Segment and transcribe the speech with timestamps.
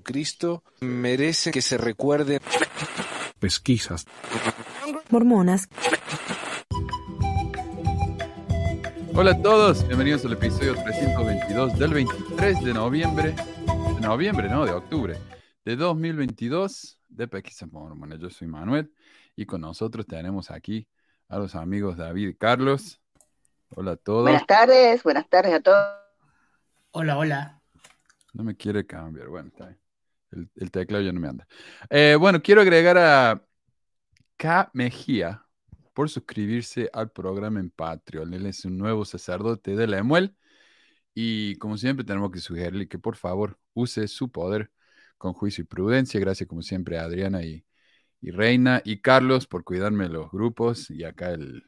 [0.00, 2.40] Cristo merece que se recuerde
[3.38, 4.06] pesquisas,
[5.10, 5.68] mormonas,
[9.14, 13.34] Hola a todos, bienvenidos al episodio 322 del 23 de noviembre,
[13.94, 15.18] de noviembre, no, de octubre,
[15.66, 18.18] de 2022 de Pesquisas Mormonas.
[18.20, 18.90] Yo soy Manuel
[19.36, 20.88] y con nosotros tenemos aquí
[21.28, 23.02] a los amigos David y Carlos.
[23.76, 24.22] Hola a todos.
[24.22, 25.86] Buenas tardes, buenas tardes a todos.
[26.92, 27.60] Hola, hola.
[28.32, 29.81] No me quiere cambiar, bueno, está bien.
[30.32, 31.46] El, teclado ya no me anda.
[31.90, 33.44] Eh, bueno, quiero agregar a
[34.36, 34.70] K.
[34.74, 35.46] Mejía
[35.92, 38.34] por suscribirse al programa en Patreon.
[38.34, 40.36] Él es un nuevo sacerdote de la Emuel.
[41.14, 44.72] Y como siempre, tenemos que sugerirle que por favor use su poder
[45.18, 46.20] con juicio y prudencia.
[46.20, 47.64] Gracias, como siempre, a Adriana y,
[48.22, 51.64] Reina y Carlos por cuidarme los grupos y acá el,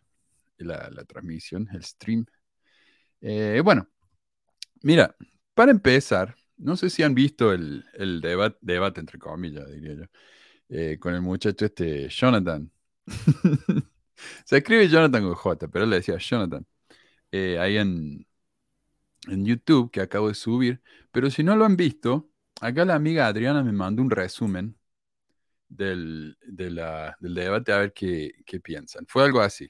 [0.59, 2.27] la, la transmisión, el stream.
[3.21, 3.89] Eh, bueno,
[4.83, 5.17] mira,
[5.55, 7.85] para empezar, no sé si han visto el,
[8.21, 10.05] debate, entre comillas, diría yo,
[10.69, 12.71] eh, con el muchacho este Jonathan.
[14.45, 16.67] Se escribe Jonathan con J, pero él le decía Jonathan.
[17.33, 18.27] Eh, ahí en,
[19.29, 20.83] en YouTube que acabo de subir.
[21.13, 22.31] Pero si no lo han visto,
[22.61, 24.77] acá la amiga Adriana me mandó un resumen
[25.69, 29.07] del, de la, del debate a ver qué, qué, piensan.
[29.07, 29.69] Fue algo así.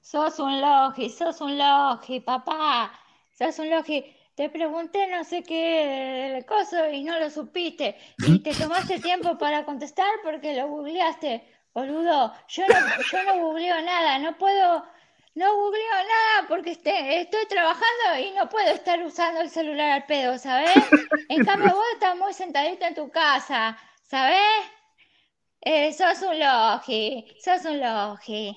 [0.00, 2.92] Sos un logi, sos un logi, papá.
[3.36, 4.04] Sos un logi.
[4.38, 7.96] Te pregunté no sé qué cosa y no lo supiste.
[8.18, 11.42] Y te tomaste tiempo para contestar porque lo googleaste.
[11.74, 14.86] Boludo, yo no, yo no googleo nada, no puedo,
[15.34, 20.06] no googleo nada porque este, estoy trabajando y no puedo estar usando el celular al
[20.06, 20.70] pedo, ¿sabes?
[21.28, 24.38] En cambio vos estás muy sentadito en tu casa, ¿sabes?
[25.62, 28.56] Eh, sos un logi, sos un logi.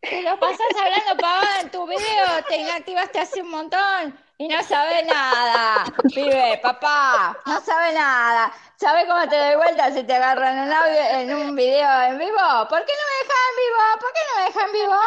[0.00, 5.02] Te lo pasás hablando pavada en tu video, te inactivaste hace un montón no sabe
[5.04, 5.84] nada,
[6.14, 8.52] pibe, papá, no sabe nada.
[8.76, 10.70] ¿Sabes cómo te doy vuelta si te agarran
[11.14, 12.68] en, un video en vivo?
[12.68, 13.80] ¿Por qué no me dejan en vivo?
[14.00, 15.00] ¿Por qué no me dejan en vivo?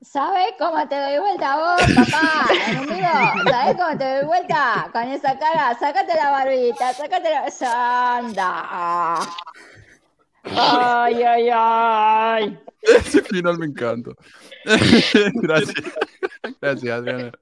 [0.00, 2.48] ¿Sabes cómo te doy vuelta vos, papá?
[2.88, 3.50] Video.
[3.50, 4.88] ¿Sabes cómo te doy vuelta?
[4.92, 5.76] Con esa cara.
[5.78, 7.50] Sácate la barbita, sácate la.
[7.50, 9.18] ¡Sanda!
[10.44, 12.58] ¡Ay, ay, ay!
[12.80, 14.12] Ese final me encanta.
[15.34, 15.84] Gracias.
[16.60, 17.32] Gracias, Adriana.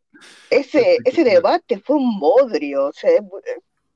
[0.51, 2.87] Ese, ese debate fue un bodrio.
[2.87, 3.11] O sea,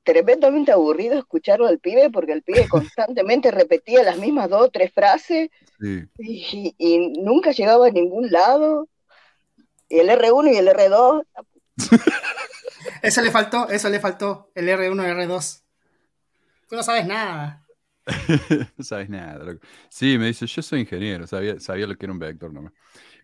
[0.03, 4.91] tremendamente aburrido escucharlo al pibe porque el pibe constantemente repetía las mismas dos o tres
[4.93, 5.49] frases
[5.79, 6.07] Sí.
[6.17, 8.87] y, y nunca llegaba a ningún lado.
[9.87, 11.23] Y el R1 y el R2.
[13.01, 15.63] Eso le faltó, eso le faltó, el R1 y el R2.
[16.69, 17.65] Tú no sabes nada.
[18.77, 19.43] no sabes nada.
[19.43, 19.65] loco.
[19.89, 22.73] Sí, me dice, yo soy ingeniero, sabía, sabía lo que era un vector nomás.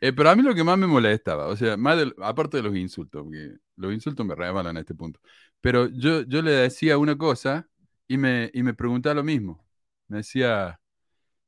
[0.02, 2.76] Eh, pero a mí lo que más me molestaba, o sea, más aparte de los
[2.76, 5.20] insultos, porque los insultos me rebalan a este punto,
[5.62, 7.68] pero yo, yo le decía una cosa
[8.08, 9.66] y me, y me preguntaba lo mismo.
[10.08, 10.80] Me decía,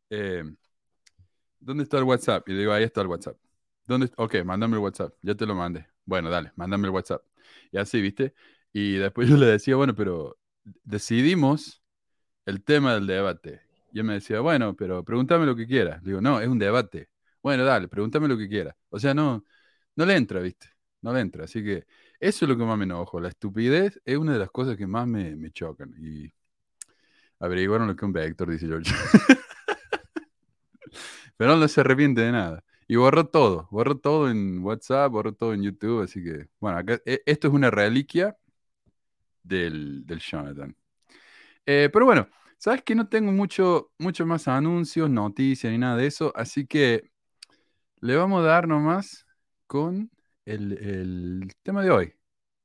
[0.10, 0.44] eh,
[1.60, 2.48] ¿dónde está el WhatsApp?
[2.50, 3.38] Y le digo, ahí está el WhatsApp.
[3.86, 4.12] ¿Dónde?
[4.18, 5.88] Ok, mándame el WhatsApp, ya te lo mandé.
[6.06, 7.24] Bueno, dale, mándame el WhatsApp.
[7.72, 8.34] Y así, ¿viste?
[8.74, 10.38] Y después yo le decía, bueno, pero
[10.84, 11.82] decidimos
[12.46, 13.62] el tema del debate.
[13.94, 16.02] Y él me decía, bueno, pero pregúntame lo que quieras.
[16.04, 17.10] Le digo, no, es un debate.
[17.48, 18.76] Bueno, dale, pregúntame lo que quieras.
[18.90, 19.46] O sea, no,
[19.96, 20.68] no le entra, ¿viste?
[21.02, 21.46] No le entra.
[21.46, 21.86] Así que
[22.20, 23.22] eso es lo que más me enojo.
[23.22, 25.94] La estupidez es una de las cosas que más me, me chocan.
[25.98, 26.30] Y
[27.40, 28.92] averiguaron lo que un vector, dice George.
[31.38, 32.64] Pero no se arrepiente de nada.
[32.88, 37.00] Y borró todo, borró todo en WhatsApp, borró todo en YouTube, así que, bueno, acá,
[37.06, 38.38] e- esto es una reliquia
[39.44, 40.76] del, del Jonathan.
[41.66, 46.08] Eh, pero bueno, sabes que no tengo mucho, mucho más anuncios, noticias ni nada de
[46.08, 47.12] eso, así que
[48.02, 49.26] le vamos a dar nomás
[49.68, 50.10] con
[50.46, 52.14] el, el tema de hoy,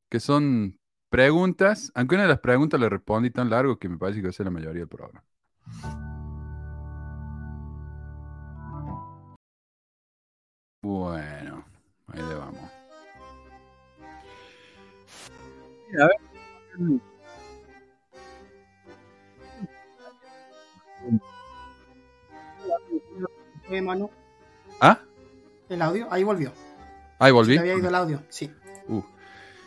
[0.08, 0.78] que son
[1.10, 4.30] preguntas, aunque una de las preguntas le respondí tan largo que me parece que va
[4.30, 5.24] a ser la mayoría del programa.
[10.82, 11.64] Bueno,
[12.08, 12.70] ahí le vamos.
[16.00, 16.16] A ver.
[24.80, 24.98] ¿Ah?
[25.72, 26.52] El audio, ahí volvió.
[27.18, 27.54] Ahí volví.
[27.54, 28.50] Se había ido el audio, sí.
[28.88, 29.02] Uh,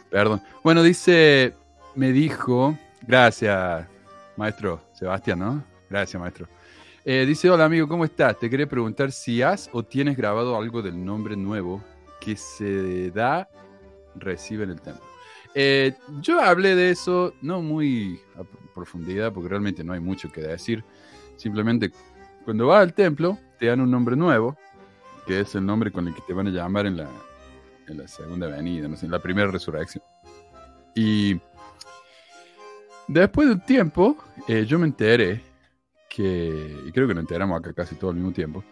[0.09, 0.41] perdón.
[0.63, 1.53] Bueno, dice,
[1.95, 3.87] me dijo, gracias,
[4.35, 5.63] maestro Sebastián, ¿no?
[5.89, 6.47] Gracias, maestro.
[7.03, 8.39] Eh, dice, hola amigo, ¿cómo estás?
[8.39, 11.83] Te quería preguntar si has o tienes grabado algo del nombre nuevo
[12.19, 13.47] que se da,
[14.15, 15.03] recibe en el templo.
[15.53, 18.43] Eh, yo hablé de eso, no muy a
[18.73, 20.83] profundidad, porque realmente no hay mucho que decir.
[21.37, 21.91] Simplemente,
[22.43, 24.57] cuando vas al templo, te dan un nombre nuevo,
[25.25, 27.09] que es el nombre con el que te van a llamar en la,
[27.87, 30.03] en la segunda venida, no en la primera resurrección.
[30.95, 31.39] Y
[33.07, 34.17] Después de un tiempo,
[34.47, 35.41] eh, yo me enteré
[36.09, 38.63] que, y creo que nos enteramos acá casi todo al mismo tiempo,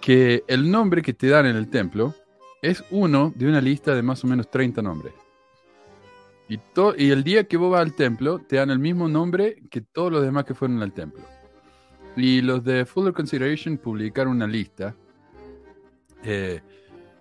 [0.00, 2.14] que el nombre que te dan en el templo
[2.60, 5.14] es uno de una lista de más o menos 30 nombres.
[6.50, 6.60] Y,
[6.98, 10.12] y el día que vos vas al templo, te dan el mismo nombre que todos
[10.12, 11.22] los demás que fueron al templo.
[12.14, 14.94] Y los de Fuller Consideration publicaron una lista.
[16.30, 16.60] Eh,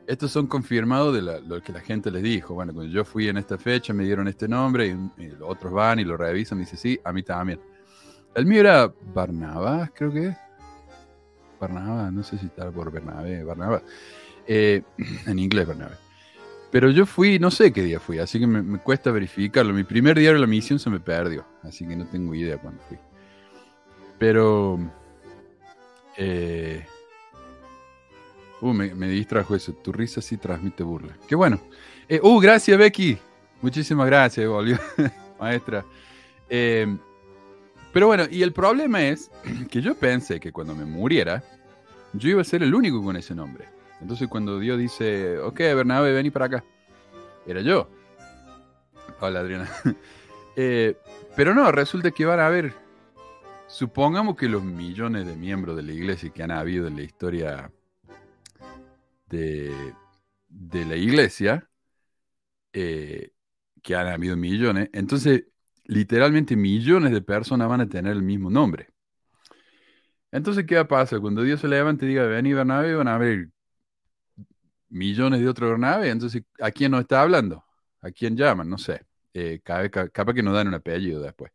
[0.06, 2.54] estos son confirmados de la- lo que la gente les dijo.
[2.54, 5.72] Bueno, cuando yo fui en esta fecha, me dieron este nombre y, y los otros
[5.72, 7.60] van y lo revisan y dicen, sí, a mí también.
[8.36, 10.38] El mío era Barnabas, creo que es.
[11.60, 13.82] Barnabas, no sé si está por Bernabé, Barnabas.
[14.46, 14.82] Eh,
[15.26, 15.96] en inglés, Bernabé.
[16.70, 19.74] Pero yo fui, no sé qué día fui, así que me, me cuesta verificarlo.
[19.74, 22.82] Mi primer día de la misión se me perdió, así que no tengo idea cuándo
[22.90, 22.98] fui.
[24.20, 24.78] Pero...
[26.18, 26.86] Eh,
[28.62, 29.74] uh, me, distrajo eso.
[29.74, 31.18] Tu risa sí transmite burla.
[31.28, 31.60] Qué bueno.
[32.08, 33.18] Eh, uh, gracias, Becky.
[33.62, 34.78] Muchísimas gracias, volvió.
[35.40, 35.86] Maestra.
[36.50, 36.88] Eh,
[37.92, 39.32] pero bueno, y el problema es
[39.70, 41.44] que yo pensé que cuando me muriera,
[42.14, 43.66] yo iba a ser el único con ese nombre.
[44.02, 46.64] Entonces cuando Dios dice, ok, Bernabé, vení para acá,
[47.46, 47.90] era yo.
[49.20, 49.70] Hola, Adriana.
[50.60, 50.98] Eh,
[51.36, 52.74] pero no, resulta que van a haber,
[53.68, 57.72] supongamos que los millones de miembros de la iglesia que han habido en la historia
[59.30, 59.94] de,
[60.48, 61.70] de la iglesia,
[62.74, 63.32] eh,
[63.84, 65.46] que han habido millones, entonces
[65.86, 68.90] literalmente millones de personas van a tener el mismo nombre.
[70.32, 71.22] Entonces, ¿qué va a pasar?
[71.22, 73.50] Cuando Dios se levante y diga, vení Bernabé, van a haber
[74.90, 76.10] millones de otros Bernabé.
[76.10, 77.64] Entonces, ¿a quién nos está hablando?
[78.02, 78.70] ¿A quién llaman?
[78.70, 79.02] No sé.
[79.34, 81.52] Eh, capaz que nos dan un apellido después.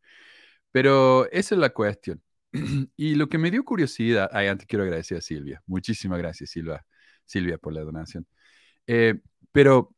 [0.73, 2.23] Pero esa es la cuestión.
[2.97, 5.63] y lo que me dio curiosidad, ay, antes quiero agradecer a Silvia.
[5.67, 6.85] Muchísimas gracias, Silvia,
[7.25, 8.27] Silvia por la donación.
[8.87, 9.21] Eh,
[9.53, 9.95] pero,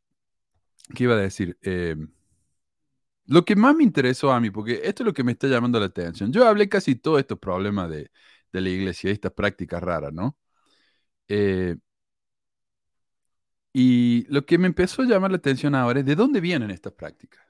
[0.93, 1.57] ¿qué iba a decir?
[1.61, 1.95] Eh,
[3.27, 5.79] lo que más me interesó a mí, porque esto es lo que me está llamando
[5.79, 6.31] la atención.
[6.31, 8.11] Yo hablé casi todos estos problemas de,
[8.51, 10.37] de la iglesia, estas prácticas raras, ¿no?
[11.27, 11.77] Eh,
[13.73, 16.93] y lo que me empezó a llamar la atención ahora es de dónde vienen estas
[16.93, 17.45] prácticas.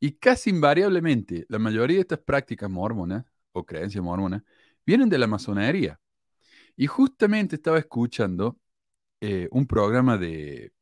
[0.00, 4.42] Y casi invariablemente, la mayoría de estas prácticas mormonas o creencias mormonas
[4.84, 6.00] vienen de la masonería.
[6.76, 8.58] Y justamente estaba escuchando
[9.20, 10.72] eh, un programa de,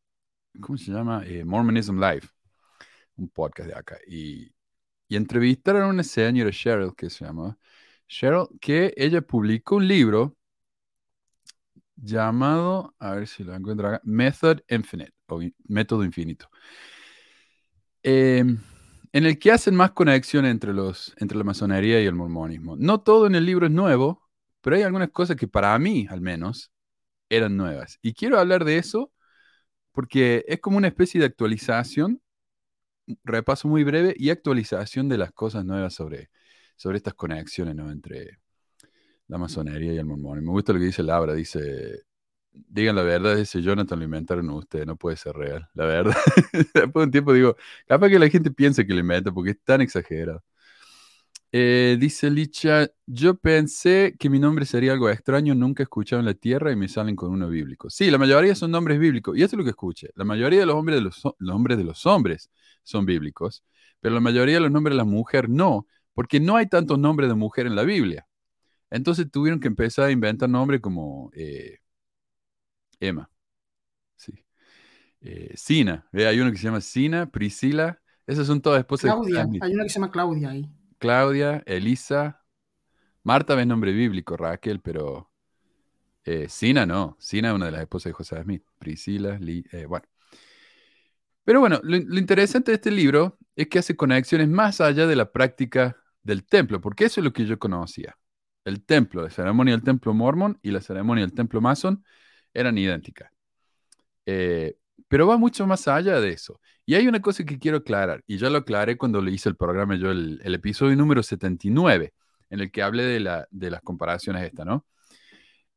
[0.60, 1.24] ¿cómo se llama?
[1.26, 2.28] Eh, Mormonism Live,
[3.16, 3.98] un podcast de acá.
[4.06, 4.54] Y,
[5.08, 7.58] y entrevistaron a una señora Cheryl, que se llama
[8.08, 10.36] Cheryl, que ella publicó un libro
[11.96, 16.48] llamado, a ver si lo encuentro Method Infinite, o Método Infinito.
[18.02, 18.44] Eh,
[19.14, 22.76] en el que hacen más conexión entre, los, entre la masonería y el mormonismo.
[22.76, 24.28] No todo en el libro es nuevo,
[24.60, 26.72] pero hay algunas cosas que para mí, al menos,
[27.36, 27.98] eran nuevas.
[28.02, 29.12] Y quiero hablar de eso
[29.92, 32.20] porque es como una especie de actualización,
[33.24, 36.30] repaso muy breve y actualización de las cosas nuevas sobre,
[36.76, 37.90] sobre estas conexiones ¿no?
[37.90, 38.38] entre
[39.28, 40.52] la masonería y el mormonismo.
[40.52, 42.02] Me gusta lo que dice Laura, dice,
[42.52, 46.16] digan la verdad, ese Jonathan lo inventaron ustedes, no puede ser real, la verdad.
[46.52, 49.60] Después de un tiempo digo, capaz que la gente piensa que lo inventa porque es
[49.64, 50.42] tan exagerado.
[51.56, 56.26] Eh, dice Licha, yo pensé que mi nombre sería algo extraño, nunca he escuchado en
[56.26, 57.88] la tierra y me salen con uno bíblico.
[57.90, 60.08] Sí, la mayoría son nombres bíblicos, y esto es lo que escuché.
[60.16, 62.50] La mayoría de los hombres de los, ho- los nombres de los hombres
[62.82, 63.62] son bíblicos,
[64.00, 67.28] pero la mayoría de los nombres de la mujer no, porque no hay tantos nombres
[67.28, 68.26] de mujer en la Biblia.
[68.90, 71.78] Entonces tuvieron que empezar a inventar nombres como eh,
[73.00, 73.28] Emma,
[74.16, 74.32] sí.
[75.22, 76.26] Eh, Sina, ¿ve?
[76.28, 79.62] hay uno que se llama Sina, Priscila, esas son todas esposas de Claudia, Smith.
[79.62, 80.68] hay una que se llama Claudia ahí.
[80.98, 82.42] Claudia, Elisa,
[83.24, 85.30] Marta es nombre bíblico, Raquel, pero
[86.24, 87.16] eh, Sina no.
[87.20, 88.64] Sina es una de las esposas de José Smith.
[88.78, 90.06] Priscila, Li- eh, bueno.
[91.44, 95.16] Pero bueno, lo, lo interesante de este libro es que hace conexiones más allá de
[95.16, 98.16] la práctica del templo, porque eso es lo que yo conocía.
[98.64, 102.04] El templo, la ceremonia del templo mormón y la ceremonia del templo masón
[102.54, 103.30] eran idénticas.
[104.26, 104.76] Eh,
[105.08, 106.60] pero va mucho más allá de eso.
[106.86, 109.56] Y hay una cosa que quiero aclarar, y ya lo aclaré cuando le hice el
[109.56, 112.12] programa yo, el, el episodio número 79,
[112.50, 114.86] en el que hablé de, la, de las comparaciones esta, ¿no?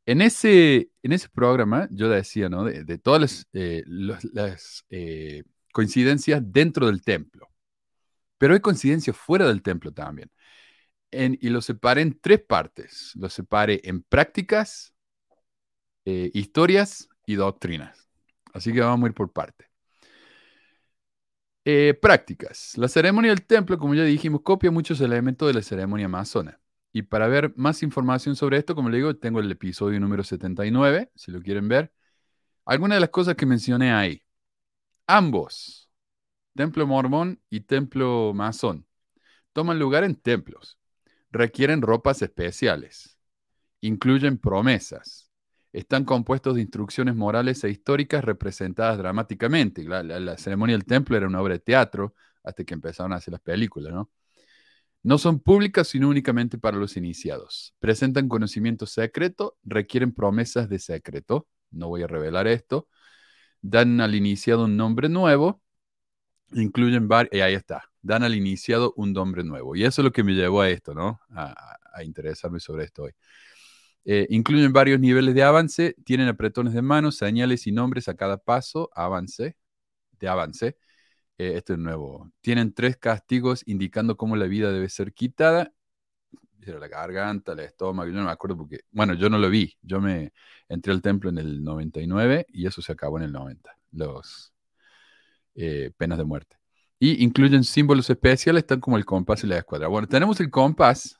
[0.05, 2.63] En ese, en ese programa yo decía, ¿no?
[2.63, 5.43] De, de todas las, eh, los- las eh,
[5.73, 7.49] coincidencias dentro del templo.
[8.37, 10.31] Pero hay coincidencias fuera del templo también.
[11.11, 13.13] En- y lo separé en tres partes.
[13.15, 14.93] Lo separé en prácticas,
[16.05, 18.06] eh, historias y doctrinas.
[18.57, 19.69] Así que vamos a ir por parte.
[21.63, 22.77] Eh, prácticas.
[22.77, 26.59] La ceremonia del templo, como ya dijimos, copia muchos elementos de la ceremonia masona.
[26.91, 31.11] Y para ver más información sobre esto, como le digo, tengo el episodio número 79,
[31.15, 31.93] si lo quieren ver.
[32.65, 34.23] Algunas de las cosas que mencioné ahí.
[35.05, 35.89] Ambos,
[36.55, 38.87] templo mormón y templo masón,
[39.53, 40.79] toman lugar en templos,
[41.31, 43.19] requieren ropas especiales,
[43.81, 45.26] incluyen promesas,
[45.77, 49.83] están compuestos de instrucciones morales e históricas representadas dramáticamente.
[49.83, 53.41] La, ceremonia del templo era una obra de teatro hasta que empezaron a hacer las
[53.41, 54.09] películas, ¿no?
[55.03, 57.75] No son públicas, sino únicamente para los iniciados.
[57.79, 61.47] Presentan conocimiento secreto, requieren promesas de secreto.
[61.71, 62.89] No voy a revelar esto.
[63.61, 65.61] Dan al iniciado un nombre nuevo.
[66.53, 67.33] Incluyen varios.
[67.33, 67.83] Y ahí está.
[68.01, 69.75] Dan al iniciado un nombre nuevo.
[69.75, 71.21] Y eso es lo que me llevó a esto, ¿no?
[71.29, 73.13] A interesarme sobre esto hoy.
[74.05, 75.95] Eh, incluyen varios niveles de avance.
[76.05, 78.89] Tienen apretones de manos, señales y nombres a cada paso.
[78.95, 79.55] Avance.
[80.19, 80.77] De avance.
[81.37, 82.31] Eh, esto es nuevo.
[82.41, 85.73] Tienen tres castigos indicando cómo la vida debe ser quitada.
[86.75, 89.77] La garganta, el estómago, yo no me acuerdo porque, bueno, yo no lo vi.
[89.81, 90.33] Yo me
[90.67, 94.53] entré al templo en el 99 y eso se acabó en el 90, los
[95.55, 96.57] eh, penas de muerte.
[96.99, 99.87] Y incluyen símbolos especiales, tan como el compás y la escuadra.
[99.87, 101.19] Bueno, tenemos el compás,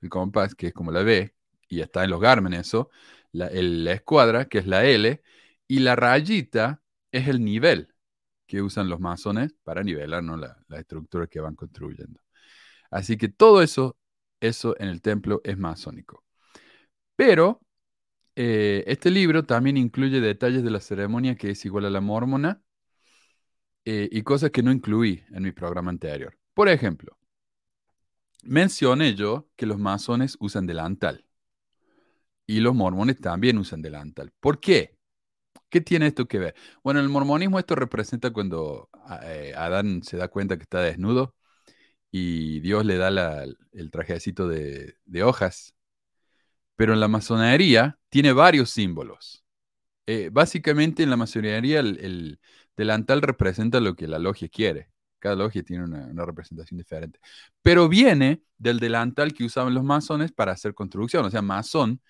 [0.00, 1.34] el compás que es como la B,
[1.72, 2.90] y está en los Garmin eso,
[3.32, 5.22] la, la escuadra, que es la L,
[5.66, 7.94] y la rayita es el nivel
[8.46, 10.36] que usan los masones para nivelar ¿no?
[10.36, 12.20] la, la estructura que van construyendo.
[12.90, 13.96] Así que todo eso,
[14.40, 16.24] eso en el templo es masónico.
[17.16, 17.62] Pero
[18.36, 22.62] eh, este libro también incluye detalles de la ceremonia que es igual a la mormona
[23.86, 26.38] eh, y cosas que no incluí en mi programa anterior.
[26.52, 27.16] Por ejemplo,
[28.42, 31.24] mencioné yo que los masones usan delantal
[32.52, 34.30] y los mormones también usan delantal.
[34.38, 34.98] ¿Por qué?
[35.70, 36.54] ¿Qué tiene esto que ver?
[36.84, 38.90] Bueno, en el mormonismo esto representa cuando
[39.22, 41.34] eh, Adán se da cuenta que está desnudo
[42.10, 45.74] y Dios le da el trajecito de, hojas.
[46.76, 49.44] Pero en la masonería tiene varios símbolos.
[50.06, 52.40] Eh, básicamente en la masonería el, el
[52.76, 54.90] delantal representa lo que la logia quiere.
[55.20, 57.18] Cada logia tiene una, una representación diferente.
[57.62, 61.24] Pero viene del delantal que usaban los masones para hacer construcción.
[61.24, 62.02] O sea, masón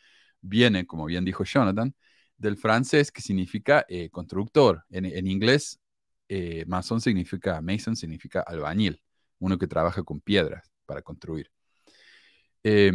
[0.42, 1.94] viene, como bien dijo Jonathan,
[2.38, 4.84] del francés que significa eh, constructor.
[4.90, 5.80] En, inglés,
[6.28, 9.02] eh, masón significa, mason significa albañil,
[9.40, 11.50] uno que trabaja con piedras para construir.
[12.64, 12.92] Eh,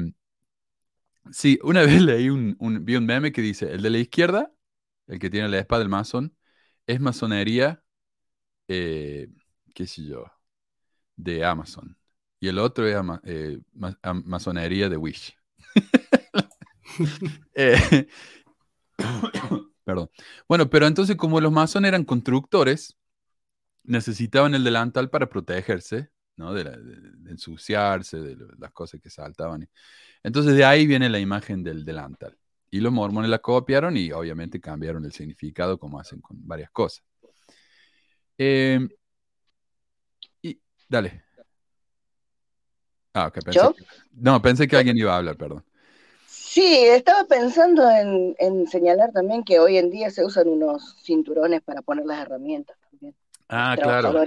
[1.32, 4.52] sí, una vez leí un, un- vi un meme que dice, el de la izquierda,
[5.08, 6.36] el que tiene la espada del masón,
[6.88, 7.84] es masonería,
[8.70, 9.30] eh,
[9.76, 10.26] qué sé yo,
[11.18, 11.98] de Amazon.
[12.42, 12.96] Y el otro es
[14.26, 15.37] masonería de Wish.
[17.56, 18.08] Eh,
[19.84, 20.10] Perdón.
[20.48, 22.98] Bueno, pero entonces como los masones eran constructores,
[23.84, 26.54] necesitaban el delantal para protegerse, ¿no?
[26.54, 29.68] De, la- de- de ensuciarse, de lo- las cosas que saltaban.
[30.24, 32.38] Entonces de ahí viene la imagen del delantal.
[32.70, 37.04] Y los mormones la copiaron y obviamente cambiaron el significado como hacen con varias cosas.
[38.38, 38.88] Eh,
[40.42, 41.24] y dale.
[43.14, 43.74] Ah, ok, pensé ¿Yo?
[43.74, 45.64] que- no, pensé que alguien iba a hablar, perdón.
[46.48, 51.62] Sí, estaba pensando en, en señalar también que hoy en día se usan unos cinturones
[51.62, 53.16] para poner las herramientas también.
[53.50, 54.24] Ah, claro.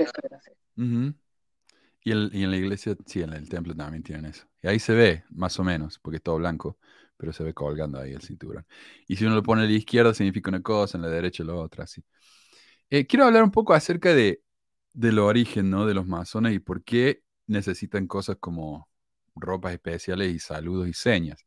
[2.03, 4.47] Y, el- y en la iglesia, sí, en el templo también tienen eso.
[4.63, 6.79] Y ahí se ve, más o menos, porque es todo blanco,
[7.17, 8.67] pero se ve colgando ahí el cinturón.
[9.07, 11.55] Y si uno lo pone a la izquierda, significa una cosa, en la derecha la
[11.55, 12.03] otra, así.
[12.91, 14.43] Eh, quiero hablar un poco acerca de,
[14.95, 15.87] del origen, ¿no?
[15.87, 18.90] De los masones y por qué necesitan cosas como
[19.41, 21.45] ropas especiales y saludos y señas.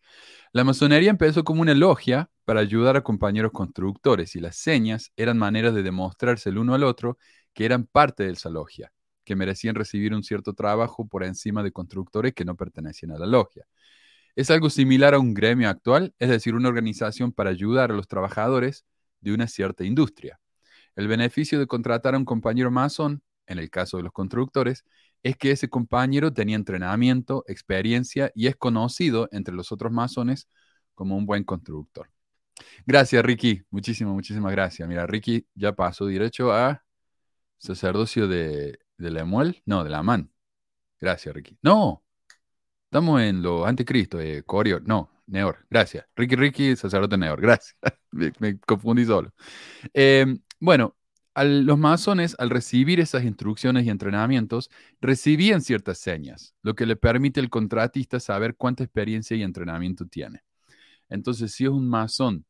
[0.51, 5.37] La masonería empezó como una logia para ayudar a compañeros constructores y las señas eran
[5.37, 7.17] maneras de demostrarse el uno al otro
[7.53, 8.91] que eran parte de esa logia,
[9.23, 13.27] que merecían recibir un cierto trabajo por encima de constructores que no pertenecían a la
[13.27, 13.65] logia.
[14.35, 18.07] Es algo similar a un gremio actual, es decir, una organización para ayudar a los
[18.07, 18.85] trabajadores
[19.21, 20.39] de una cierta industria.
[20.95, 24.85] El beneficio de contratar a un compañero masón, en el caso de los constructores,
[25.23, 30.47] es que ese compañero tenía entrenamiento, experiencia y es conocido entre los otros masones
[30.93, 32.09] como un buen constructor.
[32.85, 33.61] Gracias, Ricky.
[33.71, 34.87] Muchísimas, muchísimas gracias.
[34.87, 36.83] Mira, Ricky ya pasó derecho a
[37.57, 39.61] sacerdocio de, de Lemuel.
[39.65, 40.31] No, de la Man.
[40.99, 41.57] Gracias, Ricky.
[41.61, 42.03] No,
[42.85, 44.83] estamos en lo anticristo, eh, Corior.
[44.87, 45.65] No, Neor.
[45.69, 46.05] Gracias.
[46.15, 47.41] Ricky, Ricky, sacerdote Neor.
[47.41, 47.75] Gracias.
[48.11, 49.33] me, confundí solo.
[49.93, 50.25] Eh,
[50.59, 50.95] bueno,
[51.33, 54.69] al- los masones, al recibir esas instrucciones y entrenamientos,
[55.01, 60.43] recibían ciertas señas, lo que le permite al contratista saber cuánta experiencia y entrenamiento tiene.
[61.09, 62.45] Entonces, si es un masón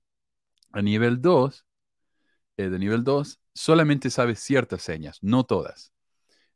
[0.73, 1.65] a nivel 2,
[2.57, 5.91] eh, de nivel 2, solamente sabe ciertas señas, no todas.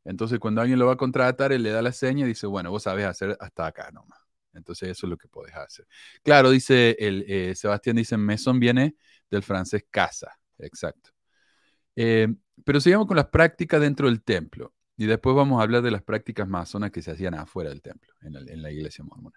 [0.04, 2.70] Entonces, cuando alguien lo va a contratar, él le da la seña y dice, bueno,
[2.70, 4.20] vos sabes hacer hasta acá nomás.
[4.54, 5.86] Entonces, eso es lo que podés hacer.
[6.22, 8.96] Claro, dice el, eh, Sebastián, dice, mesón viene
[9.30, 10.32] del francés casa.
[10.58, 11.10] Exacto.
[12.00, 12.28] Eh,
[12.64, 14.72] pero sigamos con las prácticas dentro del templo.
[15.00, 18.12] y después vamos a hablar de las prácticas masonas que se hacían afuera del templo,
[18.22, 19.36] en, el- en la iglesia mormona.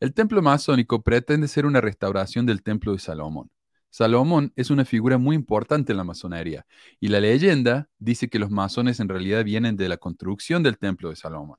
[0.00, 3.50] El templo masónico pretende ser una restauración del templo de Salomón.
[3.90, 6.66] Salomón es una figura muy importante en la masonería
[7.00, 11.10] y la leyenda dice que los masones en realidad vienen de la construcción del templo
[11.10, 11.58] de Salomón.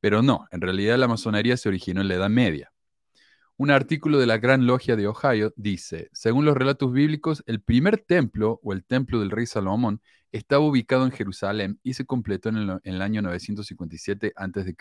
[0.00, 2.72] Pero no, en realidad la masonería se originó en la Edad Media.
[3.58, 7.98] Un artículo de la Gran Logia de Ohio dice, según los relatos bíblicos, el primer
[7.98, 12.80] templo o el templo del rey Salomón estaba ubicado en Jerusalén y se completó en
[12.84, 14.76] el, año 957 a.C.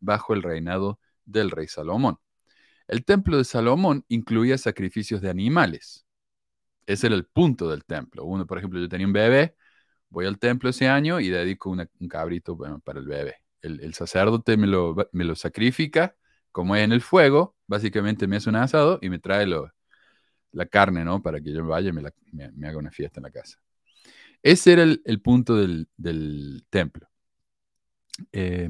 [0.00, 2.18] bajo el reinado del rey Salomón.
[2.88, 6.06] El templo de Salomón incluía sacrificios de animales.
[6.86, 8.24] Ese era el punto del templo.
[8.24, 9.56] Uno, por ejemplo, yo tenía un bebé,
[10.10, 13.36] voy al templo ese año y dedico un cabrito para el bebé.
[13.62, 16.16] El, sacerdote me lo, sacrifica,
[16.52, 19.46] como en el fuego, básicamente me hace un asado y me trae
[20.52, 21.22] la carne, ¿no?
[21.22, 23.58] Para que yo vaya y me, la- me- me haga una fiesta en la casa.
[24.42, 27.08] Ese era el, punto del, del templo.
[28.32, 28.68] Eh,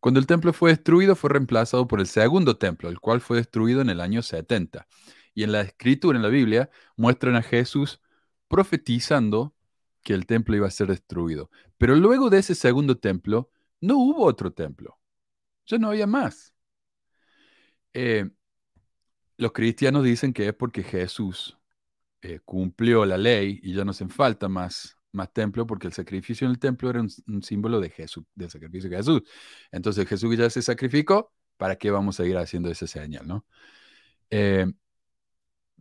[0.00, 3.80] cuando el templo fue destruido, fue reemplazado por el segundo templo, el cual fue destruido
[3.80, 4.86] en el año 70.
[5.34, 8.00] Y en la escritura, en la Biblia, muestran a Jesús
[8.48, 9.54] profetizando
[10.02, 11.50] que el templo iba a ser destruido.
[11.78, 13.50] Pero luego de ese segundo templo,
[13.80, 14.98] no hubo otro templo.
[15.66, 16.51] Ya no había más.
[17.94, 18.30] Eh,
[19.36, 21.58] los cristianos dicen que es porque Jesús
[22.22, 26.46] eh, cumplió la ley y ya no hacen falta más, más templo porque el sacrificio
[26.46, 29.22] en el templo era un, símbolo de Jesús, del sacrificio de Jesús.
[29.72, 33.46] Entonces Jesús ya se sacrificó, ¿para qué vamos a ir haciendo esa señal, no?
[34.30, 34.66] Eh,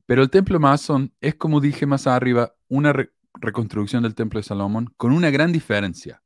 [0.06, 4.44] pero el templo masón es, como dije más arriba, una re- reconstrucción del templo de
[4.44, 6.22] Salomón con una gran diferencia.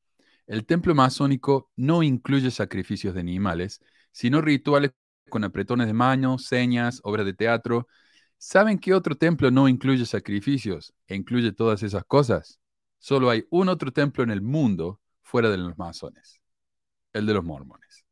[0.48, 4.92] El templo masónico no incluye sacrificios de animales, sino rituales
[5.30, 7.88] con apretones de manos, señas, obras de teatro.
[8.38, 12.60] ¿Saben qué otro templo no incluye sacrificios e incluye todas esas cosas?
[13.00, 16.42] Solo hay un otro templo en el mundo fuera de los masones,
[17.14, 18.06] el de los mormones.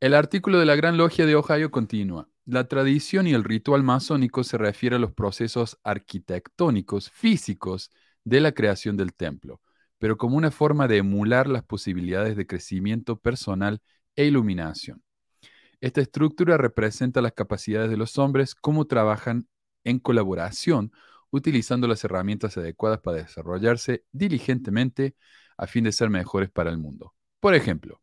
[0.00, 2.28] El artículo de la Gran Logia de Ohio continúa.
[2.44, 7.90] La tradición y el ritual masónico se refiere a los procesos arquitectónicos físicos
[8.22, 9.60] de la creación del templo,
[9.98, 13.80] pero como una forma de emular las posibilidades de crecimiento personal
[14.14, 15.02] e iluminación.
[15.80, 19.46] Esta estructura representa las capacidades de los hombres, cómo trabajan
[19.84, 20.92] en colaboración,
[21.30, 25.16] utilizando las herramientas adecuadas para desarrollarse diligentemente
[25.58, 27.14] a fin de ser mejores para el mundo.
[27.40, 28.00] Por ejemplo,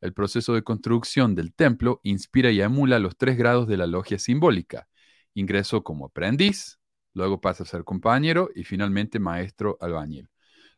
[0.00, 4.18] el proceso de construcción del templo inspira y emula los tres grados de la logia
[4.18, 4.88] simbólica.
[5.34, 6.78] Ingreso como aprendiz,
[7.12, 10.28] luego pasa a ser compañero y finalmente maestro albañil.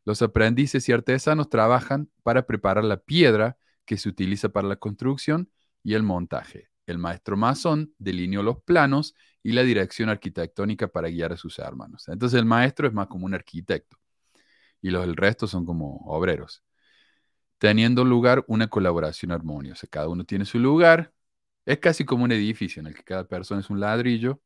[0.04, 5.50] Los aprendices y artesanos trabajan para preparar la piedra que se utiliza para la construcción
[5.82, 6.68] y el montaje.
[6.86, 12.08] El maestro masón delineó los planos y la dirección arquitectónica para guiar a sus hermanos.
[12.08, 13.98] Entonces el maestro es más como un arquitecto
[14.80, 16.62] y los el resto son como obreros
[17.58, 19.86] teniendo lugar una colaboración armoniosa.
[19.88, 21.12] Cada uno tiene su lugar.
[21.66, 24.40] Es casi como un edificio en el que cada persona es un ladrillo.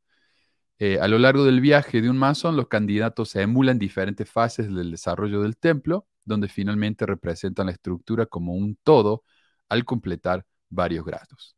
[0.78, 4.74] Eh, a lo largo del viaje de un masón, los candidatos se emulan diferentes fases
[4.74, 9.24] del desarrollo del templo, donde finalmente representan la estructura como un todo
[9.68, 11.56] al completar varios grados.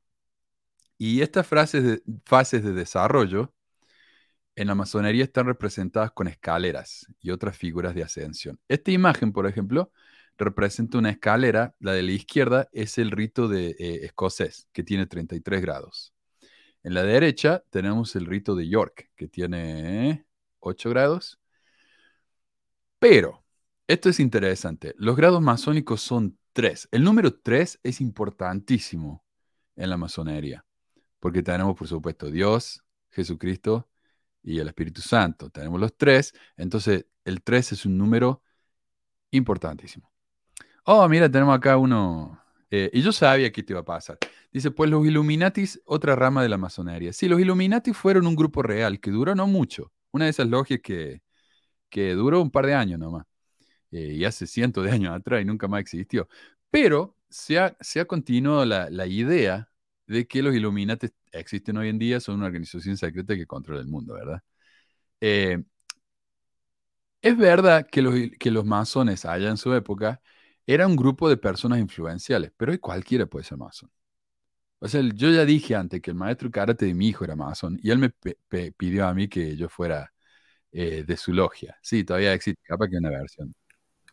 [0.98, 3.53] Y estas fases de desarrollo
[4.57, 8.61] en la masonería están representadas con escaleras y otras figuras de ascensión.
[8.68, 9.92] Esta imagen, por ejemplo,
[10.37, 15.07] representa una escalera, la de la izquierda es el rito de eh, escocés, que tiene
[15.07, 16.14] 33 grados.
[16.83, 20.27] En la derecha tenemos el rito de York, que tiene
[20.61, 21.40] 8 grados.
[22.98, 23.44] Pero,
[23.87, 26.88] esto es interesante, los grados masónicos son 3.
[26.92, 29.24] El número 3 es importantísimo
[29.76, 30.64] en la masonería,
[31.20, 33.88] porque tenemos, por supuesto, Dios, Jesucristo
[34.42, 35.50] y el Espíritu Santo.
[35.50, 38.42] Tenemos los tres, entonces el 3 es un número
[39.30, 40.10] importantísimo.
[40.84, 42.40] Oh, mira, tenemos acá uno.
[42.70, 44.18] eh, y yo sabía que esto iba a pasar.
[44.52, 47.12] Dice, pues los Illuminatis, otra rama de la masonería.
[47.12, 49.92] Sí, los Illuminati fueron un grupo real que duró no mucho.
[50.12, 51.22] Una de esas logias que,
[51.90, 53.26] que duró un par de años nomás.
[53.94, 56.28] Eh, y hace cientos de años atrás y nunca más existió.
[56.70, 57.76] Pero se ha,
[58.07, 59.70] continuado la, idea
[60.07, 63.88] de que los Illuminati existen hoy en día, son una organización secreta que controla el
[63.88, 64.42] mundo, ¿verdad?
[65.20, 65.64] Eh,
[67.22, 70.20] es verdad que los, que los masones allá en su época
[70.66, 73.90] era un grupo de personas influenciales, pero hoy cualquiera puede ser masón.
[74.80, 77.78] O sea, yo ya dije antes que el maestro karate de mi hijo era masón
[77.83, 78.11] y él me
[78.72, 80.12] pidió a mí que yo fuera
[80.72, 81.78] eh, de su logia.
[81.83, 83.54] Sí, todavía existe, capaz que una versión,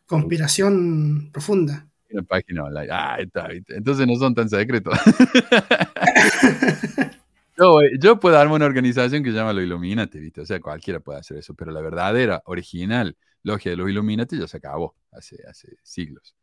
[0.06, 1.88] Conspiración profunda.
[2.12, 2.88] una página online.
[2.92, 3.48] Ah, está.
[3.70, 4.98] Entonces no son tan secretos.
[7.58, 10.42] Yo, yo puedo darme una organización que se llama los Illuminati, ¿viste?
[10.42, 14.48] O sea, cualquiera puede hacer eso, pero la verdadera, original logia de los Illuminati ya
[14.48, 16.36] se acabó hace, hace siglos.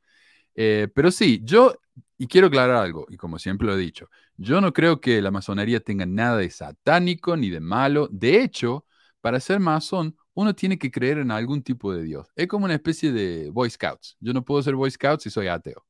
[0.55, 1.75] Eh, pero sí, yo,
[2.19, 5.31] y quiero aclarar algo, y como siempre lo he dicho, yo no creo que la
[5.31, 8.09] masonería tenga nada de satánico ni de malo.
[8.11, 8.85] De hecho,
[9.21, 12.29] para ser masón, uno tiene que creer en algún tipo de Dios.
[12.37, 14.17] Es como una especie de Boy Scouts.
[14.21, 15.85] Yo no puedo ser Boy Scout si soy ateo.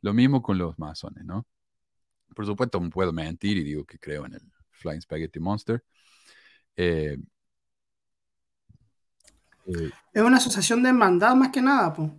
[0.00, 1.46] Lo mismo con los masones, ¿no?
[2.34, 5.84] Por supuesto, no puedo mentir y digo que creo en el Flying Spaghetti Monster.
[6.74, 7.16] Eh,
[9.66, 12.10] eh, Es una asociación de hermandad más que nada, pues.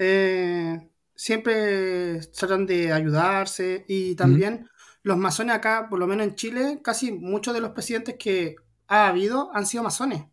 [0.00, 4.68] Eh, siempre tratan de ayudarse y también
[5.04, 8.56] los masones acá, por lo menos en Chile, casi muchos de los presidentes que
[8.88, 10.24] ha habido han sido masones.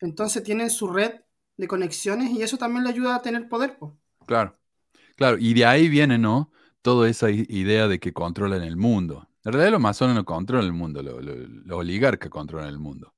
[0.00, 1.20] Entonces tienen su red
[1.56, 3.78] de conexiones y eso también le ayuda a tener poder.
[4.26, 4.58] Claro,
[5.16, 6.52] claro, y de ahí viene, ¿no?
[6.82, 9.28] Toda esa idea de que controlan el mundo.
[9.44, 13.14] En realidad los masones no controlan el mundo, lo- lo- los oligarcas controlan el mundo.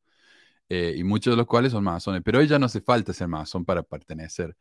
[0.68, 3.28] Eh, y muchos de los cuales son masones, pero hoy ya no hace falta ser
[3.28, 4.56] masón para pertenecer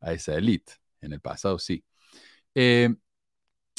[0.00, 0.74] a esa élite.
[1.02, 1.84] En el pasado sí.
[2.54, 2.94] Eh,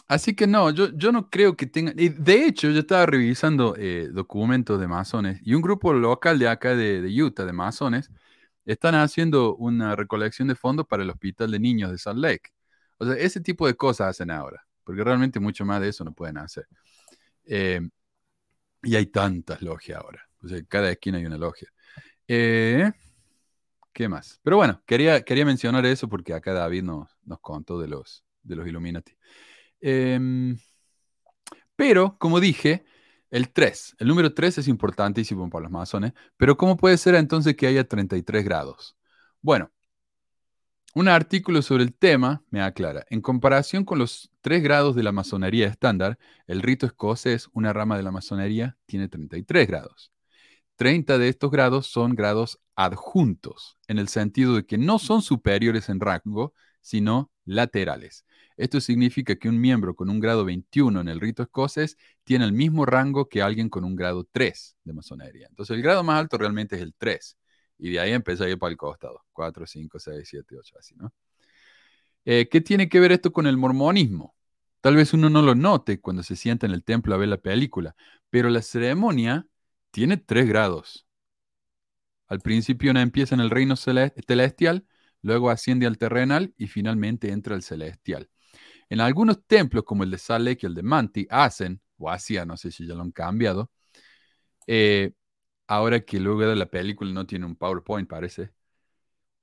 [0.09, 1.95] así que no, yo, yo no creo que tengan...
[1.95, 6.75] de hecho, yo estaba revisando eh, documentos de masones y un grupo local de acá
[6.75, 8.11] de, de Utah, de masones,
[8.65, 12.51] están haciendo una recolección de fondos para el hospital de niños de Salt Lake.
[12.97, 16.13] O sea, ese tipo de cosas hacen ahora, porque realmente mucho más de eso no
[16.13, 16.67] pueden hacer.
[17.45, 17.81] Eh,
[18.83, 20.27] y hay tantas logias ahora.
[20.43, 21.69] O sea, cada esquina hay una logia.
[22.27, 22.91] Eh,
[23.93, 24.39] ¿Qué más?
[24.43, 28.55] Pero bueno, quería, quería mencionar eso porque acá David nos, nos contó de los, de
[28.55, 29.13] los Illuminati.
[29.81, 30.57] Em,
[31.75, 32.83] pero, como dije,
[33.31, 37.55] el 3, el número 3 es importantísimo para los masones, pero ¿cómo puede ser entonces
[37.55, 38.97] que haya 33 grados?
[39.41, 39.71] Bueno,
[40.95, 45.11] un artículo sobre el tema me aclara, en comparación con los 3 grados de la
[45.11, 50.11] masonería estándar, el rito escocés, una rama de la masonería, tiene 33 grados.
[50.77, 55.89] 30 de estos grados son grados adjuntos, en el sentido de que no son superiores
[55.89, 58.25] en rango, sino laterales.
[58.59, 62.53] Esto significa que un miembro con un grado 21 en el rito escocés tiene el
[62.53, 65.47] mismo rango que alguien con un grado 3 de masonería.
[65.49, 67.37] Entonces el grado más alto realmente es el 3.
[67.79, 69.23] Y de ahí empieza a ir para el costado.
[69.33, 71.13] 4, 5, 6, 7, 8, así, ¿no?
[72.25, 74.35] Eh, ¿Qué tiene que ver esto con el mormonismo?
[74.81, 77.37] Tal vez uno no lo note cuando se sienta en el templo a ver la
[77.37, 77.95] película,
[78.29, 79.47] pero la ceremonia
[79.91, 81.07] tiene tres grados.
[82.27, 84.85] Al principio uno empieza en el reino cele- celestial,
[85.21, 88.29] luego asciende al terrenal y finalmente entra al celestial.
[88.89, 92.47] En algunos templos, como el de Salt Lake y el de Manti, hacen, o hacían,
[92.47, 93.71] no sé si ya lo han cambiado,
[94.67, 95.13] eh,
[95.67, 98.51] ahora que luego de la película no tiene un PowerPoint, parece,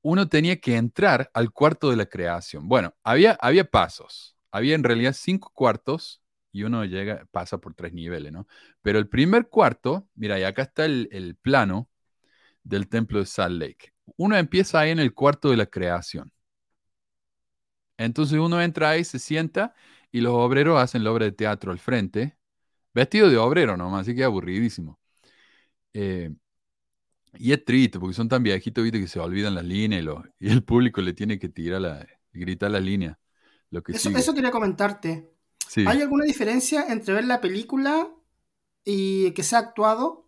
[0.03, 2.69] uno tenía que entrar al cuarto de la creación.
[2.69, 7.93] Bueno, había, había pasos, había en realidad cinco cuartos y uno llega, pasa por tres
[7.93, 8.47] niveles, ¿no?
[8.83, 11.91] Pero el primer cuarto, mira, y acá está el, el plano
[12.65, 13.93] del templo de Salt Lake.
[14.17, 16.33] Uno empieza ahí en el cuarto de la creación.
[17.99, 19.75] Entonces uno entra ahí, se sienta
[20.13, 22.37] y los obreros hacen la obra de teatro al frente,
[22.95, 24.99] vestido de obrero nomás, así que aburridísimo.
[25.95, 26.31] Eh,
[27.39, 30.25] y es triste porque son tan viejitos, viste, que se olvidan las líneas y, lo-
[30.39, 33.17] y el público le tiene que tirar la, gritar las líneas.
[33.71, 35.31] Lo que Eso, quería comentarte.
[35.69, 35.85] Sí.
[35.85, 38.09] ¿Hay alguna diferencia entre ver la película
[38.85, 40.27] y que sea actuado?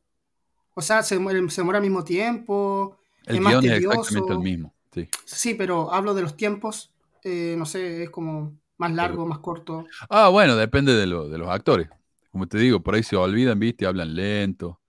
[0.75, 4.33] O sea, se muere, se muere al mismo tiempo, El es más guion es exactamente
[4.33, 4.75] el mismo.
[4.93, 5.09] Sí.
[5.25, 6.93] Sí, pero hablo de los tiempos.
[7.23, 9.87] Eh, no sé, es como más largo, más corto.
[10.09, 11.89] Ah, bueno, depende de, lo- de los actores.
[12.31, 14.81] Como te digo, por ahí se olvidan, viste, hablan lento.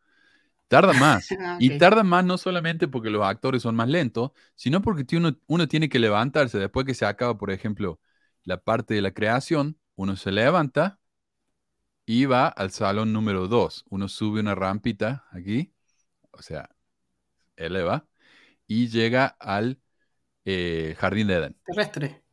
[0.67, 1.37] Tarda más.
[1.39, 5.37] Ah, Y tarda más no solamente porque los actores son más lentos, sino porque uno,
[5.47, 6.59] uno tiene que levantarse.
[6.59, 7.99] Después que se acaba, por ejemplo,
[8.43, 10.99] la parte de la creación, uno se levanta
[12.05, 13.85] y va al salón número 2.
[13.89, 15.73] Uno sube una rampita aquí,
[16.31, 16.69] o sea,
[17.57, 18.07] eleva,
[18.67, 19.79] y llega al
[20.45, 21.55] eh, jardín de Edén.
[21.65, 22.23] Terrestre.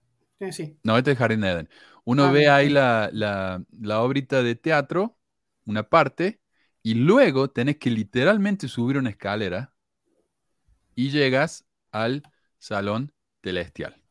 [0.41, 0.79] Sí, sí.
[0.83, 1.69] No, este es Jardín de Eden.
[2.05, 5.19] Uno Ah, ve bien, ahí la, la, la obrita de teatro,
[5.65, 6.41] una parte,
[6.83, 9.75] y luego tenés que literalmente subir una escalera
[10.95, 12.23] y llegas al
[12.59, 14.03] salón celestial.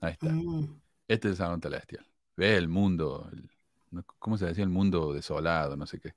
[0.00, 0.28] Ahí está.
[0.28, 0.82] Mm.
[1.08, 2.06] Este es el salón celestial.
[2.36, 3.50] Ves el mundo, el-
[4.18, 4.64] ¿cómo se decía?
[4.64, 6.14] El mundo desolado, no sé qué.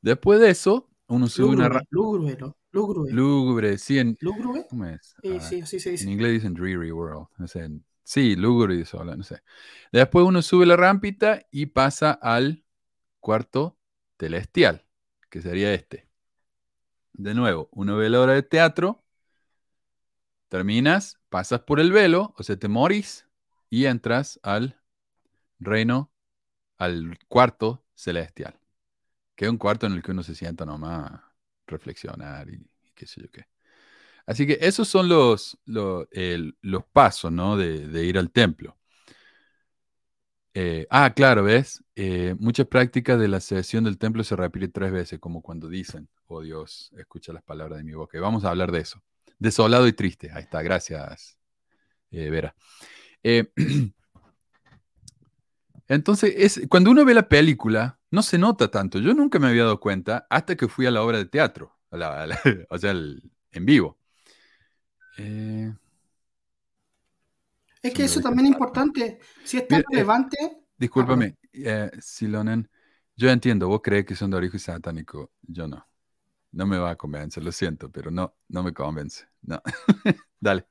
[0.00, 1.70] Después de eso, uno sube una...
[1.90, 2.36] Lúgubre,
[2.72, 3.12] lúgubre.
[3.12, 4.66] Lúgubre, sí, en, ¿Lúgubre?
[4.68, 5.14] ¿cómo es?
[5.22, 6.10] Eh, Ah, sí, así se En dice.
[6.10, 7.26] inglés dicen dreary world.
[7.38, 7.68] No sé.
[8.04, 9.40] Sí, lúgubre y sola, no sé.
[9.92, 12.64] Después uno sube la rampita y pasa al
[13.20, 13.78] cuarto
[14.18, 14.84] celestial,
[15.30, 16.08] que sería este.
[17.12, 19.04] De nuevo, uno ve la obra de teatro,
[20.48, 23.26] terminas, pasas por el velo, o sea, te morís
[23.70, 24.80] y entras al
[25.60, 26.12] reino,
[26.78, 28.58] al cuarto celestial,
[29.36, 31.22] que es un cuarto en el que uno se sienta nomás
[31.72, 33.46] reflexionar y, qué sé yo qué.
[34.26, 36.06] Así que esos son los, los,
[36.60, 37.56] los pasos, ¿no?
[37.56, 38.78] De, de ir al templo.
[40.54, 41.82] Eh, ah, claro, ¿ves?
[41.96, 46.08] Eh, muchas prácticas de la sesión del templo se repiten tres veces, como cuando dicen,
[46.26, 48.20] oh Dios, escucha las palabras de mi boca.
[48.20, 49.02] Vamos a hablar de eso.
[49.38, 50.30] Desolado y triste.
[50.32, 51.38] Ahí está, gracias,
[52.10, 52.54] eh, Vera.
[55.88, 59.00] Entonces, es, cuando uno ve la película, no se nota tanto.
[59.00, 61.98] Yo nunca me había dado cuenta hasta que fui a la obra de teatro, a
[61.98, 63.22] la- a la- o sea, el-
[63.52, 63.98] en vivo.
[65.16, 65.72] Eh,
[67.82, 69.20] Es que eso también es importante.
[69.44, 70.36] Si es tan Mira, eh, relevante,
[70.78, 72.70] discúlpame, eh, Silonen,
[73.16, 75.88] yo entiendo, vos crees que son de origen satánico, yo no.
[76.52, 79.26] No me va a convencer, lo siento, pero no, no me convence.
[79.42, 79.62] No.
[80.40, 80.66] Dale.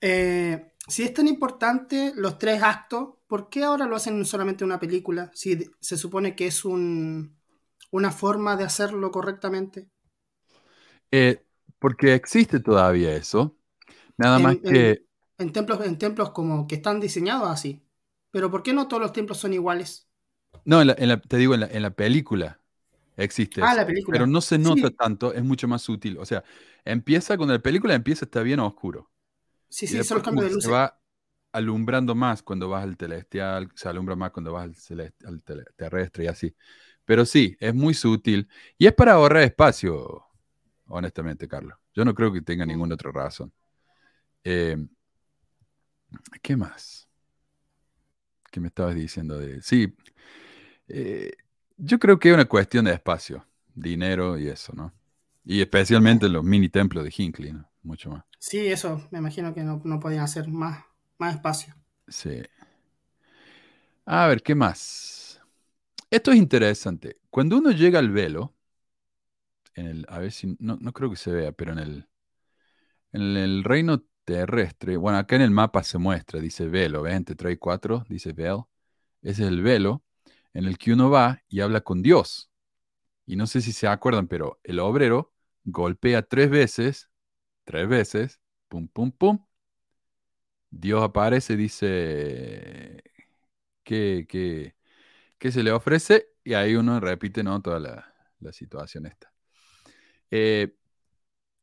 [0.00, 4.70] eh, si es tan importante los tres actos, ¿por qué ahora lo hacen solamente en
[4.70, 5.30] una película?
[5.34, 7.38] Si se supone que es un,
[7.90, 9.88] una forma de hacerlo correctamente.
[11.10, 11.44] Eh,
[11.78, 13.56] porque existe todavía eso,
[14.18, 15.04] nada En- más que...
[15.38, 17.82] En templos, en templos como que están diseñados así.
[18.30, 20.08] Pero ¿por qué no todos los templos son iguales?
[20.64, 22.60] No, en la- en la- te digo, en la, en la película
[23.16, 24.18] existe Ah, la película.
[24.18, 24.92] pero no se nota Sí.
[24.92, 26.18] tanto, es mucho más sutil.
[26.18, 26.44] O sea,
[26.84, 29.10] empieza, cuando la película empieza está bien oscuro.
[29.68, 30.62] Sí, sí, son los cambios de luces.
[30.62, 31.00] se va
[31.52, 35.64] alumbrando más cuando vas al celestial, se alumbra más cuando vas al, celest- al tele-
[35.76, 36.54] terrestre y así.
[37.04, 38.48] Pero sí, es muy sutil.
[38.78, 40.24] Y es para ahorrar espacio,
[40.86, 41.78] honestamente, Carlos.
[41.94, 43.52] Yo no creo que tenga ninguna otra razón.
[44.44, 44.76] Eh,
[46.42, 47.08] ¿Qué más?
[48.50, 49.62] ¿Qué me estabas diciendo de...?
[49.62, 49.94] Sí,
[50.88, 51.32] eh,
[51.76, 54.92] yo creo que es una cuestión de espacio, dinero y eso, ¿no?
[55.44, 57.70] Y especialmente los mini templos de Hinckley, ¿no?
[57.82, 58.24] Mucho más.
[58.38, 60.84] Sí, eso, me imagino que no, no podían hacer más,
[61.22, 61.74] más espacio.
[62.08, 62.42] Sí.
[64.06, 65.40] A ver, ¿qué más?
[66.10, 67.18] Esto es interesante.
[67.30, 68.54] Cuando uno llega al velo,
[69.74, 72.08] en el, a ver si, no, no creo que se vea, pero en el,
[73.12, 77.14] en el reino terrestre, bueno, acá en el mapa se muestra, dice velo, ¿ves?
[77.14, 78.62] Entre 3 y 4, dice veil.
[79.22, 80.02] Ese es el velo
[80.54, 82.50] en el que uno va y habla con Dios.
[83.26, 85.32] Y no sé si se acuerdan, pero el obrero
[85.64, 87.10] golpea tres veces,
[87.64, 89.44] tres veces, pum, pum, pum.
[90.72, 93.02] Dios aparece, dice,
[93.84, 94.74] ¿qué, qué,
[95.38, 96.28] qué se le ofrece?
[96.44, 97.60] Y ahí uno repite, ¿no?
[97.62, 99.32] Toda la, la situación esta.
[100.30, 100.74] Eh,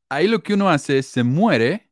[0.10, 1.92] ahí lo que uno hace es se muere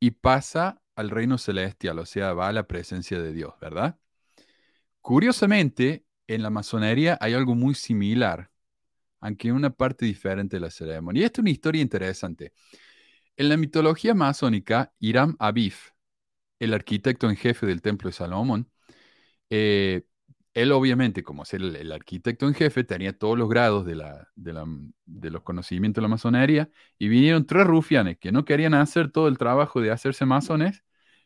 [0.00, 3.98] y pasa al reino celestial, o sea, va a la presencia de Dios, ¿verdad?
[5.00, 8.50] Curiosamente, en la masonería hay algo muy similar,
[9.20, 11.22] aunque en una parte diferente de la ceremonia.
[11.22, 12.52] Y esta es una historia interesante.
[13.36, 15.92] En la mitología masónica, Hiram Abif,
[16.60, 18.70] el arquitecto en jefe del templo de Salomón,
[19.50, 20.04] eh,
[20.54, 24.52] él obviamente, como ser el, arquitecto en jefe, tenía todos los grados de, la, de,
[24.52, 24.66] la-
[25.06, 29.28] de los conocimientos de la masonería, y vinieron tres rufianes que no querían hacer todo
[29.28, 30.84] el trabajo de hacerse masones,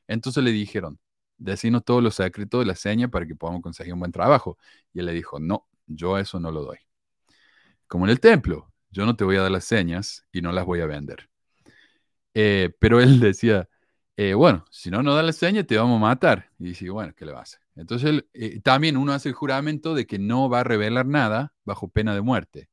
[0.08, 0.98] entonces le dijeron,
[1.38, 4.58] decinos todos los secretos de la seña para que podamos conseguir un buen trabajo.
[4.92, 6.78] Y él le dijo, no, yo eso no lo doy.
[7.86, 10.64] Como en el templo, yo no te voy a dar las señas y no las
[10.66, 11.28] voy a vender.
[12.34, 13.68] Eh, pero él decía,
[14.16, 16.50] eh, bueno, si no nos da la seña, te vamos a matar.
[16.58, 17.60] Y dice, bueno, ¿qué le va a hacer?
[17.76, 21.88] Entonces, eh, también uno hace el juramento de que no va a revelar nada bajo
[21.88, 22.68] pena de muerte.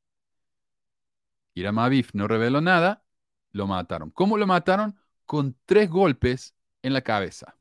[1.54, 3.04] Hiram Abif no reveló nada,
[3.52, 4.10] lo mataron.
[4.10, 4.98] ¿Cómo lo mataron?
[5.26, 7.56] Con tres golpes en la cabeza.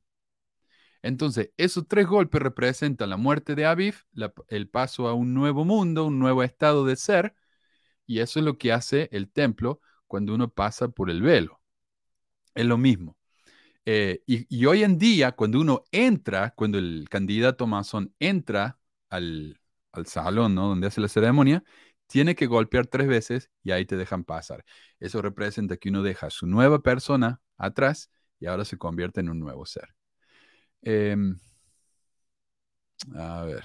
[1.02, 5.63] Entonces, esos tres golpes representan la muerte de Abif, la- el paso a un nuevo
[5.65, 7.36] mundo, un nuevo estado de ser,
[8.08, 11.62] y eso es lo que hace el templo cuando uno pasa por el velo.
[12.56, 13.18] Es lo mismo.
[13.91, 18.78] Eh, y, hoy en día, cuando uno entra, cuando el candidato masón entra
[19.10, 19.60] al,
[19.91, 20.67] al salón, ¿no?
[20.67, 21.63] Donde hace la ceremonia,
[22.06, 24.63] tiene que golpear tres veces y ahí te dejan pasar.
[24.99, 29.30] Eso representa que uno deja a su nueva persona atrás y ahora se convierte en
[29.30, 29.95] un nuevo ser.
[30.84, 31.39] Em,
[33.15, 33.63] a ver.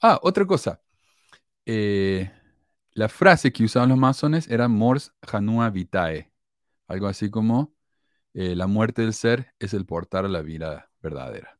[0.00, 0.80] Ah, otra cosa.
[1.66, 2.30] Eh,
[2.92, 6.32] la frase que usaban los masones era mors janua vitae.
[6.88, 7.75] Algo así como
[8.36, 11.58] eh, la muerte del ser es el portar a la vida verdadera.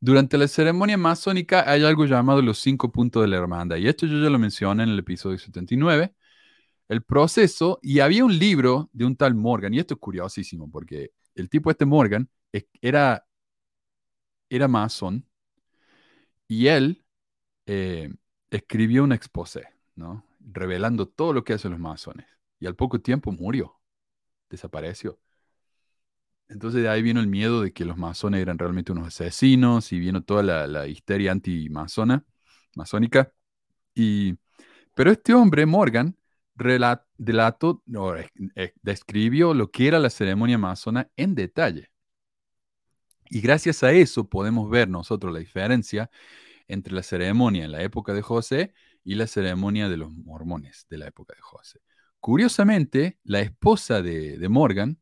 [0.00, 3.76] Durante la ceremonia masónica hay algo llamado los cinco puntos de la hermandad.
[3.76, 6.14] Y esto yo ya lo mencioné en el episodio 79.
[6.88, 11.12] El proceso, y había un libro de un tal Morgan, y esto es curiosísimo, porque
[11.34, 13.26] el tipo este Morgan es- era,
[14.48, 15.26] era masón,
[16.48, 17.04] y él
[17.66, 18.14] eh,
[18.50, 20.24] escribió un exposé, ¿no?
[20.40, 22.26] Revelando todo lo que hacen los masones.
[22.60, 23.80] Y al poco tiempo murió,
[24.50, 25.20] desapareció.
[26.48, 29.98] Entonces de ahí vino el miedo de que los masones eran realmente unos asesinos y
[29.98, 32.24] vino toda la, histeria anti-masona,
[32.76, 33.32] masónica.
[33.94, 34.38] Y,
[34.94, 36.16] pero este hombre, Morgan,
[36.56, 38.14] rela- delató, no,
[38.82, 41.90] describió lo que era la ceremonia masona en detalle.
[43.30, 46.10] Y gracias a eso podemos ver nosotros la diferencia
[46.68, 50.98] entre la ceremonia en la época de José y la ceremonia de los mormones de
[50.98, 51.80] la época de José.
[52.20, 54.98] Curiosamente, la esposa de, de Morgan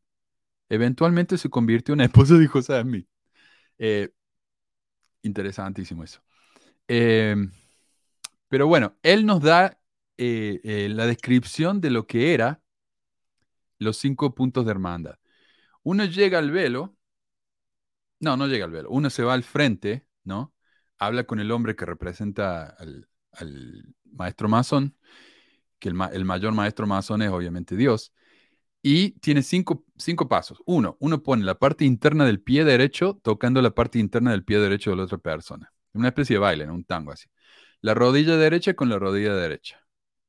[0.73, 3.07] eventualmente se convirtió en esposa de José Smith.
[3.77, 4.09] Eh,
[5.21, 6.21] interesantísimo eso.
[6.87, 7.35] Eh,
[8.47, 9.79] pero bueno, él nos da
[10.17, 12.61] eh, eh, la descripción de lo que era
[13.79, 15.17] los cinco puntos de hermandad.
[15.83, 16.95] Uno llega al velo,
[18.19, 20.53] no, no llega al velo, uno se va al frente, ¿no?
[20.97, 23.07] Habla con el hombre que representa al,
[24.05, 24.95] maestro masón,
[25.79, 28.13] que el, el mayor maestro masón es obviamente Dios,
[28.83, 30.61] y tiene cinco, cinco pasos.
[30.65, 34.59] Uno, uno pone la parte interna del pie derecho tocando la parte interna del pie
[34.59, 35.73] derecho de la otra persona.
[35.93, 37.27] Una especie de baile, un tango así.
[37.81, 39.79] La rodilla derecha con la rodilla derecha.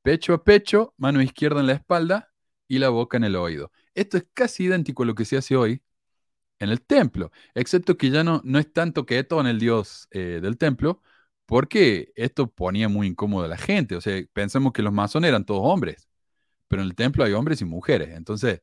[0.02, 2.32] Pecho a pecho, mano izquierda en la espalda
[2.68, 3.72] y la boca en el oído.
[3.94, 5.82] Esto es casi idéntico a lo que se hace hoy
[6.60, 10.40] en el templo, excepto que ya no, no es tanto que en el dios eh,
[10.42, 11.02] del templo,
[11.46, 13.96] porque esto ponía muy incómodo a la gente.
[13.96, 16.08] O sea, pensamos que los masones eran todos hombres,
[16.74, 18.60] pero en el templo hay hombres y mujeres, entonces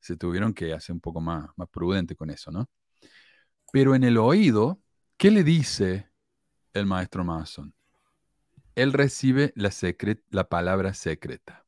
[0.00, 2.68] se tuvieron que hacer un poco más, más prudente con eso, ¿no?
[3.70, 4.82] Pero en el oído,
[5.16, 6.10] ¿qué le dice
[6.72, 7.72] el maestro masón?
[8.74, 9.70] Él recibe la,
[10.30, 11.64] la palabra secreta.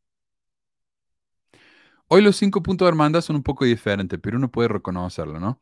[2.09, 5.61] Hoy los cinco puntos de hermandad son un poco diferentes, pero uno puede reconocerlo, ¿no?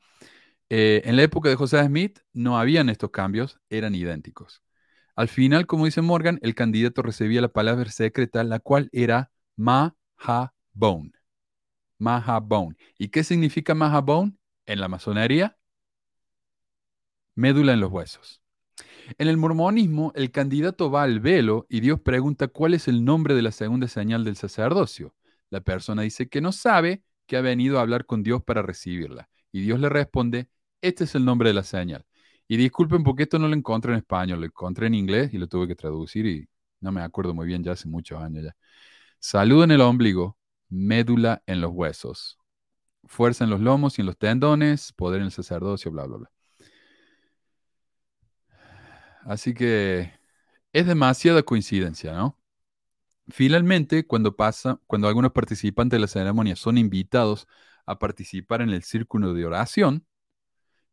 [0.71, 4.63] Eh, en la época de José Smith no habían estos cambios, eran idénticos.
[5.15, 9.31] Al final, como dice Morgan, el candidato recibía la palabra secreta, la cual era
[11.99, 12.77] Mahabone.
[12.99, 14.37] ¿Y qué significa Mahabone?
[14.67, 15.57] En la masonería,
[17.35, 18.41] médula en los huesos.
[19.19, 23.35] En el mormonismo, el candidato va al velo y Dios pregunta cuál es el nombre
[23.35, 25.15] de la segunda señal del sacerdocio.
[25.51, 29.29] La persona dice que no sabe, que ha venido a hablar con Dios para recibirla.
[29.51, 30.49] Y Dios le responde,
[30.81, 32.07] este es el nombre de la señal.
[32.49, 35.49] Y disculpen porque esto no lo encontré en español, lo encontré en inglés y lo
[35.49, 36.49] tuve que traducir y
[36.81, 38.57] no me acuerdo muy bien, ya hace muchos años ya.
[39.25, 40.37] Salud en el ombligo,
[40.69, 42.41] médula en los huesos,
[43.05, 46.31] fuerza en los lomos y en los tendones, poder en el sacerdocio, bla, bla, bla.
[49.25, 50.13] Así que
[50.73, 52.37] es demasiada coincidencia, ¿no?
[53.29, 57.47] Finalmente, cuando pasa, cuando algunos participantes de la ceremonia son invitados
[57.87, 60.05] a participar en el círculo de oración,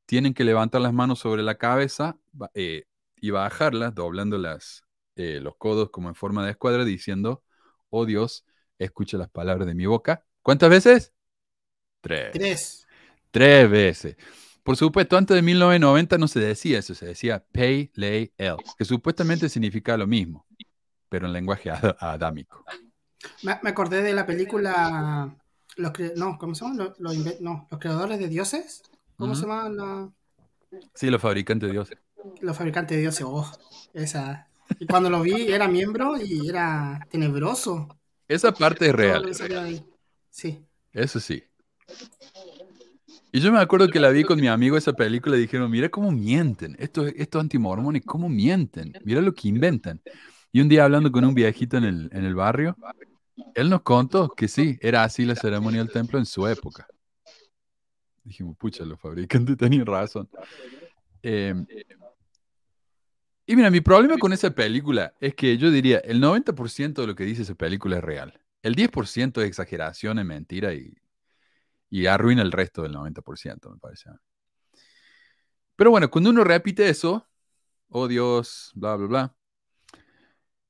[0.05, 2.19] tienen que levantar las manos sobre la cabeza
[2.53, 2.83] eh,
[3.15, 4.83] y bajarlas, doblando las,
[5.15, 7.43] eh, los codos como en forma de escuadra, diciendo,
[7.89, 8.45] oh Dios,
[8.77, 10.25] escucha las palabras de mi boca.
[10.41, 11.13] ¿Cuántas veces?
[12.01, 12.31] Tres.
[12.31, 12.87] Tres.
[13.31, 14.15] Tres veces.
[14.63, 18.85] Por supuesto, antes de 1990 no se decía eso, se decía pay, lay, el, que
[18.85, 20.45] supuestamente significa lo mismo,
[21.09, 22.63] pero en lenguaje ad- adámico.
[23.43, 25.35] Me, me acordé de la película.
[25.75, 26.93] Los no, ¿cómo se llama?
[26.99, 28.83] Los, no, los creadores de dioses.
[29.17, 30.09] ¿Cómo se llaman la-
[30.93, 31.97] Sí, los fabricantes de dioses.
[32.41, 33.25] los fabricantes de dioses?
[33.27, 33.49] Oh,
[33.93, 34.47] esa.
[34.77, 37.87] Y cuando lo vi era miembro y era tenebroso.
[38.27, 39.33] Esa parte es real.
[40.29, 40.63] Sí.
[40.93, 41.43] eso sí.
[43.31, 45.89] Y yo me acuerdo que la vi con mi amigo esa película y dijeron, mira
[45.89, 50.01] cómo mienten, estos, estos antimormones, cómo mienten, mira lo que inventan.
[50.51, 52.75] Y un día hablando con un viejito en el, en el barrio,
[53.53, 56.87] él nos contó que sí, era así la ceremonia del templo en su época.
[58.23, 60.27] Dijimos, pucha, los fabricantes tenían razón.
[61.21, 61.53] Eh,
[63.49, 67.15] y mira, mi problema con esa película es que yo diría, el 90% de lo
[67.15, 68.39] que dice esa película es real.
[68.61, 70.93] El 10% es exageración, es mentira y,
[71.89, 74.11] y arruina el resto del 90%, me parece.
[75.75, 77.27] Pero bueno, cuando uno repite eso,
[77.87, 79.35] oh Dios, bla, bla, bla,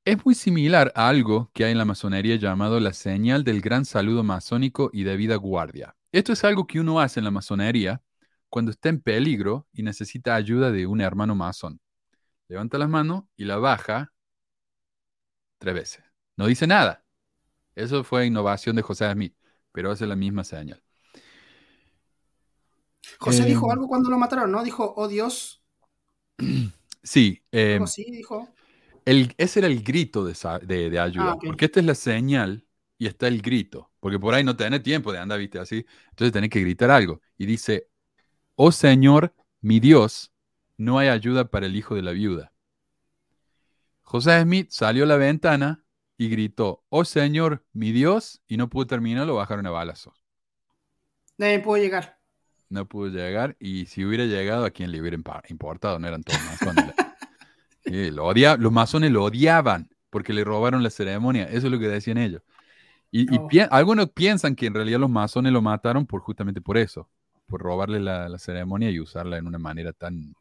[0.05, 3.83] es muy similar a algo que hay en la masonería llamado la señal del gran
[3.83, 5.97] saludo masónico y de vida guardia.
[6.13, 8.01] Esto es algo que uno hace en la masonería
[8.47, 11.81] cuando está en peligro y necesita ayuda de un hermano masón.
[12.49, 14.11] Levanta las manos y la baja
[15.57, 16.03] tres veces.
[16.37, 17.05] No dice nada.
[17.75, 19.35] Eso fue innovación de José Smith,
[19.71, 20.83] pero hace la misma señal.
[23.19, 24.63] José Eh, dijo algo cuando lo mataron, ¿no?
[24.63, 25.63] Dijo, oh Dios.
[27.03, 28.49] Sí, eh, Algo así dijo.
[29.05, 31.95] el- ese era el grito de, sa- de- de ayuda, Ah, porque esta es la
[31.95, 32.65] señal
[32.97, 35.85] y está el grito, porque por ahí no tenés tiempo de andar, viste, así.
[36.11, 37.21] Entonces tenés que gritar algo.
[37.37, 37.87] Y dice,
[38.55, 40.33] oh Señor, mi Dios,
[40.79, 42.53] no hay ayuda para el hijo de la viuda.
[44.01, 45.83] José Smith salió a la ventana
[46.17, 50.13] y gritó, oh Señor, mi Dios, y no pudo terminar, lo bajaron a balazos.
[51.37, 52.17] Nadie pudo llegar.
[52.69, 55.17] No pudo llegar, y si hubiera llegado, ¿a quién le hubiera
[55.49, 55.99] importado?
[55.99, 56.85] No eran todos masones.
[57.85, 61.45] Sí, lo odia- los masones lo odiaban, porque le robaron la ceremonia.
[61.45, 62.43] Eso es lo que decían ellos.
[63.09, 63.47] Y, y Oh.
[63.47, 67.09] pi- algunos piensan que en realidad los masones lo mataron por justamente por eso,
[67.47, 70.35] por robarle la, la ceremonia y usarla en una manera tan,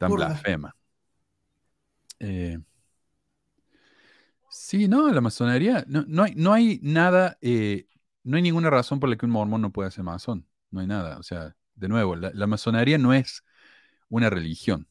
[0.00, 0.28] tan Burda.
[0.28, 0.74] blasfema.
[2.20, 2.58] Eh,
[4.48, 7.86] sí, no, la masonería, no, no hay, no hay nada, eh,
[8.24, 10.46] no hay ninguna razón por la que un mormón no pueda ser masón.
[10.70, 11.18] No hay nada.
[11.18, 13.44] O sea, de nuevo, la, la masonería no es
[14.08, 14.88] una religión.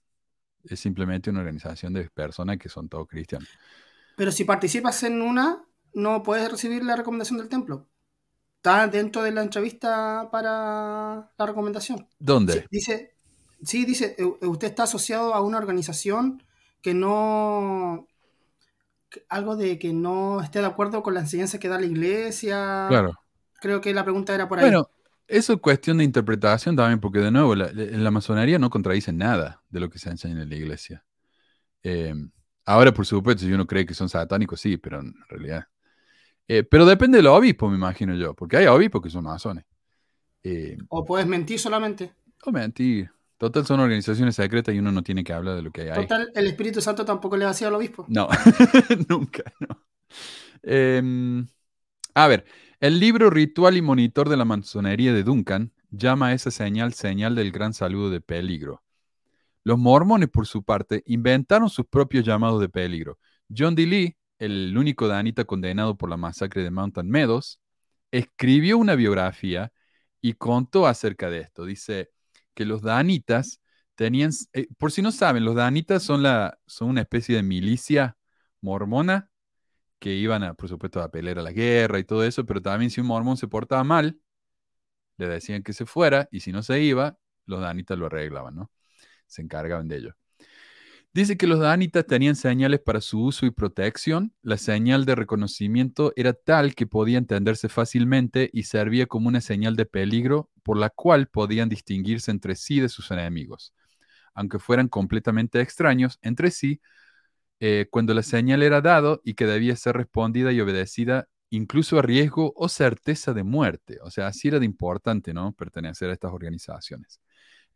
[0.64, 3.50] Es simplemente una organización de personas que son todos cristianos.
[4.16, 5.64] Pero si participas en una,
[5.96, 7.90] no puedes recibir la recomendación del templo.
[8.58, 12.08] Está dentro de la entrevista para la recomendación.
[12.20, 12.54] ¿Dónde?
[12.54, 13.16] Sí, dice,
[13.64, 16.44] sí, dice, eh, usted está asociado a una organización
[16.82, 18.08] que no,
[19.28, 22.86] algo de que no esté de acuerdo con la enseñanza que da la iglesia.
[22.90, 23.20] Claro.
[23.62, 24.66] Creo que la pregunta era por ahí.
[24.66, 24.90] Bueno,
[25.28, 29.80] eso es cuestión de interpretación también, porque de nuevo, la, masonería no contradice nada de
[29.80, 31.04] lo que se enseña en la iglesia.
[31.84, 32.14] Eh,
[32.66, 35.68] ahora, por supuesto, si uno cree que son satánicos, sí, pero en realidad.
[36.48, 39.66] eh, pero depende de los obispos, me imagino yo, porque hay obispos que son masones.
[40.44, 42.14] Eh, O puedes mentir solamente.
[42.46, 43.12] no mentir.
[43.40, 46.02] Total, son organizaciones secretas y uno no tiene que hablar de lo que hay ahí.
[46.02, 48.06] Total, el Espíritu Santo tampoco le hacía al obispo.
[48.10, 48.28] No,
[49.08, 49.82] nunca, no.
[50.62, 51.48] Em,
[52.16, 52.44] a ver,
[52.82, 57.34] el libro Ritual y Monitor de la Masonería de Duncan llama a esa señal señal
[57.34, 58.84] del gran saludo de peligro.
[59.64, 63.20] Los mormones, por su parte, inventaron sus propios llamados de peligro.
[63.58, 63.86] John D.
[63.86, 67.62] Lee, el único danita condenado por la masacre de Mountain Meadows,
[68.12, 69.72] escribió una biografía
[70.20, 71.64] y contó acerca de esto.
[71.64, 72.12] Dice
[72.60, 73.62] que los danitas
[73.96, 78.18] tenían, eh, por si no saben, los danitas son, la, son una especie de milicia
[78.60, 79.32] mormona
[80.00, 82.92] que iban, a, por supuesto, a pelear a la guerra y todo eso, pero también
[82.92, 84.20] si un mormón se portaba mal,
[85.18, 88.72] le decían que se fuera y si no se iba, los danitas lo arreglaban, ¿no?
[89.28, 90.16] Se encargaban de ello.
[91.12, 94.32] Dice que los danitas tenían señales para su uso y protección.
[94.44, 99.76] La señal de reconocimiento era tal que podía entenderse fácilmente y servía como una señal
[99.76, 103.74] de peligro por la cual podían distinguirse entre sí de sus enemigos.
[104.36, 106.80] Aunque fueran completamente extraños entre sí,
[107.60, 112.04] eh, cuando la señal era dado y que debía ser respondida y obedecida incluso a
[112.04, 113.98] riesgo o certeza de muerte.
[114.04, 115.54] O sea, así era de importante, ¿no?
[115.54, 117.20] Pertenecer a estas organizaciones.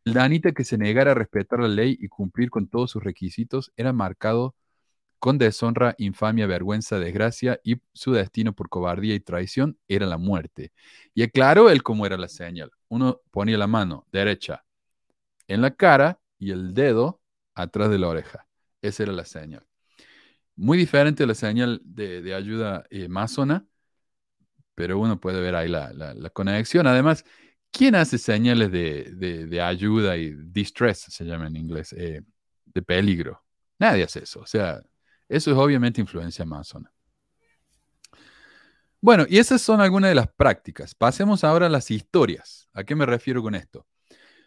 [0.05, 3.71] El danita que se negara a respetar la ley y cumplir con todos sus requisitos
[3.77, 4.55] era marcado
[5.19, 10.73] con deshonra, infamia, vergüenza, desgracia y su destino por cobardía y traición era la muerte.
[11.15, 12.71] Y aclaró él cómo era la señal.
[12.89, 14.65] Uno ponía la mano derecha
[15.47, 17.21] en la cara y el dedo
[17.55, 18.47] atrás de la oreja.
[18.81, 19.65] Esa era la señal.
[20.55, 23.65] Muy diferente a la señal de, ayuda eh, masona,
[24.75, 26.87] pero uno puede ver ahí la- la conexión.
[26.87, 27.25] Además,
[27.73, 32.21] ¿quién hace señales de, ayuda y distress, se llama en inglés, eh,
[32.65, 33.43] de peligro?
[33.79, 34.39] Nadie hace eso.
[34.39, 34.81] O sea,
[35.27, 36.89] eso es obviamente influencia masona.
[39.01, 40.95] Bueno, y esas son algunas de las prácticas.
[40.95, 42.69] Pasemos ahora a las historias.
[42.73, 43.85] ¿A qué me refiero con esto?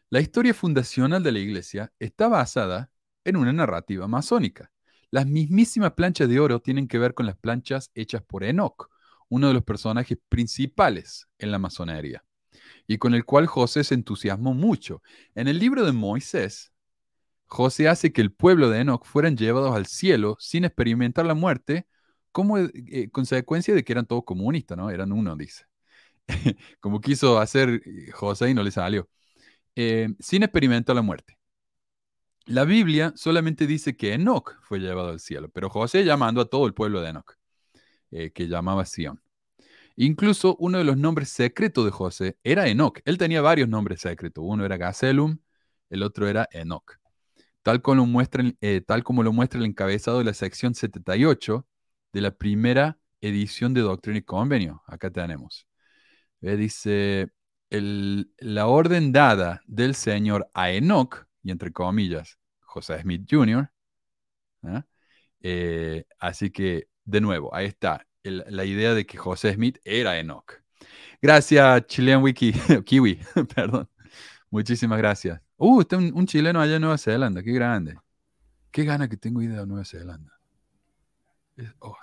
[0.09, 2.91] La historia fundacional de la iglesia está basada
[3.25, 4.71] en una narrativa masónica.
[5.11, 8.89] Las mismísimas planchas de oro tienen que ver con las planchas hechas por Enoch,
[9.29, 12.25] uno de los personajes principales en la masonería,
[12.87, 15.03] y con el cual José se entusiasmó mucho.
[15.35, 16.73] En el libro de Moisés,
[17.47, 21.87] José hace que el pueblo de Enoch fueran llevados al cielo sin experimentar la muerte,
[22.33, 24.91] como eh, consecuencia de que eran todos comunistas, ¿no?
[24.91, 25.65] Eran uno, dice.
[26.81, 29.09] como quiso hacer eh, José y no le salió.
[29.77, 31.39] Eh, sin experimentar la muerte.
[32.47, 36.67] La Biblia solamente dice que Enoch fue llevado al cielo, pero José llamando a todo
[36.67, 37.35] el pueblo de Enoch,
[38.13, 39.21] eh, que llamaba Sión.
[39.97, 43.01] Incluso uno de los nombres secretos de José era Enoch.
[43.05, 44.45] Él tenía varios nombres secretos.
[44.47, 45.39] Uno era Gazelum,
[45.91, 46.99] el otro era Enoch.
[47.63, 51.67] Tal como, lo muestra, eh, el encabezado de la sección 78
[52.13, 54.83] de la primera edición de Doctrina y Convenio.
[54.87, 55.67] Acá tenemos.
[56.43, 57.33] Eh, dice,
[57.71, 63.71] la orden dada del Señor a Enoch, y entre comillas, José Smith Jr.,
[64.63, 64.87] ¿ah?
[65.41, 70.63] Eh, así que, de nuevo, ahí está la idea de que José Smith era Enoch.
[71.21, 72.53] Gracias, Chilean Wiki,
[72.85, 73.19] Kiwi,
[73.55, 73.89] perdón.
[74.51, 75.41] Muchísimas gracias.
[75.57, 77.97] Uh, está un, chileno allá en Nueva Zelanda, qué grande.
[78.71, 80.33] Qué gana que tengo idea de Nueva Zelanda.
[81.79, 81.97] Oh.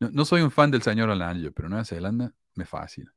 [0.00, 3.14] No, no soy un fan del señor Alanjo, pero Nueva Zelanda me fascina.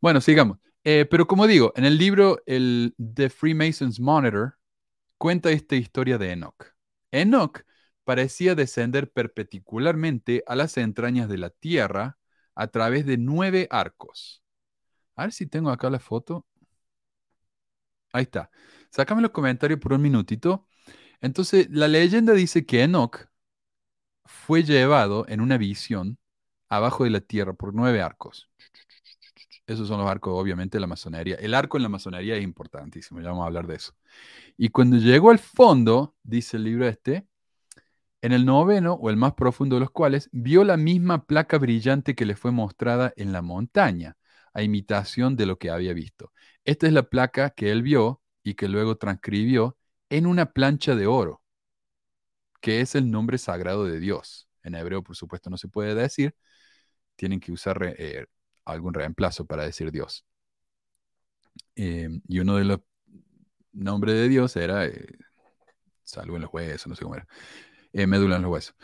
[0.00, 0.58] Bueno, sigamos.
[0.84, 4.58] Eh, pero como digo, en el libro el The Freemasons Monitor
[5.18, 6.74] cuenta esta historia de Enoch.
[7.10, 7.62] Enoch
[8.06, 12.18] parecía descender perpendicularmente a las entrañas de la tierra
[12.54, 14.44] a través de nueve arcos.
[15.16, 16.46] A ver si tengo acá la foto.
[18.12, 18.48] Ahí está.
[18.90, 20.68] Sácame los comentarios por un minutito.
[21.20, 23.26] Entonces, la leyenda dice que Enoch
[24.24, 26.16] fue llevado en una visión
[26.68, 28.48] abajo de la tierra por nueve arcos.
[29.66, 31.34] Esos son los arcos, obviamente, de la masonería.
[31.36, 33.94] El arco en la masonería es importantísimo, ya vamos a hablar de eso.
[34.56, 37.26] Y cuando llegó al fondo, dice el libro este,
[38.26, 42.16] en el noveno, o el más profundo de los cuales, vio la misma placa brillante
[42.16, 44.16] que le fue mostrada en la montaña,
[44.52, 46.32] a imitación de lo que había visto.
[46.64, 49.78] Esta es la placa que él vio y que luego transcribió
[50.10, 51.40] en una plancha de oro,
[52.60, 54.48] que es el nombre sagrado de Dios.
[54.64, 56.34] En hebreo, por supuesto, no se puede decir.
[57.14, 58.26] Tienen que usar eh,
[58.64, 60.24] algún reemplazo para decir Dios.
[61.76, 62.80] Eh, y uno de los
[63.72, 65.06] nombres de Dios era eh,
[66.02, 67.28] salvo en los huesos, no sé cómo era,
[68.04, 68.74] médula en los huesos.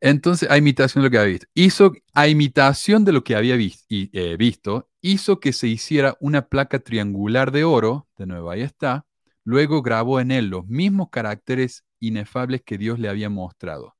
[0.00, 1.48] Entonces, a imitación de lo que había visto.
[1.54, 7.50] Hizo, a imitación de lo que había visto, hizo que se hiciera una placa triangular
[7.50, 9.06] de oro, de nuevo ahí está,
[9.44, 13.96] luego grabó en él los mismos caracteres inefables que Dios le había mostrado.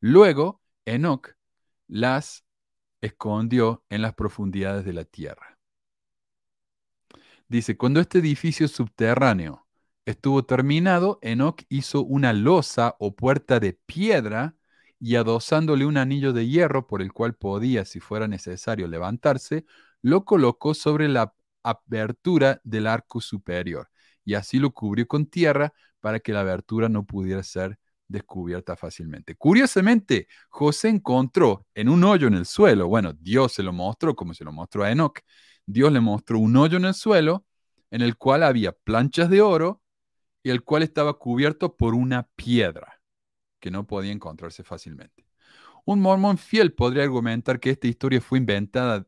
[0.00, 1.30] Luego, Enoch
[1.86, 2.44] las
[3.00, 5.58] escondió en las profundidades de la tierra.
[7.48, 9.67] Dice, cuando este edificio subterráneo
[10.08, 14.56] estuvo terminado, Enoch hizo una losa o puerta de piedra
[14.98, 19.66] y adosándole un anillo de hierro por el cual podía, si fuera necesario, levantarse,
[20.00, 23.90] lo colocó sobre la abertura del arco superior
[24.24, 27.78] y así lo cubrió con tierra para que la abertura no pudiera ser
[28.08, 29.34] descubierta fácilmente.
[29.34, 34.32] Curiosamente, José encontró en un hoyo en el suelo, bueno, Dios se lo mostró como
[34.32, 35.18] se lo mostró a Enoch,
[35.66, 37.44] Dios le mostró un hoyo en el suelo
[37.90, 39.82] en el cual había planchas de oro
[40.42, 43.00] y el cual estaba cubierto por una piedra
[43.60, 45.26] que no podía encontrarse fácilmente.
[45.84, 49.06] Un mormón fiel podría argumentar que esta historia fue inventada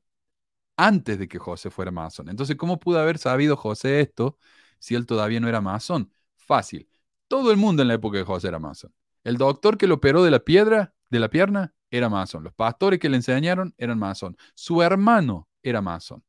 [0.77, 2.29] antes de que José fuera masón.
[2.31, 4.39] Entonces, ¿cómo pudo haber sabido José esto
[4.79, 6.13] si él todavía no era masón?
[6.37, 6.89] Fácil.
[7.29, 8.95] Todo el mundo en la época de José era masón.
[9.23, 12.45] El doctor que lo operó de la piedra, de la pierna, era masón.
[12.45, 14.37] Los pastores que le enseñaron eran masón.
[14.55, 16.25] Su hermano era masón.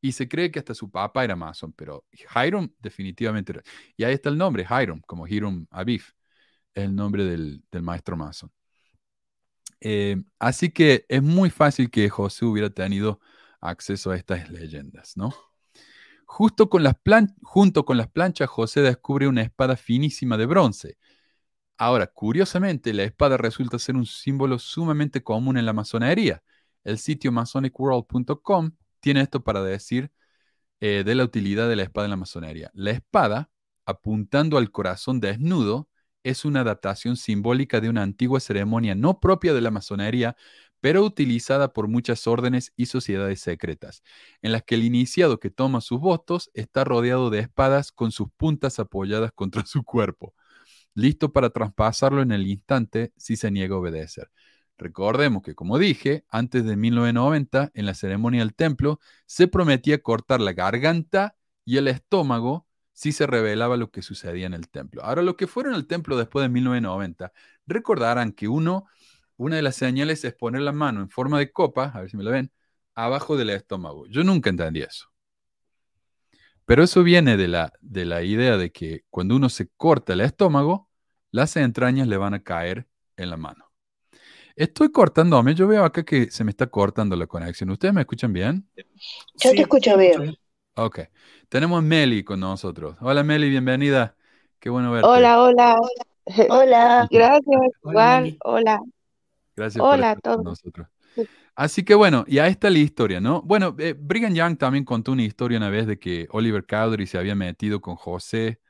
[0.00, 3.62] Y se cree que hasta su papá era masón, pero Hiram definitivamente era.
[3.96, 6.14] Y ahí está el nombre, Hiram, como Hiram es
[6.74, 8.50] el nombre del, maestro Mason.
[9.80, 13.20] Eh, así que es muy fácil que José hubiera tenido
[13.60, 15.34] acceso a estas leyendas, ¿no?
[16.26, 16.94] Justo con las
[17.42, 20.96] junto con las planchas, José descubre una espada finísima de bronce.
[21.76, 26.42] Ahora, curiosamente, la espada resulta ser un símbolo sumamente común en la masonería.
[26.84, 30.12] El sitio masonicworld.com tiene esto para decir
[30.80, 32.70] eh, de la utilidad de la espada en la masonería.
[32.74, 33.50] La espada,
[33.86, 35.88] apuntando al corazón desnudo,
[36.22, 40.36] es una adaptación simbólica de una antigua ceremonia no propia de la masonería,
[40.80, 44.02] pero utilizada por muchas órdenes y sociedades secretas,
[44.42, 48.30] en las que el iniciado que toma sus votos está rodeado de espadas con sus
[48.36, 50.34] puntas apoyadas contra su cuerpo,
[50.94, 54.30] listo para traspasarlo en el instante si se niega a obedecer.
[54.80, 60.40] Recordemos que, como dije, antes de 1990, en la ceremonia del templo, se prometía cortar
[60.40, 65.04] la garganta y el estómago si se revelaba lo que sucedía en el templo.
[65.04, 67.30] Ahora, lo que fueron al templo después de 1990,
[67.66, 68.86] recordarán que uno,
[69.36, 72.16] una de las señales es poner la mano en forma de copa, a ver si
[72.16, 72.50] me lo ven,
[72.94, 74.06] abajo del estómago.
[74.06, 75.08] Yo nunca entendí eso.
[76.64, 80.22] Pero eso viene de la, de la idea de que cuando uno se corta el
[80.22, 80.88] estómago,
[81.32, 83.69] las entrañas le van a caer en la mano.
[84.60, 87.70] Estoy cortándome, yo veo acá que se me está cortando la conexión.
[87.70, 88.68] ¿Ustedes me escuchan bien?
[89.36, 90.36] Yo te escucho bien.
[90.74, 90.98] Ok.
[91.48, 92.94] Tenemos a Meli con nosotros.
[93.00, 94.14] Hola Meli, bienvenida.
[94.58, 95.08] Qué bueno verte.
[95.08, 95.78] Hola, hola.
[96.50, 97.08] Hola.
[97.10, 98.36] Gracias, igual.
[98.44, 98.80] Hola.
[99.56, 100.88] Gracias por estar con nosotros.
[101.54, 103.40] Así que bueno, y ahí está la historia, ¿no?
[103.40, 107.16] Bueno, eh, Brigham Young también contó una historia una vez de que Oliver Cowdery se
[107.16, 108.60] había metido con José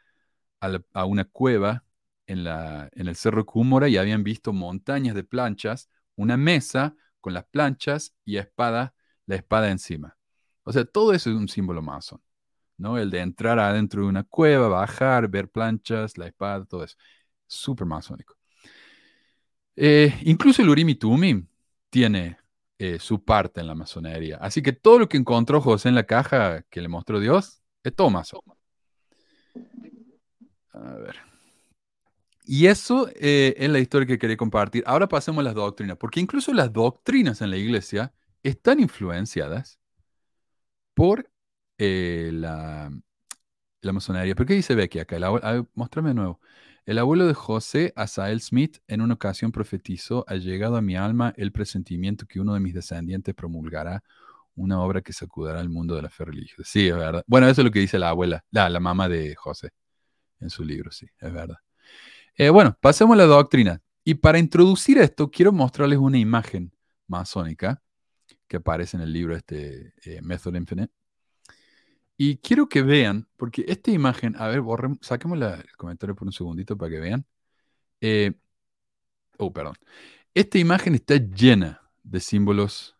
[0.60, 1.82] a, una cueva
[2.30, 8.14] en, el Cerro Cúmora y habían visto montañas de planchas, una mesa con las planchas
[8.24, 8.94] y espada,
[9.26, 10.16] la espada encima.
[10.62, 12.22] O sea, todo eso es un símbolo masón,
[12.76, 12.98] ¿no?
[12.98, 16.96] El de entrar adentro de una cueva, bajar, ver planchas, la espada, todo eso.
[17.46, 18.36] Súper masónico.
[19.76, 21.46] Eh, incluso el Urim y Tumim
[21.88, 22.38] tiene
[22.78, 24.36] eh, su parte en la masonería.
[24.36, 27.94] Así que todo lo que encontró José en la caja que le mostró Dios es
[27.94, 28.40] todo masón.
[30.72, 31.29] A ver.
[32.52, 34.82] Y eso eh, es la historia que quería compartir.
[34.84, 39.78] Ahora pasemos a las doctrinas, porque incluso las doctrinas en la iglesia están influenciadas
[40.92, 41.30] por
[41.78, 42.90] eh, la,
[43.92, 44.34] masonería.
[44.34, 45.16] ¿Por qué dice Becky acá?
[45.16, 46.40] El muéstrame de nuevo.
[46.86, 51.32] El abuelo de José, Asael Smith, en una ocasión profetizó, ha llegado a mi alma
[51.36, 54.02] el presentimiento que uno de mis descendientes promulgará
[54.56, 56.68] una obra que sacudará el mundo de la fe religiosa.
[56.68, 57.22] Sí, es verdad.
[57.28, 59.70] Bueno, eso es lo que dice la abuela, la, la mamá de José
[60.40, 61.58] en su libro, sí, es verdad.
[62.40, 63.82] Eh, bueno, pasemos a la doctrina.
[64.02, 66.74] y para introducir esto, quiero mostrarles una imagen
[67.06, 67.82] masónica
[68.48, 70.92] que aparece en el libro este eh, Method Infinite.
[72.16, 76.32] Y quiero que vean, porque esta imagen, a ver, borremos, saquemos el comentario por un
[76.32, 77.26] segundito para que vean.
[78.00, 78.32] Eh,
[79.38, 79.74] oh, perdón.
[80.34, 82.98] Esta imagen está llena de símbolos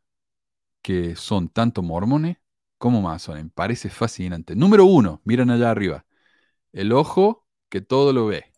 [0.83, 2.39] que son tanto mormones
[2.79, 3.47] como masones.
[3.55, 4.57] Parece fascinante.
[4.57, 6.07] Número uno, miren allá arriba.
[6.73, 8.50] El ojo que todo lo ve.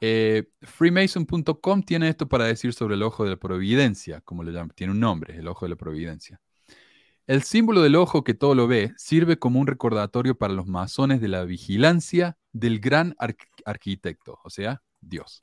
[0.00, 4.72] Eh, Freemason.com tiene esto para decir sobre el ojo de la providencia, como lo llaman.
[4.74, 6.40] Tiene un nombre, el ojo de la providencia.
[7.26, 11.20] El símbolo del ojo que todo lo ve sirve como un recordatorio para los masones
[11.20, 15.42] de la vigilancia del gran arqu- arquitecto, o sea, Dios.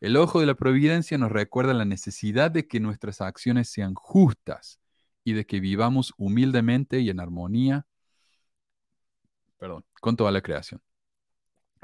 [0.00, 4.80] El ojo de la providencia nos recuerda la necesidad de que nuestras acciones sean justas
[5.24, 7.86] y de que vivamos humildemente y en armonía
[9.58, 10.80] perdón, con toda la creación.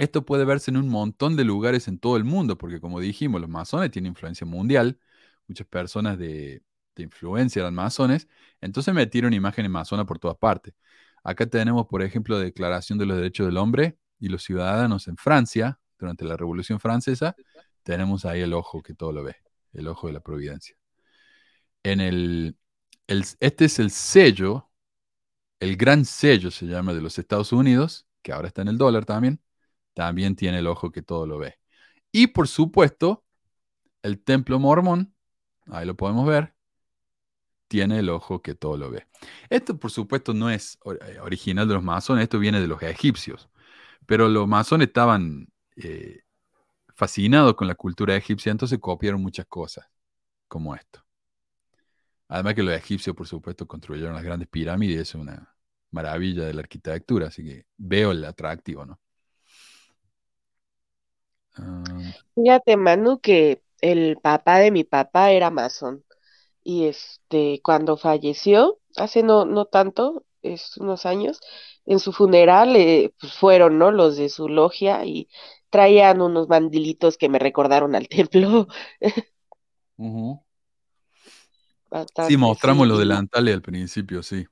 [0.00, 3.40] Esto puede verse en un montón de lugares en todo el mundo, porque como dijimos,
[3.40, 4.98] los masones tienen influencia mundial,
[5.46, 6.62] muchas personas de,
[6.96, 8.28] de influencia eran masones,
[8.62, 10.74] entonces metieron imágenes masonas por todas partes.
[11.22, 15.16] Acá tenemos, por ejemplo, la Declaración de los Derechos del Hombre y los ciudadanos en
[15.16, 17.36] Francia, durante la Revolución Francesa,
[17.82, 19.36] tenemos ahí el ojo que todo lo ve,
[19.74, 20.76] el ojo de la providencia.
[21.82, 22.56] En el,
[23.06, 24.70] el- este es el sello,
[25.60, 29.04] el gran sello se llama de los Estados Unidos, que ahora está en el dólar
[29.06, 29.40] también,
[30.00, 31.58] también tiene el ojo que todo lo ve.
[32.10, 33.22] Y por supuesto,
[34.02, 35.14] el templo mormón,
[35.66, 36.54] ahí lo podemos ver,
[37.68, 39.06] tiene el ojo que todo lo ve.
[39.50, 43.50] Esto, por supuesto, no es eh, original de los masones, esto viene de los egipcios.
[44.06, 46.22] Pero los masones estaban eh,
[46.94, 49.86] fascinados con la cultura egipcia, entonces copiaron muchas cosas,
[50.48, 51.04] como esto.
[52.28, 55.54] Además que los egipcios, por supuesto, construyeron las grandes pirámides, es una
[55.90, 58.98] maravilla de la arquitectura, así que veo el atractivo, ¿no?
[61.56, 66.04] Ah, Fíjate, Manu, que el papá de mi papá era masón.
[66.64, 71.40] Y este, cuando falleció, hace no, no tanto, es unos años,
[71.86, 73.90] en su funeral eh, pues fueron, ¿no?
[73.92, 75.28] Los de su logia y
[75.70, 78.68] traían unos mandilitos que me recordaron al templo.
[82.18, 84.46] Sí, mostramos los delantales al principio, sí.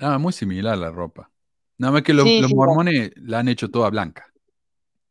[0.00, 1.30] Ah, muy similar la ropa.
[1.78, 4.31] Nada más que los, Sí, los sí, mormones la han hecho toda blanca.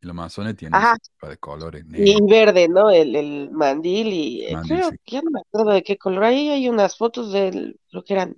[0.01, 2.89] Y los masones tienen Ajá, ese tipo de colores y negros, verde, ¿no?
[2.89, 4.97] El, el mandil y eh, mandil, creo sí.
[5.05, 6.23] que ya no me acuerdo de qué color.
[6.23, 8.35] Ahí hay unas fotos de lo que eran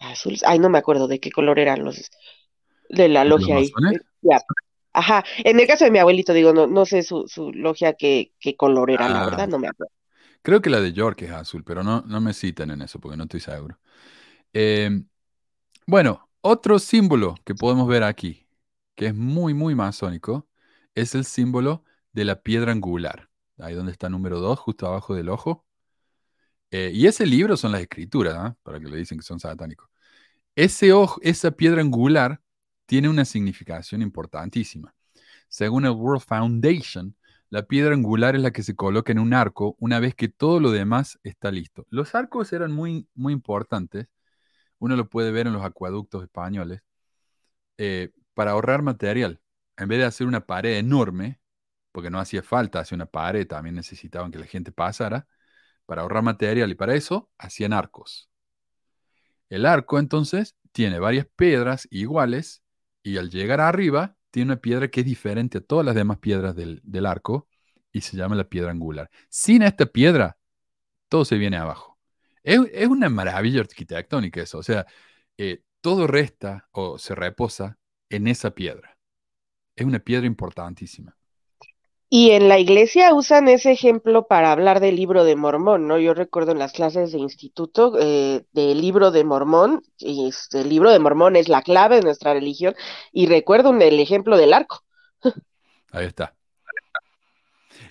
[0.00, 0.42] azules.
[0.46, 2.10] Ay, no me acuerdo de qué color eran los
[2.90, 3.76] de la ¿De los logia ahí.
[4.22, 4.40] Ya.
[4.94, 5.24] Ajá.
[5.44, 8.56] En el caso de mi abuelito, digo, no, no sé su, su logia qué, qué
[8.56, 9.92] color era, la Ah, verdad, no me acuerdo.
[10.42, 13.16] creo que la de York es azul, pero no, no me citan en eso porque
[13.16, 13.78] no estoy seguro.
[14.54, 15.02] Eh,
[15.86, 18.48] bueno, otro símbolo que podemos ver aquí,
[18.96, 20.48] que es muy, muy masónico,
[20.96, 23.30] es el símbolo de la piedra angular.
[23.58, 25.66] Ahí donde está número 2, justo abajo del ojo.
[26.70, 28.56] Eh, y ese libro son las escrituras, ¿ah?
[28.62, 29.88] Para que le dicen que son satánicos.
[30.56, 32.42] Ese ojo, esa piedra angular
[32.86, 34.94] tiene una significación importantísima.
[35.48, 37.16] Según el World Foundation,
[37.50, 40.60] la piedra angular es la que se coloca en un arco una vez que todo
[40.60, 41.86] lo demás está listo.
[41.90, 44.08] Los arcos eran muy, muy importantes.
[44.78, 46.82] Uno lo puede ver en los acueductos españoles.
[47.78, 49.40] eh, para ahorrar material.
[49.76, 51.40] En vez de hacer una pared enorme,
[51.92, 55.26] porque no hacía falta hacer una pared, también necesitaban que la gente pasara.
[55.86, 58.28] Para ahorrar material y para eso hacían arcos.
[59.48, 62.62] El arco entonces tiene varias piedras iguales
[63.02, 66.54] y al llegar arriba tiene una piedra que es diferente a todas las demás piedras
[66.56, 67.48] del, arco
[67.92, 69.10] y se llama la piedra angular.
[69.30, 70.38] Sin esta piedra,
[71.08, 71.98] todo se viene abajo.
[72.42, 74.86] Es, es una maravilla arquitectónica eso, o sea,
[75.38, 77.78] eh, todo resta o se reposa
[78.10, 78.95] en esa piedra.
[79.76, 81.14] Es una piedra importantísima.
[82.08, 85.98] Y en la iglesia usan ese ejemplo para hablar del libro de Mormón, ¿no?
[85.98, 90.68] Yo recuerdo en las clases de instituto eh, del libro de Mormón, y este, el
[90.68, 92.74] libro de Mormón es la clave de nuestra religión,
[93.12, 94.84] y recuerdo un- el ejemplo del arco.
[95.92, 96.34] Ahí está.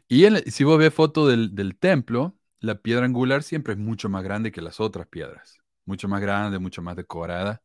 [0.07, 4.23] Y si vos ves foto del, del templo, la piedra angular siempre es mucho más
[4.23, 5.57] grande que las otras piedras.
[5.85, 7.61] Mucho más grande, mucho más decorada,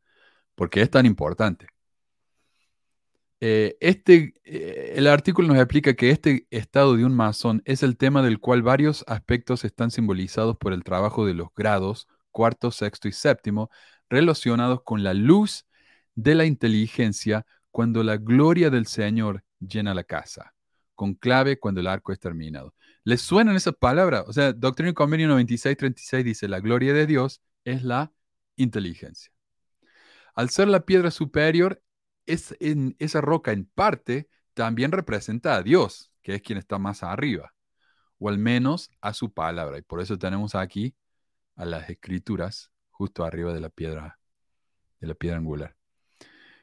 [0.55, 1.68] porque es tan importante.
[3.43, 7.97] Eh, este, eh, el artículo nos explica que este estado de un masón es el
[7.97, 13.09] tema del cual varios aspectos están simbolizados por el trabajo de los grados cuarto, sexto
[13.09, 13.70] y séptimo,
[14.09, 15.66] relacionados con la luz
[16.14, 20.55] de la inteligencia cuando la gloria del Señor llena la casa,
[20.95, 22.74] con clave cuando el arco es terminado.
[23.05, 24.24] ¿Les suenan esas palabras?
[24.26, 28.12] O sea, Doctrina y Convenio 9636 dice, la gloria de Dios es la
[28.57, 29.32] inteligencia.
[30.34, 31.82] Al ser la piedra superior,
[32.33, 37.03] es en esa roca en parte también representa a Dios, que es quien está más
[37.03, 37.55] arriba,
[38.18, 39.78] o al menos a su palabra.
[39.78, 40.95] Y por eso tenemos aquí
[41.57, 44.18] a las escrituras justo arriba de la piedra,
[45.01, 45.76] de la piedra angular.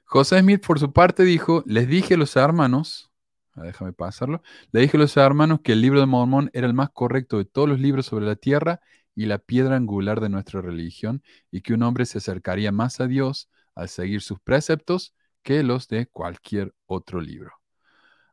[0.03, 3.11] José Smith, por su parte, dijo, les dije a los hermanos,
[3.55, 4.41] ah, déjame pasarlo,
[4.71, 7.45] le dije a los hermanos que el libro de Mormón era el más correcto de
[7.45, 8.79] todos los libros sobre la tierra
[9.15, 13.07] y la piedra angular de nuestra religión, y que un hombre se acercaría más a
[13.07, 15.13] Dios al seguir sus preceptos
[15.47, 17.53] que los de cualquier otro libro.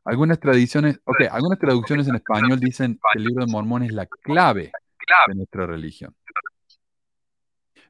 [0.03, 4.05] Algunas tradiciones, ok, algunas traducciones en español dicen que el libro de Mormón es la
[4.05, 4.73] clave
[5.27, 6.13] de nuestra religión.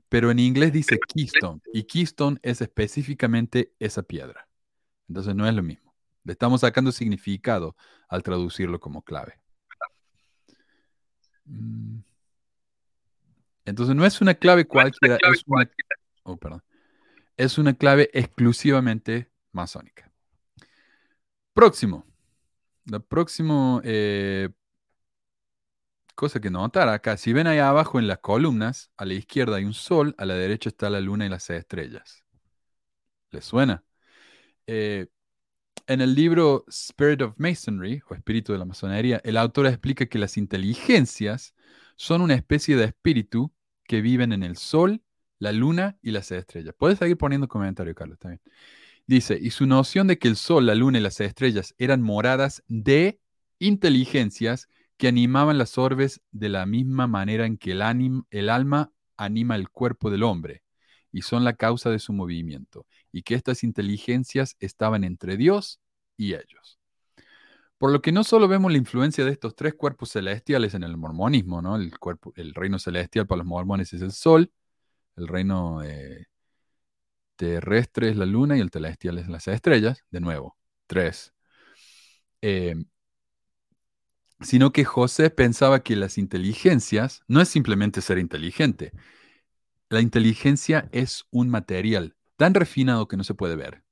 [0.10, 4.48] Pero en inglés dice keystone, y keystone es específicamente esa piedra.
[5.08, 5.96] Entonces no es lo mismo.
[6.24, 7.76] Le estamos sacando significado
[8.08, 9.40] al traducirlo como clave.
[11.46, 11.98] Mm.
[13.66, 15.68] Entonces no es una clave cualquiera, es una,
[16.22, 16.62] oh, perdón,
[17.38, 20.12] es una clave exclusivamente masónica.
[21.54, 22.06] Próximo.
[22.86, 24.50] La próxima eh,
[26.16, 29.66] cosa que notar acá, si ven ahí abajo en las columnas, a la izquierda hay
[29.66, 32.24] un sol, a la derecha está la luna y las estrellas.
[33.32, 33.84] ¿Les suena?
[34.68, 35.08] Eh,
[35.88, 40.18] en el libro Spirit of Masonry, o Espíritu de la Masonería, el autor explica que
[40.18, 41.54] las inteligencias
[41.96, 45.04] son una especie de espíritu que viven en el sol,
[45.40, 46.76] la luna y las estrellas.
[46.78, 48.42] Puedes seguir poniendo comentarios, Carlos, también.
[49.08, 52.64] Dice, y su noción de que el sol, la luna y las estrellas eran moradas
[52.68, 53.20] de
[53.60, 54.68] inteligencias
[54.98, 57.82] que animaban las orbes de la misma manera en que el,
[58.30, 60.64] el alma anima el cuerpo del hombre,
[61.12, 65.80] y son la causa de su movimiento, y que estas inteligencias estaban entre Dios
[66.18, 66.80] y ellos.
[67.78, 70.98] Por lo que no solo vemos la influencia de estos tres cuerpos celestiales en el
[70.98, 71.76] mormonismo, ¿no?
[71.76, 74.52] El, cuerpo, el reino celestial para los mormones es el sol,
[75.16, 76.28] el reino eh,
[77.36, 80.58] terrestre es la luna y el celestial es las estrellas, de nuevo,
[80.88, 81.34] tres.
[82.42, 82.86] Em,
[84.42, 88.92] sino que José pensaba que las inteligencias no es simplemente ser inteligente.
[89.90, 93.84] La inteligencia es un material tan refinado que no se puede ver.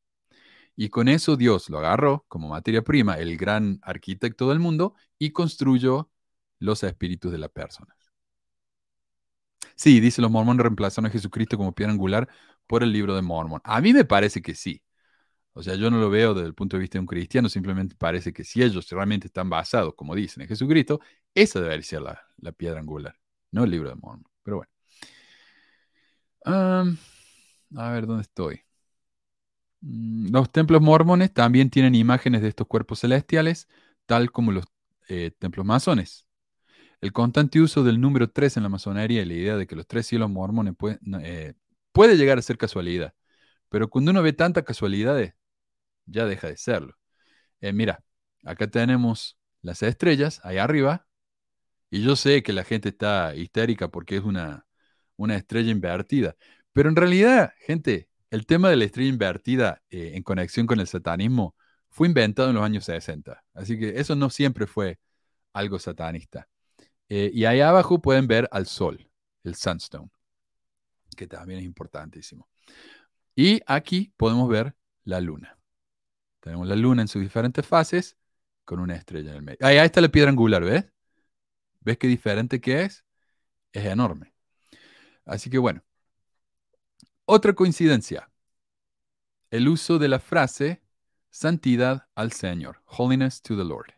[0.75, 5.31] Y con eso Dios lo agarró como materia prima, el gran arquitecto del mundo, y
[5.31, 6.09] construyó
[6.59, 8.02] los espíritus de las personas.
[9.75, 12.29] Sí, dice los mormones reemplazaron a Jesucristo como piedra angular
[12.67, 13.61] por el libro de Mormon.
[13.63, 14.81] A mí me parece que sí.
[15.53, 17.95] O sea, yo no lo veo desde el punto de vista de un cristiano, simplemente
[17.95, 20.99] parece que si ellos realmente están basados, como dicen, en Jesucristo,
[21.35, 23.15] esa debería ser la, piedra angular,
[23.51, 24.25] no el libro de Mormon.
[24.43, 24.71] Pero bueno.
[27.75, 28.61] a ver, ¿dónde estoy?
[29.81, 33.67] Mm, los templos mormones también tienen imágenes de estos cuerpos celestiales,
[34.05, 34.65] tal como los
[35.09, 36.25] eh, templos masones.
[37.03, 39.85] El constante uso del número 3 en la masonería y la idea de que los
[39.85, 40.75] tres cielos mormones
[41.21, 41.53] eh,
[41.91, 43.13] puede llegar a ser casualidad.
[43.67, 45.33] Pero cuando uno ve tantas casualidades,
[46.05, 46.95] ya deja de serlo.
[47.59, 48.05] Eh, mira,
[48.45, 51.05] acá tenemos las estrellas, ahí arriba,
[51.89, 54.65] y yo sé que la gente está histérica porque es una,
[55.17, 56.37] una estrella invertida,
[56.71, 60.87] pero en realidad, gente, el tema de la estrella invertida eh, en conexión con el
[60.87, 61.57] satanismo
[61.89, 64.99] fue inventado en los años 60, así que eso no siempre fue
[65.53, 66.47] algo satanista.
[67.15, 69.07] Eh, y ahí abajo pueden ver al sol,
[69.43, 70.09] el sunstone,
[71.15, 72.49] que también es importantísimo.
[73.35, 75.59] Y aquí podemos ver la luna.
[76.39, 78.17] Tenemos la luna en sus diferentes fases
[78.65, 79.59] con una estrella en el medio.
[79.61, 80.85] Ahí, está la piedra angular, ¿ves?
[81.81, 83.05] ¿Ves qué diferente que es?
[83.73, 84.33] Es enorme.
[85.23, 85.83] Así que bueno.
[87.25, 88.27] Otra coincidencia.
[89.51, 90.81] El uso de la frase
[91.29, 93.93] santidad al Señor, holiness to the Lord.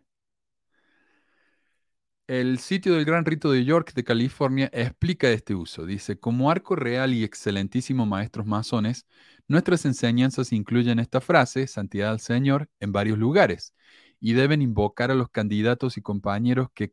[2.28, 5.86] El sitio del Gran Rito de York de California explica este uso.
[5.86, 9.06] Dice, como arco real y excelentísimo maestros masones,
[9.48, 13.76] nuestras enseñanzas incluyen esta frase, santidad al Señor, en varios lugares,
[14.20, 16.90] y deben invocar a los candidatos y compañeros que,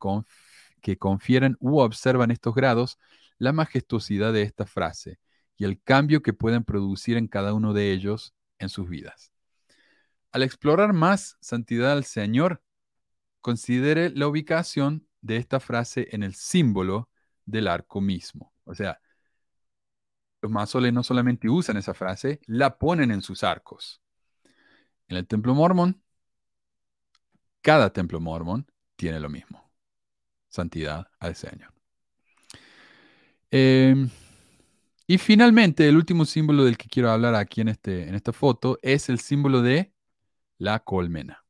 [0.99, 2.99] confieren u observan estos grados
[3.39, 5.19] la majestuosidad de esta frase
[5.57, 9.33] y el cambio que pueden producir en cada uno de ellos en sus vidas.
[10.31, 12.63] Al explorar más santidad al Señor,
[13.41, 17.09] considere la ubicación de esta frase en el símbolo
[17.47, 18.53] del arco mismo.
[18.65, 19.01] O sea,
[20.43, 24.03] los masones no solamente usan esa frase, la ponen en sus arcos.
[25.09, 26.03] En el templo mormón,
[27.61, 28.67] cada templo mormón
[28.97, 29.71] tiene lo mismo.
[30.49, 31.73] Santidad al Señor.
[33.51, 34.11] Em,
[35.07, 38.79] y finalmente, el último símbolo del que quiero hablar aquí en, este, en esta foto
[38.83, 39.93] es el símbolo de
[40.59, 41.42] la colmena.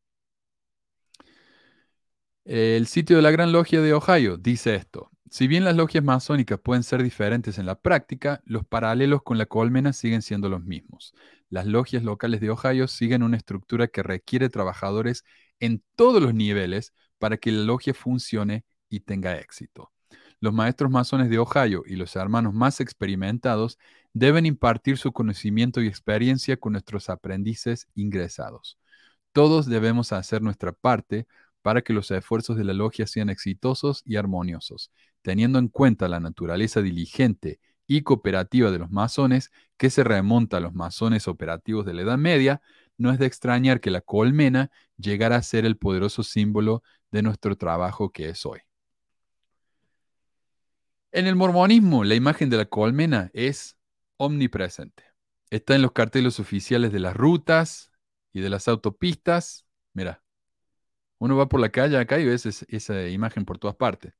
[2.45, 5.11] El sitio de la Gran Logia de Ohio dice esto.
[5.31, 9.47] Si bien las logias masónicas pueden ser diferentes en la práctica, los paralelos con la
[9.47, 11.15] colmena siguen siendo los mismos.
[11.51, 15.25] Las logias locales de Ohio siguen una estructura que requiere trabajadores
[15.61, 19.93] en todos los niveles para que la logia funcione y tenga éxito.
[20.41, 23.79] Los maestros masones de Ohio y los hermanos más experimentados
[24.13, 28.79] deben impartir su conocimiento y experiencia con nuestros aprendices ingresados.
[29.31, 31.27] Todos debemos hacer nuestra parte
[31.63, 34.91] para que los esfuerzos de la logia sean exitosos y armoniosos,
[35.23, 40.61] teniendo en cuenta la naturaleza diligente y cooperativa de los masones que se remonta a
[40.61, 42.61] los masones operativos de la Edad Media,
[42.99, 47.57] no es de extrañar que la colmena llegara a ser el poderoso símbolo de nuestro
[47.57, 48.61] trabajo que es hoy.
[51.11, 53.77] En el mormonismo, la imagen de la colmena es
[54.17, 55.05] omnipresente.
[55.51, 57.91] Está en los carteles oficiales de las rutas
[58.33, 59.67] y de las autopistas.
[59.93, 60.23] Mira,
[61.23, 64.13] uno va por la calle acá y ves esa imagen por todas partes.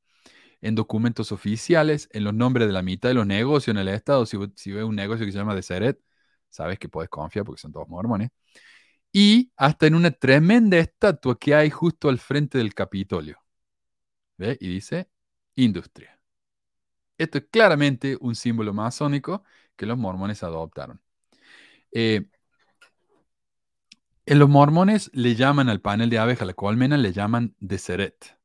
[0.63, 4.27] En documentos oficiales, en los nombres de la mitad de los negocios en el estado.
[4.27, 6.01] Si, ves un negocio que se llama Deseret,
[6.51, 8.31] sabes que puedes confiar porque son todos mormones.
[9.13, 13.39] Y hasta en una tremenda estatua que hay justo al frente del Capitolio.
[14.39, 14.57] ¿Ve?
[14.61, 15.09] Y dice
[15.57, 16.19] industria.
[17.19, 19.45] Esto es claramente un símbolo masónico
[19.77, 21.01] que los mormones adoptaron.
[21.93, 22.29] Eh,
[24.39, 28.39] los mormones le llaman al panel de abeja, la colmena, le llaman deseret.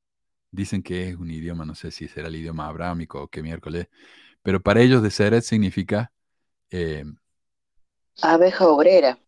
[0.52, 3.88] Dicen que es un idioma, no sé si será el idioma abrámico o qué miércoles,
[4.42, 6.12] pero para ellos deseret significa...
[6.70, 7.06] Eh,
[8.22, 9.20] abeja obrera.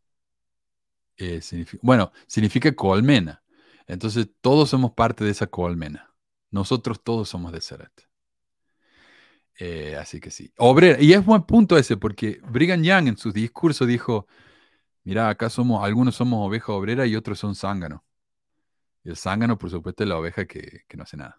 [1.17, 1.41] Eh,
[1.81, 3.43] bueno, significa colmena.
[3.85, 6.13] Entonces todos somos parte de esa colmena.
[6.51, 7.91] Nosotros todos somos deseret.
[9.59, 10.53] Eh, así que sí.
[10.57, 11.01] Obrera.
[11.01, 14.25] Y es buen punto ese, porque Brigham Young en su discurso dijo,
[15.09, 18.03] mira, acá somos, algunos somos oveja obrera y otros son zángano.
[19.03, 21.35] Y el zángano, por supuesto, es la oveja que, no hace nada.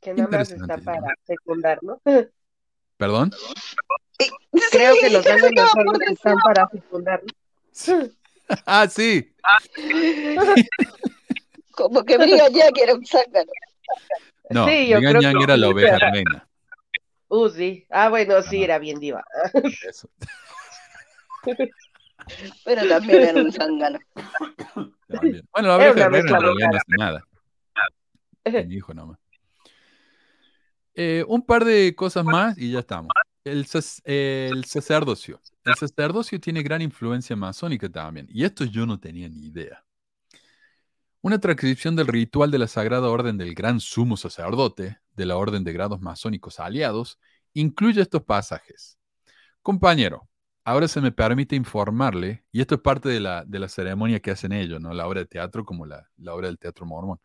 [0.00, 2.02] Que nada más está para secundar, ¿no?
[2.96, 3.30] ¿Perdón?
[4.72, 7.22] Creo que los zánganos son los que están para secundar.
[8.66, 9.32] ah, sí.
[11.70, 13.52] Como que Brigham Young era un zángano.
[14.50, 16.48] No, sí, yo creo que era la oveja reina.
[17.28, 17.86] Uh, sí.
[17.90, 19.24] Ah, bueno, sí, era bien diva.
[19.88, 20.08] Eso.
[22.64, 23.98] Pero también era un zángano.
[25.52, 27.22] Bueno, la oveja reina no hace nada.
[28.66, 29.18] Mi hijo nomás.
[30.94, 33.10] Eh, un par de cosas más y ya estamos.
[33.44, 33.66] El,
[34.04, 35.40] el, sacerdocio.
[35.64, 38.26] El sacerdocio tiene gran influencia masónica también.
[38.30, 39.84] Y esto yo no tenía ni idea.
[41.20, 45.64] Una transcripción del ritual de la Sagrada Orden del Gran Sumo Sacerdote, de la Orden
[45.64, 47.18] de Grados Masónicos Aliados,
[47.52, 48.98] incluye estos pasajes.
[49.60, 50.28] Compañero,
[50.66, 54.32] ahora se me permite informarle, y esto es parte de la, de la ceremonia que
[54.32, 54.92] hacen ellos, ¿no?
[54.92, 57.20] la obra de teatro como la, la obra del teatro mormón.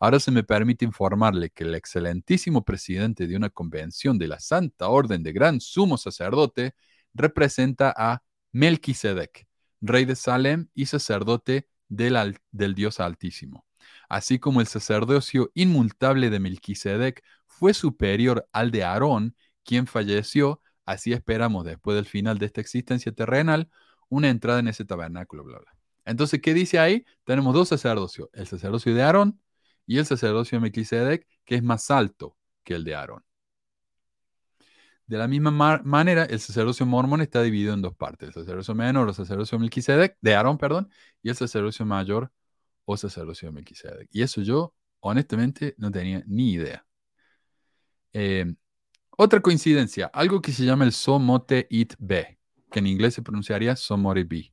[0.00, 4.88] Ahora se me permite informarle que el excelentísimo presidente de una convención de la Santa
[4.88, 6.74] Orden de Gran Sumo Sacerdote
[7.14, 9.46] representa a Melquisedec,
[9.80, 12.36] rey de Salem y sacerdote del,
[12.74, 13.64] Dios Altísimo.
[14.08, 21.12] Así como el sacerdocio inmutable de Melquisedec fue superior al de Aarón, quien falleció, así
[21.12, 23.68] esperamos después del final de esta existencia terrenal,
[24.08, 25.76] una entrada en ese tabernáculo, bla, bla.
[26.06, 27.04] Entonces, ¿qué dice ahí?
[27.24, 29.40] Tenemos dos sacerdocios, el sacerdocio de Aarón
[29.86, 33.24] y el sacerdocio de Melquisedec, que es más alto que el de Aarón.
[35.06, 35.50] De la misma
[35.84, 40.16] manera, el sacerdocio mormón está dividido en dos partes, el sacerdocio menor o sacerdocio Melquisedec,
[40.20, 40.90] de Aarón, perdón,
[41.22, 42.32] y el sacerdocio mayor
[42.84, 44.08] o sacerdocio de Melquisedec.
[44.12, 46.84] Y eso yo, honestamente, no tenía ni idea.
[48.12, 48.54] Eh,
[49.16, 52.38] otra coincidencia, algo que se llama el Somote It Be,
[52.70, 54.52] que en inglés se pronunciaría Somore Be.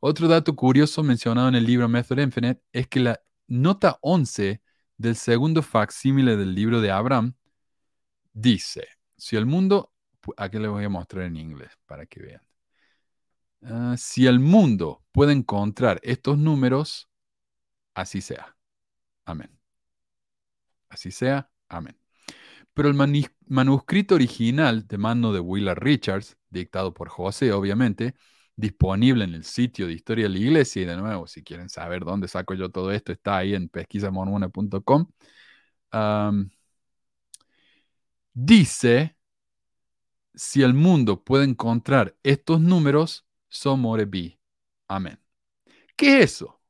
[0.00, 4.62] Otro dato curioso mencionado en el libro Method Infinite es que la nota 11
[4.96, 7.34] del segundo facsímile del libro de Abraham
[8.32, 9.92] dice, si el mundo,
[10.36, 12.42] aquí le voy a mostrar en inglés para que vean.
[13.62, 17.10] Ah, si el mundo puede encontrar estos números,
[17.94, 18.56] así sea.
[19.26, 19.58] Amén.
[20.88, 21.50] Así sea.
[21.68, 21.99] Amén.
[22.74, 22.94] Pero el
[23.46, 28.14] manuscrito original de mano de Willard Richards, dictado por José, obviamente,
[28.56, 32.04] disponible en el sitio de Historia de la Iglesia, y de nuevo, si quieren saber
[32.04, 35.06] dónde saco yo todo esto, está ahí en pesquisamormona.com
[38.34, 39.16] dice,
[40.34, 44.38] si el mundo puede encontrar estos números, son bi.
[44.88, 45.18] Amén.
[45.96, 46.60] ¿Qué es eso?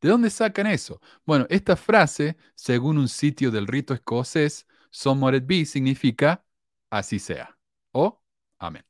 [0.00, 1.00] ¿De dónde sacan eso?
[1.26, 4.66] Bueno, esta frase, según un sitio del rito escocés,
[5.42, 6.44] bi significa
[6.90, 7.58] así sea
[7.92, 8.22] o
[8.58, 8.84] amén.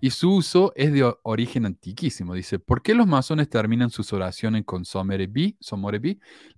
[0.00, 2.34] Y su uso es de origen antiquísimo.
[2.34, 5.58] Dice, ¿por qué los masones terminan sus oraciones con somore bi?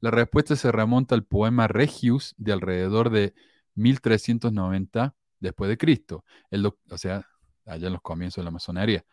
[0.00, 3.34] La respuesta se remonta al poema Regius de alrededor de
[3.74, 6.24] 1390 después de Cristo.
[6.88, 7.26] O sea,
[7.66, 9.04] allá en los comienzos de la masonería.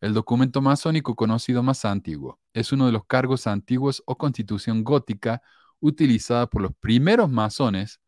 [0.00, 2.40] El documento masónico conocido más antiguo.
[2.54, 5.42] Es uno de los cargos antiguos o constitución gótica
[5.78, 8.00] utilizada por los primeros masones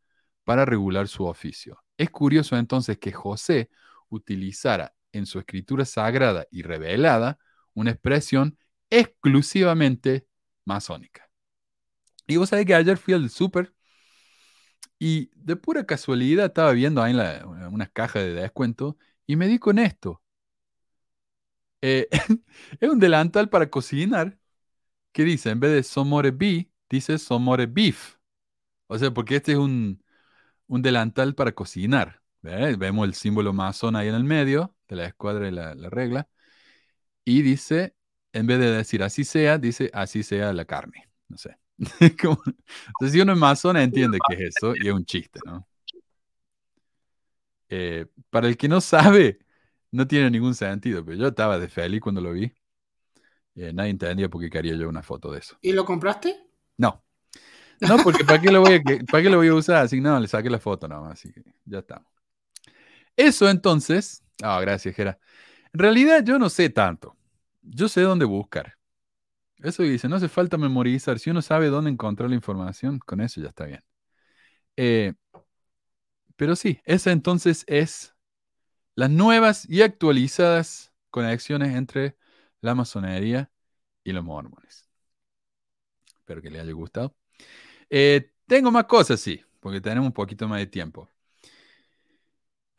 [0.49, 1.85] para regular su oficio.
[1.99, 3.69] Es curioso entonces que José
[4.09, 7.39] utilizara en su escritura sagrada y revelada
[7.75, 8.57] una expresión
[8.89, 10.27] exclusivamente
[10.65, 11.29] masónica.
[12.27, 13.75] Y vos sabés que ayer fui al súper
[14.99, 17.13] y de pura casualidad estaba viendo ahí
[17.71, 18.97] unas cajas de descuento
[19.27, 20.23] y me di con esto.
[21.83, 22.09] Eh,
[22.81, 24.39] es un delantal para cocinar
[25.13, 28.17] que dice, en vez de Somore Bee, dice Somore Beef.
[28.87, 30.03] O sea, porque este es un,
[30.69, 32.23] un delantal para cocinar.
[32.43, 36.29] Vemos el símbolo masón ahí en el medio de la escuadra y la, la regla.
[37.25, 37.95] Y dice,
[38.33, 41.11] en vez de decir así sea, dice así sea la carne.
[41.29, 41.59] No sé.
[41.79, 45.67] Entonces, si uno es masón, entiende que es eso y es un chiste, ¿no?
[47.69, 49.39] Eh, para el que no sabe,
[49.91, 52.53] no tiene ningún sentido, pero yo estaba de feliz cuando lo vi.
[53.55, 55.57] Eh, nadie entendía por qué quería yo una foto de eso.
[55.61, 56.37] ¿Y lo compraste?
[56.79, 57.03] No.
[57.81, 59.85] No, porque ¿para qué lo voy a, ¿para qué lo voy a usar?
[59.85, 62.03] Así no, le saqué la foto nada más, así que ya está.
[63.17, 65.19] Eso entonces, ah, gracias, Jera.
[65.73, 67.17] En realidad yo no sé tanto.
[67.63, 68.75] Yo sé dónde buscar.
[69.59, 71.19] Eso dice, no hace falta memorizar.
[71.19, 73.83] Si uno sabe dónde encontrar la información, con eso ya está bien.
[74.77, 75.15] Eh,
[76.37, 78.15] pero sí, esa entonces es
[78.95, 82.17] las nuevas y actualizadas conexiones entre
[82.61, 83.51] la masonería
[84.05, 84.89] y los mormones.
[86.19, 87.17] Espero que les haya gustado.
[87.91, 91.09] Eh, tengo más cosas, sí, porque tenemos un poquito más de tiempo.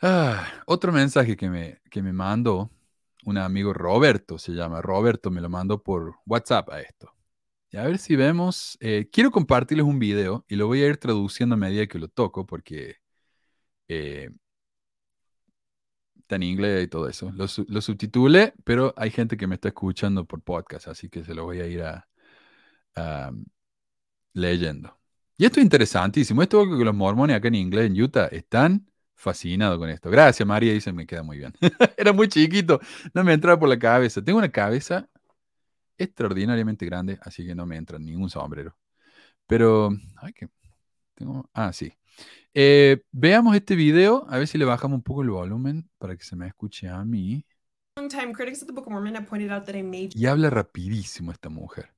[0.01, 2.71] Ah, otro mensaje que me, que me mandó
[3.25, 7.13] un amigo Roberto, se llama Roberto, me lo mandó por WhatsApp a esto.
[7.71, 10.97] Y a ver si vemos, eh, quiero compartirles un video y lo voy a ir
[10.97, 12.97] traduciendo a medida que lo toco porque
[13.87, 14.31] eh,
[16.19, 17.31] está en inglés y todo eso.
[17.31, 21.33] Lo, lo, subtitulé, pero hay gente que me está escuchando por podcast, así que se
[21.33, 22.07] lo voy a ir a,
[24.33, 24.98] leyendo.
[25.39, 26.43] Y esto es interesantísimo.
[26.43, 28.85] Esto que los mormones acá en inglés en Utah están
[29.15, 30.09] fascinados con esto.
[30.09, 31.53] Gracias, María, dice, me queda muy bien.
[31.97, 32.81] Era muy chiquito,
[33.13, 34.21] no me entraba por la cabeza.
[34.21, 35.07] Tengo una cabeza
[35.97, 38.75] extraordinariamente grande, así que no me entra ningún sombrero.
[39.47, 40.49] Pero, ay, que
[41.15, 41.93] tengo, ah, sí.
[42.53, 46.23] Eh, veamos este video, a ver si le bajamos un poco el volumen para que
[46.25, 47.45] se me escuche a mí.
[50.19, 51.93] Y habla rapidísimo esta mujer.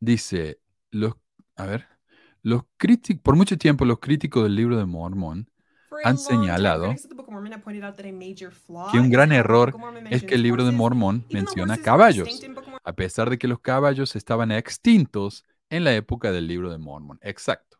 [0.00, 0.60] Dice,
[0.90, 1.14] los,
[1.56, 1.97] a ver,
[2.42, 5.48] los críticos, por mucho tiempo los críticos del libro de Mormón
[6.04, 6.94] han señalado
[8.92, 9.74] que un gran error
[10.10, 12.40] es que el libro de Mormón menciona caballos,
[12.84, 17.18] a pesar de que los caballos estaban extintos en la época del libro de Mormón.
[17.22, 17.78] Exacto.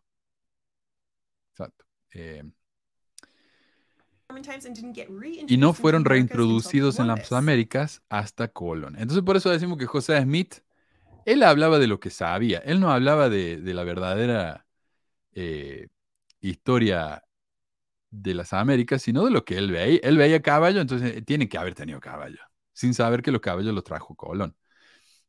[1.52, 1.84] Exacto.
[2.12, 2.44] Eh,
[5.46, 8.96] y no fueron reintroducidos en las Américas hasta Colón.
[8.98, 10.56] Entonces por eso decimos que José Smith,
[11.28, 14.66] él hablaba de lo que sabía, él no hablaba de, la verdadera
[15.32, 15.88] eh,
[16.40, 17.22] historia
[18.10, 20.00] de las Américas, sino de lo que él veía.
[20.02, 22.38] Él veía caballo, entonces tiene que haber tenido caballo,
[22.72, 24.56] sin saber que los caballos los trajo Colón.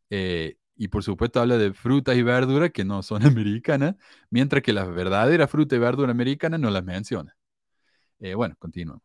[0.10, 3.96] Eh, y por supuesto habla de frutas y verduras que no son americanas,
[4.30, 7.36] mientras que las verdaderas frutas y verduras americanas no las menciona.
[8.20, 9.02] Eh, bueno, continúo.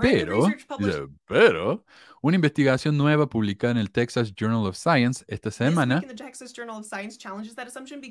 [0.00, 0.46] Pero,
[1.26, 1.84] pero,
[2.22, 6.02] una investigación nueva publicada en el Texas Journal of Science esta semana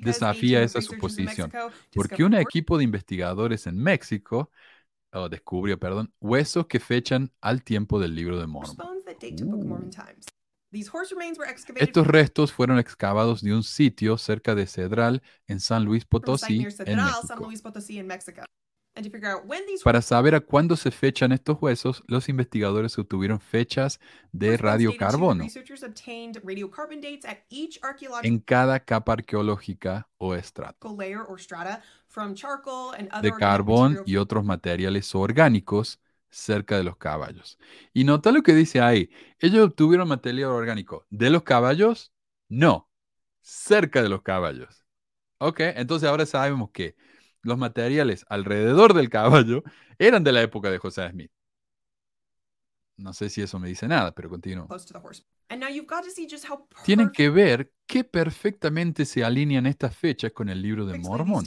[0.02, 1.52] desafía esa suposición,
[1.94, 4.52] porque un equipo de investigadores en México
[5.30, 8.78] descubrió, perdón, huesos que fechan al tiempo del libro de Mormon.
[11.78, 17.04] Estos restos fueron excavados de un sitio cerca de Cedral en San Luis Potosí, en
[17.06, 17.52] México.
[19.84, 24.00] Para saber a cuándo se fechan estos huesos, los investigadores obtuvieron fechas
[24.32, 25.46] de radiocarbono
[28.24, 30.98] en cada capa arqueológica o estrato
[33.22, 37.58] de carbón y otros materiales orgánicos cerca de los caballos.
[37.94, 39.10] Y nota lo que dice ahí.
[39.40, 42.12] Ellos obtuvieron material orgánico de los caballos,
[42.50, 42.90] no,
[43.42, 44.86] cerca de los caballos.
[45.40, 46.96] Ok, entonces ahora sabemos que
[47.42, 49.64] los materiales alrededor del caballo
[49.98, 51.32] eran de la época de José Smith.
[52.98, 54.68] No sé si eso me dice nada, pero continúo.
[56.84, 61.46] Tienen que ver qué perfectamente se alinean estas fechas con el libro de Mormón.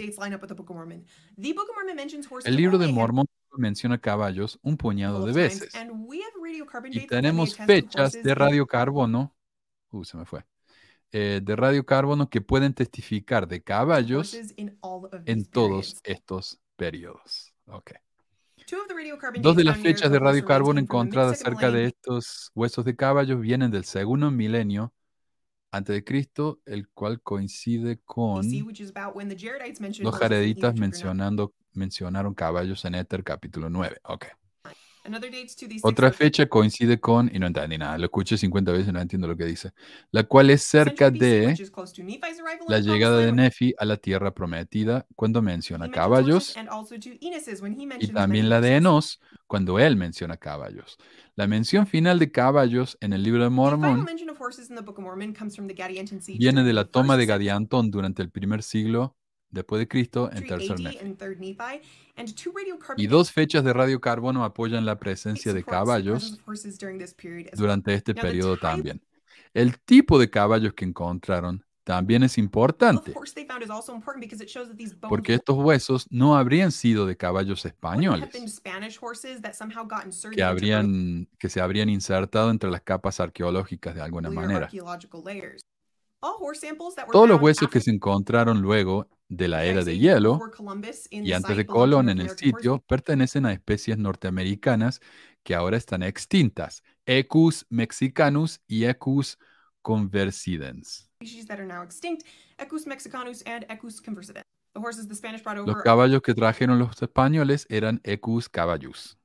[2.44, 3.26] El libro de Mormón
[3.58, 5.72] menciona caballos un puñado de veces.
[6.90, 9.34] Y tenemos fechas de radiocarbono.
[9.90, 10.44] Uh, se me fue.
[11.14, 17.52] Eh, de radiocarbono que pueden testificar de caballos en todos estos periodos.
[17.66, 17.98] Okay.
[19.42, 23.84] Dos de las fechas de radiocarbono encontradas cerca de estos huesos de caballos vienen del
[23.84, 24.94] segundo milenio
[25.70, 28.42] antes de Cristo, el cual coincide con
[30.00, 33.98] los jareditas mencionando, mencionaron caballos en Éter capítulo 9.
[34.04, 34.26] Ok.
[35.82, 39.26] Otra fecha coincide con, y no entendí nada, lo escuché 50 veces y no entiendo
[39.26, 39.72] lo que dice,
[40.12, 41.54] la cual es cerca de
[42.68, 46.54] la llegada de Nefi a la tierra prometida cuando menciona caballos
[47.98, 50.96] y también la de Enos cuando él menciona caballos.
[51.34, 54.06] La mención final de caballos en el libro de Mormón
[56.38, 59.16] viene de la toma de Gadiantón durante el primer siglo
[59.52, 60.98] después de Cristo en tercer Nefi.
[62.96, 66.40] Y dos fechas de radiocarbono apoyan la presencia de caballos
[67.54, 69.00] durante este periodo también.
[69.54, 73.12] El tipo de caballos que encontraron también es importante,
[75.08, 78.30] porque estos huesos no habrían sido de caballos españoles,
[80.32, 84.70] que, habrían, que se habrían insertado entre las capas arqueológicas de alguna manera.
[87.10, 90.38] Todos los huesos que se encontraron luego de la era de hielo
[91.10, 95.00] y antes de Colón en el sitio pertenecen a especies norteamericanas
[95.42, 99.38] que ahora están extintas, Equus mexicanus y Equus
[99.80, 101.10] conversidens.
[105.66, 109.18] Los caballos que trajeron los españoles eran Equus caballus.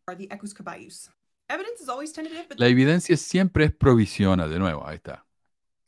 [2.58, 5.26] La evidencia siempre es provisional, de nuevo, ahí está.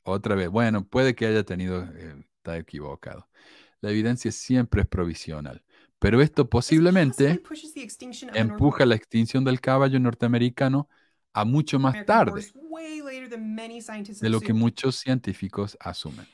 [0.03, 3.29] Otra vez, bueno, puede que haya tenido, eh, está equivocado.
[3.81, 5.63] La evidencia siempre es provisional,
[5.99, 7.41] pero esto posiblemente
[8.33, 10.89] empuja la extinción del caballo norteamericano
[11.33, 12.45] a mucho más tarde
[14.19, 16.25] de lo que muchos científicos asumen.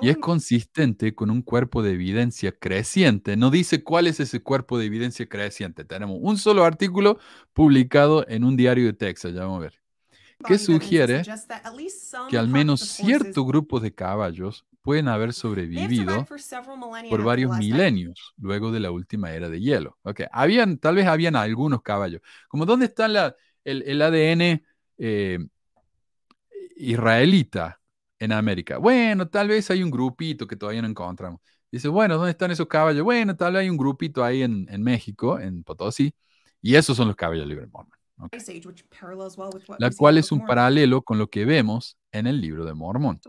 [0.00, 3.36] Y es consistente con un cuerpo de evidencia creciente.
[3.36, 5.84] No dice cuál es ese cuerpo de evidencia creciente.
[5.84, 7.18] Tenemos un solo artículo
[7.52, 9.78] publicado en un diario de Texas, ya vamos a ver
[10.46, 11.22] que sugiere
[12.30, 16.26] que al menos cierto grupo de caballos pueden haber sobrevivido
[17.10, 19.98] por varios milenios luego de la última era de hielo.
[20.02, 20.26] Okay.
[20.32, 22.22] Habían, tal vez habían algunos caballos.
[22.48, 24.62] Como dónde está la, el, ADN
[24.98, 25.38] eh,
[26.76, 27.80] israelita
[28.18, 28.78] en América.
[28.78, 31.40] Bueno, tal vez hay un grupito que todavía no encontramos.
[31.70, 33.04] Dice, bueno, ¿dónde están esos caballos?
[33.04, 36.14] Bueno, tal vez hay un grupito ahí en, en México, en Potosí,
[36.62, 37.98] y esos son los caballos libres mormon.
[39.78, 43.20] La cual es un paralelo con lo que vemos en el libro de Mormón.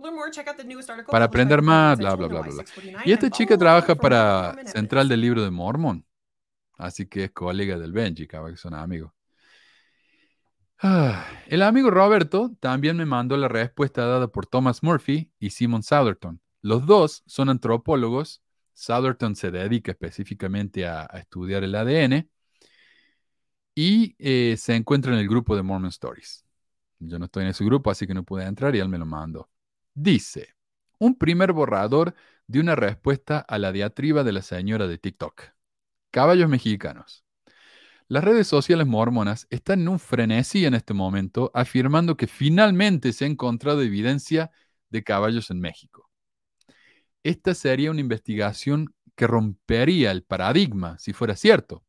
[1.10, 2.64] Para aprender más, bla, bla, bla, bla.
[3.06, 6.06] Y esta chica trabaja para Central del Libro de Mormón.
[6.78, 9.12] Así que es colega del Benji, que son amigos.
[10.82, 15.84] Ah, el amigo Roberto también me mandó la respuesta dada por Thomas Murphy y Simon
[15.84, 16.40] Southerton.
[16.62, 18.42] Los dos son antropólogos.
[18.74, 22.30] Southerton se dedica específicamente a estudiar el ADN
[23.80, 26.46] y eh, se encuentra en el grupo de Mormon Stories.
[27.00, 29.06] Yo no estoy en ese grupo, así que no pude entrar y él me lo
[29.06, 29.50] mandó.
[29.94, 30.56] Dice,
[31.00, 32.14] un primer borrador
[32.48, 35.44] de una respuesta a la diatriba de la señora de TikTok.
[36.12, 37.24] Caballos mexicanos.
[38.08, 43.26] Las redes sociales mormonas están en un frenesí en este momento, afirmando que finalmente se
[43.26, 44.52] ha encontrado evidencia
[44.90, 46.10] de caballos en México.
[47.24, 51.84] Esta sería una investigación que rompería el paradigma si fuera cierto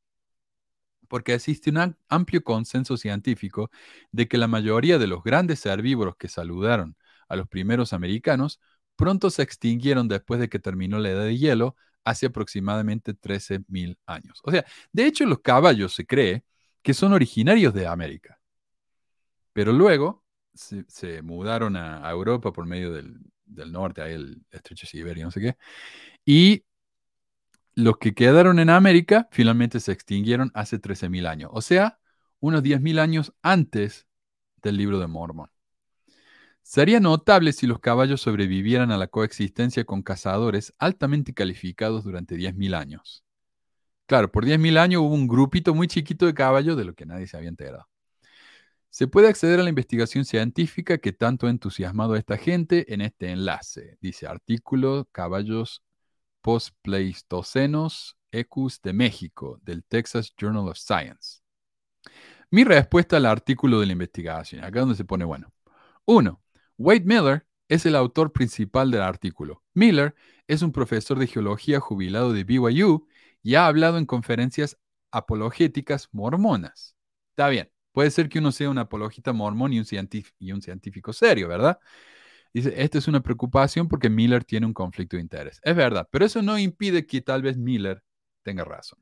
[1.11, 3.69] porque existe un amplio consenso científico
[4.13, 6.97] de que la mayoría de los grandes herbívoros que saludaron
[7.29, 8.61] a los primeros americanos
[8.95, 11.75] pronto se extinguieron después de que terminó la edad de hielo
[12.05, 14.41] hace aproximadamente 13.000 años.
[14.45, 16.45] O sea, de hecho los caballos se cree
[16.81, 18.41] que son originarios de América,
[19.53, 20.25] pero luego
[20.55, 23.19] se, mudaron a, Europa por medio del,
[23.73, 25.57] norte, ahí el estrecho Siberia, no sé qué,
[26.25, 26.65] y
[27.75, 31.99] los que quedaron en América finalmente se extinguieron hace 13.000 años, o sea,
[32.41, 34.07] unos 10.000 años antes
[34.63, 35.51] del libro de Mormon.
[36.63, 42.75] Sería notable si los caballos sobrevivieran a la coexistencia con cazadores altamente calificados durante 10.000
[42.75, 43.25] años.
[44.07, 47.27] Claro, por 10.000 años hubo un grupito muy chiquito de caballos de lo que nadie
[47.27, 47.89] se había enterado.
[48.91, 53.03] Se puede acceder a la investigación científica que tanto ha entusiasmado a esta gente en
[53.03, 53.97] este enlace.
[54.01, 55.83] Dice artículo Caballos
[56.43, 61.41] Postpleistocenos Ecus de México, del Texas Journal of Science.
[62.51, 65.53] Mi respuesta al artículo de la investigación, acá donde se pone bueno.
[66.05, 66.43] Uno,
[66.79, 69.63] Wade Miller es el autor principal del artículo.
[69.75, 70.15] Miller
[70.49, 73.07] es un profesor de geología jubilado de BYU
[73.43, 74.79] y ha hablado en conferencias
[75.13, 76.97] apologéticas mormonas.
[77.31, 81.79] Está bien, puede ser que uno sea un apologista mormón y un científico serio, ¿verdad?
[82.53, 85.61] Dice, esta es una preocupación porque Miller tiene un conflicto de interés.
[85.63, 88.03] Es verdad, pero eso no impide que tal vez Miller
[88.43, 88.99] tenga razón.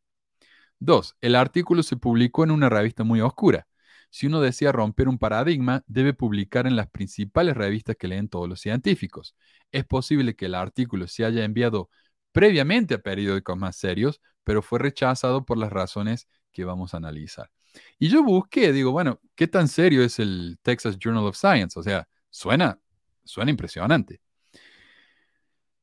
[0.79, 3.67] Dos, el artículo se publicó en una revista muy oscura.
[4.11, 8.49] Si uno desea romper un paradigma, debe publicar en las principales revistas que leen todos
[8.49, 9.35] los científicos.
[9.73, 11.91] Es posible que el artículo se haya enviado
[12.33, 17.51] previamente a periódicos más serios, pero fue rechazado por las razones que vamos a analizar.
[17.99, 21.79] Y yo busqué, digo, bueno, ¿qué tan serio es el Texas Journal of Science?
[21.79, 22.81] O sea, suena,
[23.29, 24.21] suena impresionante.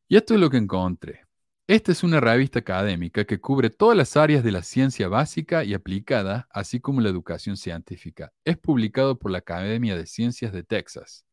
[0.08, 1.26] Y esto es lo que encontré.
[1.68, 5.74] Esta es una revista académica que cubre todas las áreas de la ciencia básica y
[5.74, 8.32] aplicada, así como la educación científica.
[8.44, 11.26] Es publicado por la Academia de Ciencias de Texas,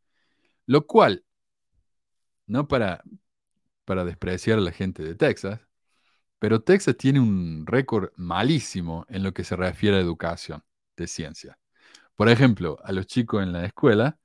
[0.66, 1.24] lo cual,
[2.47, 3.02] no para,
[3.84, 5.60] para despreciar a la gente de Texas,
[6.39, 10.64] pero Texas tiene un récord malísimo en lo que se refiere a educación
[10.97, 11.59] de ciencia.
[12.16, 14.18] Por ejemplo, a los chicos en la escuela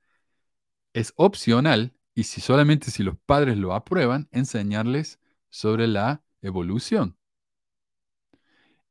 [0.92, 5.20] es opcional y si solamente si los padres lo aprueban, enseñarles
[5.50, 7.16] sobre la evolución.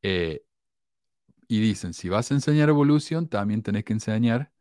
[0.02, 0.44] Eh,
[1.48, 4.52] y dicen, si vas a enseñar evolución, también tenés que enseñar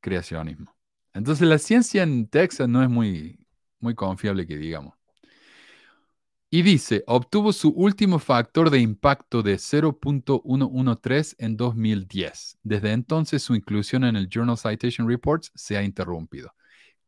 [0.00, 0.74] creacionismo.
[1.14, 3.46] Entonces la ciencia en Texas no es muy,
[3.80, 4.94] muy confiable que digamos.
[6.52, 12.58] Y dice, obtuvo su último factor de impacto de 0.113 en 2010.
[12.64, 16.52] Desde entonces su inclusión en el Journal Citation Reports se ha interrumpido.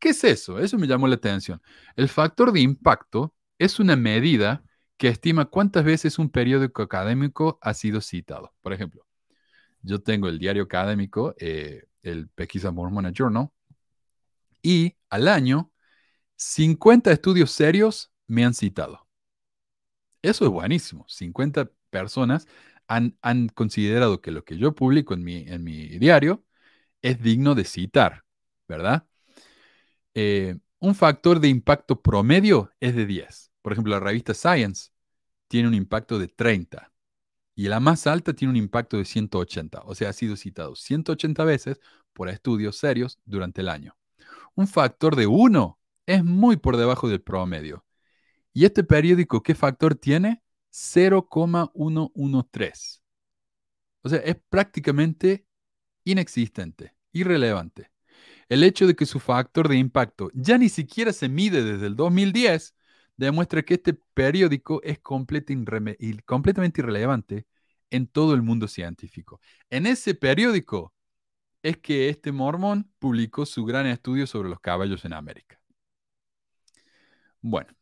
[0.03, 0.59] ¿Qué es eso?
[0.59, 1.63] Eso me llamó la atención.
[1.95, 4.65] El factor de impacto es una medida
[4.97, 8.53] que estima cuántas veces un periódico académico ha sido citado.
[8.63, 9.07] Por ejemplo,
[9.83, 13.51] yo tengo el diario académico, eh, el Pesquisa Mormona Journal,
[14.61, 15.71] y al año
[16.35, 19.07] 50 estudios serios me han citado.
[20.21, 21.05] Eso es buenísimo.
[21.09, 22.49] 50 personas
[22.89, 23.15] han,
[23.55, 26.45] considerado que lo que yo publico en mi diario
[27.03, 28.25] es digno de citar,
[28.67, 29.07] ¿verdad?
[30.15, 33.53] Eh, un factor de impacto promedio es de 10.
[33.63, 34.91] Por ejemplo, la revista Science
[35.49, 36.93] tiene un impacto de 30
[37.55, 41.45] y la más alta tiene un impacto de 180, o sea, ha sido citado 180
[41.45, 41.81] veces
[42.13, 43.97] por estudios serios durante el año.
[44.55, 47.85] Un factor de 1 es muy por debajo del promedio.
[48.53, 50.43] ¿Y este periódico qué factor tiene?
[50.71, 53.01] 0,113.
[54.03, 55.47] O sea, es prácticamente
[56.05, 57.92] inexistente, irrelevante.
[58.53, 61.97] El hecho de que su factor de impacto ya ni siquiera se mide desde el
[61.97, 62.75] 2010
[63.17, 67.47] demuestra que este periódico es completamente irrelevante
[67.89, 69.41] en todo el mundo científico.
[69.71, 70.93] En ese periódico
[71.63, 75.59] es que este mormón publicó su gran estudio sobre los caballos en América.
[77.41, 77.75] Bueno,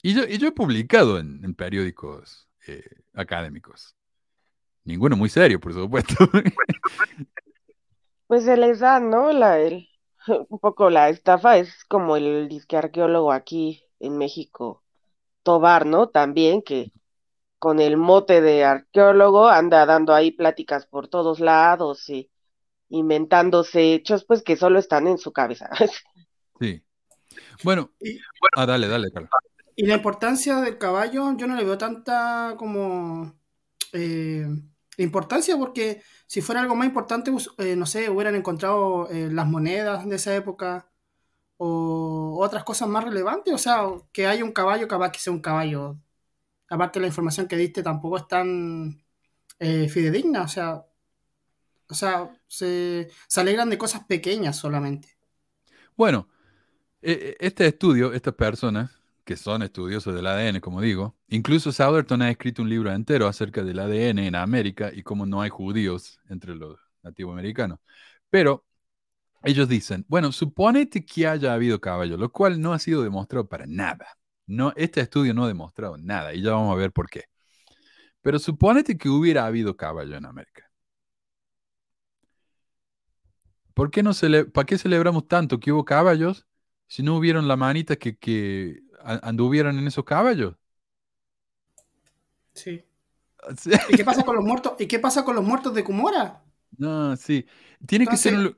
[0.00, 2.84] y yo, he publicado en, periódicos eh,
[3.14, 3.96] académicos.
[4.84, 6.14] Ninguno muy serio, por supuesto.
[8.34, 9.30] Pues se les da, ¿no?
[9.30, 9.88] La, el,
[10.48, 14.82] un poco la estafa es como el disque arqueólogo aquí en México,
[15.44, 16.08] Tobar, ¿no?
[16.08, 16.90] También que
[17.60, 22.28] con el mote de arqueólogo anda dando ahí pláticas por todos lados y
[22.88, 25.70] inventándose hechos pues que solo están en su cabeza.
[26.58, 26.82] Sí.
[27.62, 27.92] Bueno,
[28.56, 29.30] ah, dale, dale, Carlos.
[29.76, 33.32] Y la importancia del caballo, yo no le veo tanta como
[33.92, 34.48] eh,
[34.98, 40.08] importancia porque si fuera algo más importante, eh, no sé, hubieran encontrado eh, las monedas
[40.08, 40.90] de esa época
[41.56, 43.54] o otras cosas más relevantes.
[43.54, 45.96] O sea, que haya un caballo, capaz que sea un caballo.
[46.68, 49.02] Aparte, la información que diste tampoco es tan
[49.58, 50.42] eh, fidedigna.
[50.42, 50.84] O sea,
[51.88, 55.16] o sea se, se alegran de cosas pequeñas solamente.
[55.96, 56.28] Bueno,
[57.00, 61.16] este estudio, estas personas que son estudiosos del ADN, como digo.
[61.28, 65.40] Incluso Southerton ha escrito un libro entero acerca del ADN en América y cómo no
[65.42, 67.80] hay judíos entre los nativos americanos.
[68.30, 68.64] Pero
[69.42, 73.66] ellos dicen, bueno, suponete que haya habido caballo, lo cual no ha sido demostrado para
[73.66, 74.06] nada.
[74.46, 77.24] No, este estudio no ha demostrado nada y ya vamos a ver por qué.
[78.22, 80.70] Pero suponete que hubiera habido caballo en América.
[83.74, 84.12] ¿Por qué no
[84.52, 86.46] ¿Para qué celebramos tanto que hubo caballos
[86.86, 90.54] si no hubieron la manita que, que anduvieran en esos caballos.
[92.54, 92.84] Sí.
[93.88, 94.74] ¿Y qué pasa con los muertos?
[94.78, 96.42] ¿Y qué pasa con los muertos de Cumora?
[96.78, 97.46] No, sí.
[97.86, 98.54] Tiene que ser.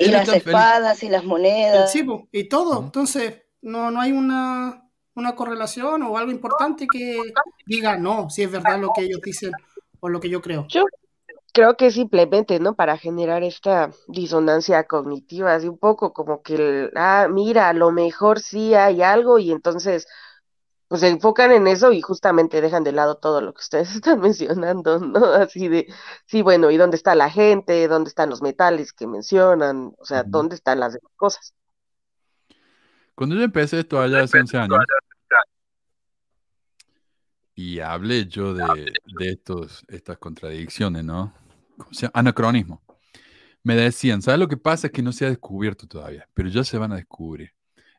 [0.00, 1.90] y las espadas y las monedas.
[1.90, 2.82] Sí, y todo.
[2.82, 7.18] Entonces, no, no hay una, una correlación o algo importante que
[7.66, 9.52] diga, no, si es verdad lo que ellos dicen
[10.00, 10.66] o lo que yo creo.
[10.68, 10.84] Yo
[11.52, 12.74] creo que simplemente, ¿no?
[12.74, 18.40] Para generar esta disonancia cognitiva, así un poco como que, ah, mira, a lo mejor
[18.40, 20.06] sí hay algo y entonces
[20.88, 24.20] pues se enfocan en eso y justamente dejan de lado todo lo que ustedes están
[24.20, 25.24] mencionando, ¿no?
[25.26, 25.86] Así de,
[26.26, 27.88] sí, bueno, ¿y dónde está la gente?
[27.88, 29.92] ¿Dónde están los metales que mencionan?
[29.98, 31.54] O sea, ¿dónde están las demás cosas?
[33.14, 34.78] Cuando yo empecé esto allá hace 11 años,
[37.58, 41.34] y hablé yo de, de estos, estas contradicciones, ¿no?
[41.76, 41.90] ¿Cómo?
[42.14, 42.84] Anacronismo.
[43.64, 44.86] Me decían, ¿sabes lo que pasa?
[44.86, 47.50] Es que no se ha descubierto todavía, pero ya se van a descubrir.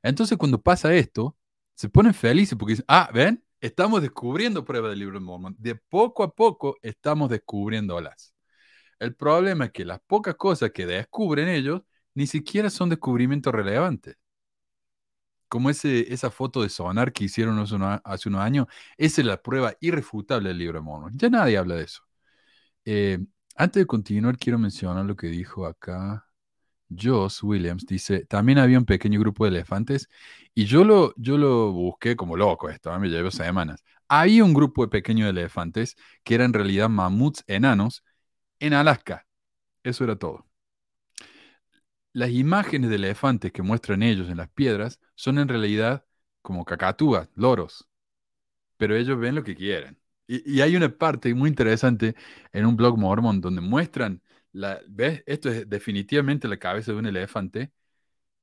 [0.02, 1.36] Entonces, cuando pasa esto,
[1.76, 5.58] se ponen felices porque dicen, ah, ven, estamos descubriendo pruebas del libro de Mormon.
[5.60, 8.34] De poco a poco estamos descubriéndolas.
[8.98, 11.82] El problema es que las pocas cosas que descubren ellos
[12.14, 14.16] ni siquiera son descubrimientos relevantes.
[15.50, 18.68] Como ese, esa foto de sonar que hicieron hace, uno- hace unos años,
[18.98, 21.14] esa es la prueba irrefutable del libro de Mormon.
[21.18, 22.04] Ya nadie habla de eso.
[22.86, 23.20] Eh,
[23.56, 26.26] antes de continuar, quiero mencionar lo que dijo acá
[26.98, 27.86] Joss Williams.
[27.86, 30.10] Dice, también había un pequeño grupo de elefantes
[30.56, 33.00] y yo lo, yo lo busqué como loco esto, ¿eh?
[33.00, 33.84] me llevó semanas.
[34.08, 38.04] Había un grupo de pequeños elefantes que eran en realidad mamuts enanos
[38.60, 39.28] en Alaska.
[39.84, 40.49] Eso era todo.
[42.20, 46.06] Las imágenes de elefantes que muestran ellos en las piedras son en realidad
[46.42, 47.88] como cacatúas, loros,
[48.78, 50.00] pero ellos ven lo que quieren.
[50.28, 52.16] Y, y hay una parte muy interesante
[52.54, 54.22] en un blog mormón donde muestran,
[54.54, 55.24] la, ¿ves?
[55.28, 57.72] Esto es definitivamente la cabeza de un elefante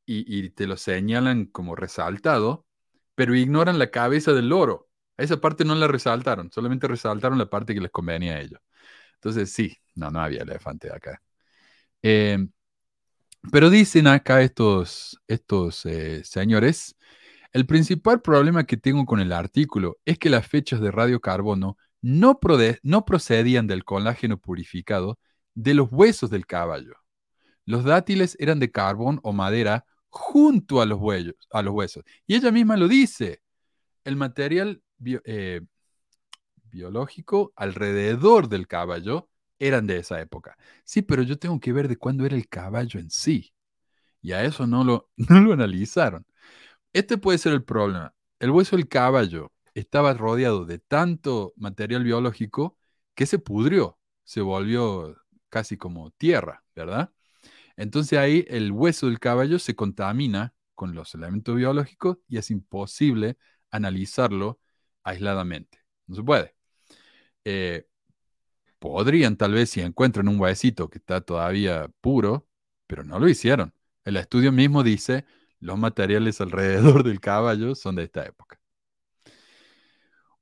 [0.06, 2.66] y, y te lo señalan como resaltado,
[3.14, 4.88] pero ignoran la cabeza del loro.
[5.16, 8.60] Esa parte no la resaltaron, solamente resaltaron la parte que les convenía a ellos.
[9.16, 11.22] Entonces, sí, no, no había elefante acá.
[12.02, 12.38] Eh,
[13.52, 16.96] pero dicen acá estos, estos eh, señores,
[17.52, 22.38] el principal problema que tengo con el artículo es que las fechas de radiocarbono no,
[22.82, 25.18] no procedían del colágeno purificado
[25.54, 26.94] de los huesos del caballo.
[27.64, 31.00] Los dátiles eran de carbón o madera junto a los,
[31.50, 32.04] a los huesos.
[32.26, 33.40] Y ella misma lo dice.
[34.04, 34.82] El material
[35.24, 35.62] eh,
[36.64, 39.28] biológico alrededor del caballo
[39.58, 40.56] eran de esa época.
[40.84, 43.52] Sí, pero yo tengo que ver de cuándo era el caballo en sí.
[44.22, 46.26] Y a eso no lo, no lo analizaron.
[46.92, 48.14] Este puede ser el problema.
[48.38, 52.78] El hueso del caballo estaba rodeado de tanto material biológico
[53.14, 55.16] que se pudrió, se volvió
[55.48, 57.12] casi como tierra, ¿verdad?
[57.76, 63.38] Entonces ahí el hueso del caballo se contamina con los elementos biológicos y es imposible
[63.70, 64.60] analizarlo
[65.04, 65.80] aisladamente.
[66.06, 66.54] No se puede.
[67.44, 67.86] Eh,
[68.78, 72.46] podrían tal vez si encuentran un huesito que está todavía puro,
[72.86, 73.74] pero no lo hicieron.
[74.04, 75.24] El estudio mismo dice
[75.60, 78.60] los materiales alrededor del caballo son de esta época.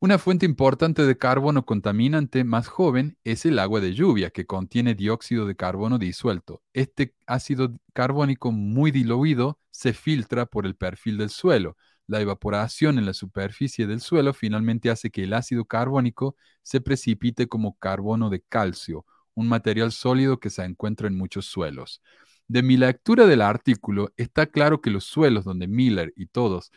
[0.00, 4.94] Una fuente importante de carbono contaminante más joven es el agua de lluvia, que contiene
[4.94, 6.62] dióxido de carbono disuelto.
[6.74, 11.78] Este ácido carbónico muy diluido se filtra por el perfil del suelo.
[12.06, 17.46] La evaporación en la superficie del suelo finalmente hace que el ácido carbónico se precipite
[17.48, 22.02] como carbono de calcio, un material sólido que se encuentra en muchos suelos.
[22.46, 26.72] De mi lectura del artículo está claro que los suelos donde Miller y todos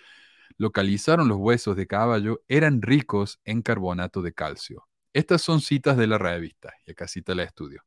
[0.57, 4.87] localizaron los huesos de caballo eran ricos en carbonato de calcio.
[5.13, 7.83] Estas son citas de la revista, y acá cita el estudio.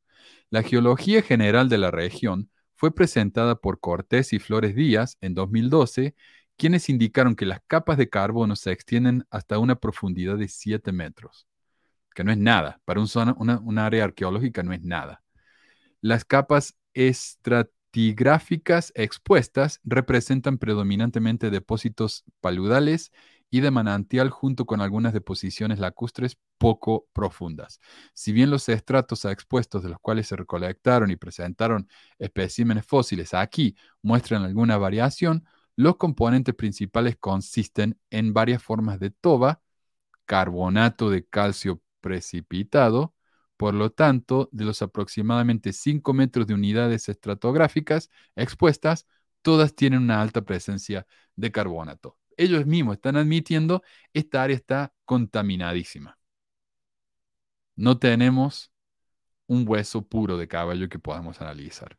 [0.49, 6.15] La geología general de la región fue presentada por Cortés y Flores Díaz en 2012,
[6.57, 11.47] quienes indicaron que las capas de carbono se extienden hasta una profundidad de 7 metros,
[12.13, 13.35] que no es nada, para un, zona,
[13.77, 15.23] área arqueológica no es nada.
[16.01, 23.11] Las capas estratigráficas expuestas representan predominantemente depósitos paludales
[23.53, 27.79] y de manantial junto con algunas deposiciones lacustres poco profundas.
[28.13, 33.75] Si bien los estratos expuestos de los cuales se recolectaron y presentaron especímenes fósiles aquí
[34.01, 35.45] muestran alguna variación,
[35.81, 39.61] los componentes principales consisten en varias formas de toba,
[40.25, 43.15] carbonato de calcio precipitado,
[43.57, 49.07] por lo tanto, de los aproximadamente 5 metros de unidades estratográficas expuestas,
[49.41, 52.17] todas tienen una alta presencia de carbonato.
[52.37, 53.81] Ellos mismos están admitiendo
[54.13, 56.19] esta área está contaminadísima.
[57.75, 58.71] No tenemos
[59.47, 61.97] un hueso puro de caballo que podamos analizar.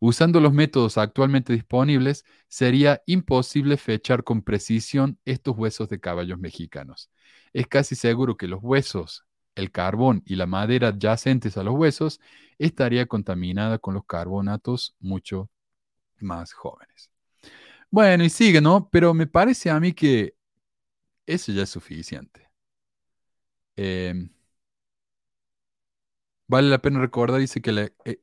[0.00, 7.10] Usando los métodos actualmente disponibles, sería imposible fechar con precisión estos huesos de caballos mexicanos.
[7.52, 12.20] Es casi seguro que los huesos el carbón y la madera adyacentes a los huesos
[12.58, 15.50] estaría contaminada con los carbonatos mucho
[16.20, 17.10] más jóvenes.
[17.90, 18.88] Bueno, y sigue, ¿no?
[18.90, 20.34] Pero me parece a mí que
[21.26, 22.48] eso ya es suficiente.
[23.76, 24.14] Eh,
[26.46, 28.20] vale la pena recordar, dice que la eh,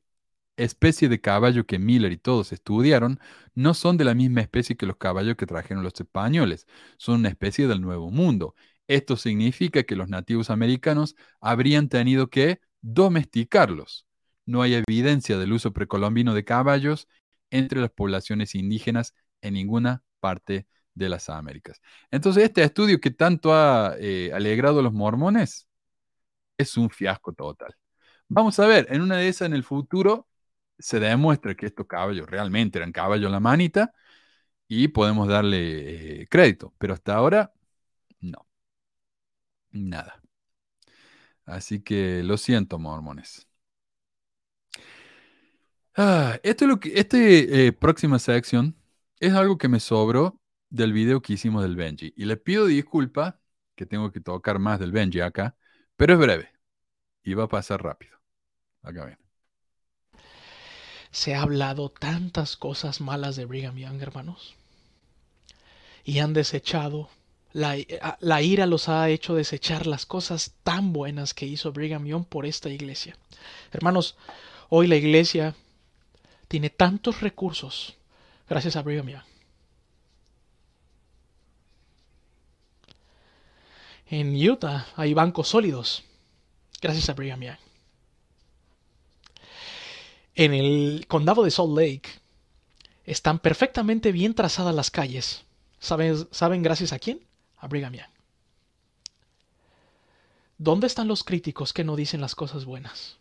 [0.56, 3.18] especie de caballo que Miller y todos estudiaron
[3.54, 6.66] no son de la misma especie que los caballos que trajeron los españoles,
[6.98, 8.54] son una especie del Nuevo Mundo
[8.86, 14.06] esto significa que los nativos americanos habrían tenido que domesticarlos.
[14.44, 17.08] No hay evidencia del uso precolombino de caballos
[17.50, 21.80] entre las poblaciones indígenas en ninguna parte de las Américas.
[22.10, 25.68] Entonces, este estudio que tanto ha eh, alegrado a los mormones
[26.58, 27.74] es un fiasco total.
[28.28, 30.28] Vamos a ver, en una de esas en el futuro
[30.82, 33.92] se demuestra que estos caballos realmente eran caballos la manita
[34.68, 37.52] y podemos darle eh, crédito, pero hasta ahora
[38.20, 38.46] no.
[39.72, 40.22] Nada.
[41.46, 43.46] Así que lo siento, mormones.
[45.96, 47.18] Ah, esto es lo que, esta
[47.78, 48.76] próxima sección
[49.20, 50.40] es algo que me sobró
[50.70, 52.14] del video que hicimos del Benji.
[52.16, 53.40] Y le pido disculpa
[53.74, 55.56] que tengo que tocar más del Benji acá,
[55.96, 56.52] pero es breve
[57.24, 58.18] y va a pasar rápido.
[58.82, 59.21] Acá ven.
[61.12, 64.54] Se ha hablado tantas cosas malas de Brigham Young, hermanos.
[66.04, 67.10] Y han desechado.
[67.52, 67.76] La,
[68.42, 72.70] ira los ha hecho desechar las cosas tan buenas que hizo Brigham Young por esta
[72.70, 73.16] iglesia.
[73.72, 74.16] Hermanos,
[74.70, 75.54] hoy la iglesia
[76.48, 77.94] tiene tantos recursos
[78.48, 79.24] gracias a Brigham Young.
[84.06, 86.04] En Utah hay bancos sólidos
[86.80, 87.71] gracias a Brigham Young.
[90.34, 92.08] En el condado de Salt Lake
[93.04, 95.44] están perfectamente bien trazadas las calles.
[95.78, 97.20] ¿Saben, ¿saben gracias a quién?
[97.58, 98.10] A Brigham Young.
[100.56, 103.18] ¿Dónde están los críticos que no dicen las cosas buenas?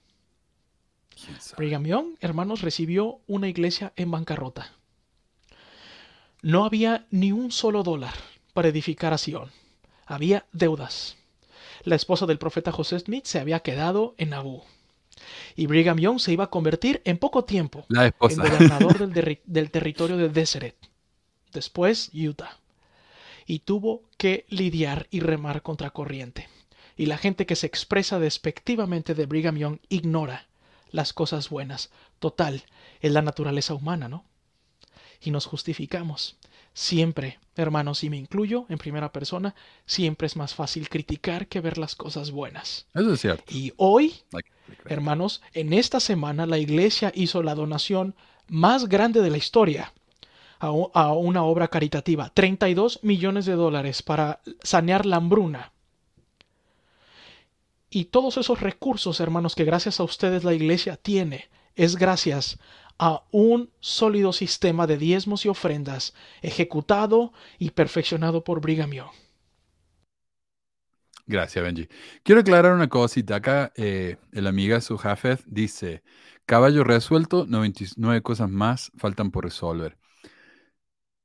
[1.58, 4.72] Brigham Young, hermanos, recibió una iglesia en bancarrota.
[6.42, 8.14] No había ni un solo dólar
[8.54, 9.52] para edificar a Sion.
[10.06, 11.18] Había deudas.
[11.84, 14.64] La esposa del profeta José Smith se había quedado en Nauvoo
[15.56, 19.10] y Brigham Young se iba a convertir en poco tiempo en gobernador
[19.46, 20.76] del, territorio de Deseret,
[21.54, 22.58] después Utah,
[23.46, 26.48] y tuvo que lidiar y remar contra corriente.
[26.98, 30.48] Y la gente que se expresa despectivamente de Brigham Young ignora
[30.92, 31.90] las cosas buenas.
[32.20, 32.64] Total,
[33.00, 34.26] es la naturaleza humana, ¿no?
[35.22, 36.38] Y nos justificamos.
[36.74, 41.78] Siempre, hermanos, y me incluyo en primera persona, siempre es más fácil criticar que ver
[41.78, 42.88] las cosas buenas.
[42.94, 43.44] Eso es cierto.
[43.50, 44.16] Y hoy,
[44.86, 48.16] hermanos, en esta semana la iglesia hizo la donación
[48.48, 49.94] más grande de la historia
[50.60, 50.72] a,
[51.14, 55.72] una obra caritativa, 32 millones de dólares para sanear la hambruna.
[57.90, 62.60] Y todos esos recursos, hermanos, que gracias a ustedes la iglesia tiene, es gracias
[63.02, 66.14] a un sólido sistema de diezmos y ofrendas
[66.44, 69.10] ejecutado y perfeccionado por Brigham Young.
[71.26, 71.88] Gracias, Benji.
[72.22, 73.38] Quiero aclarar una cosita.
[73.38, 76.04] Acá eh, el amigazo Jafet dice,
[76.46, 79.98] caballo resuelto, 99 cosas más faltan por resolver.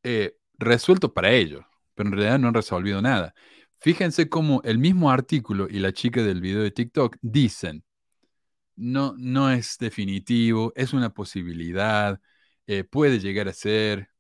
[0.03, 1.62] Eh, resuelto para ellos,
[1.94, 3.35] pero en realidad no han resolvido nada.
[3.81, 7.85] Fíjense cómo el mismo artículo y la chica del video de TikTok dicen,
[8.77, 12.20] no, no es definitivo, es una posibilidad,
[12.66, 14.11] eh, puede llegar a ser.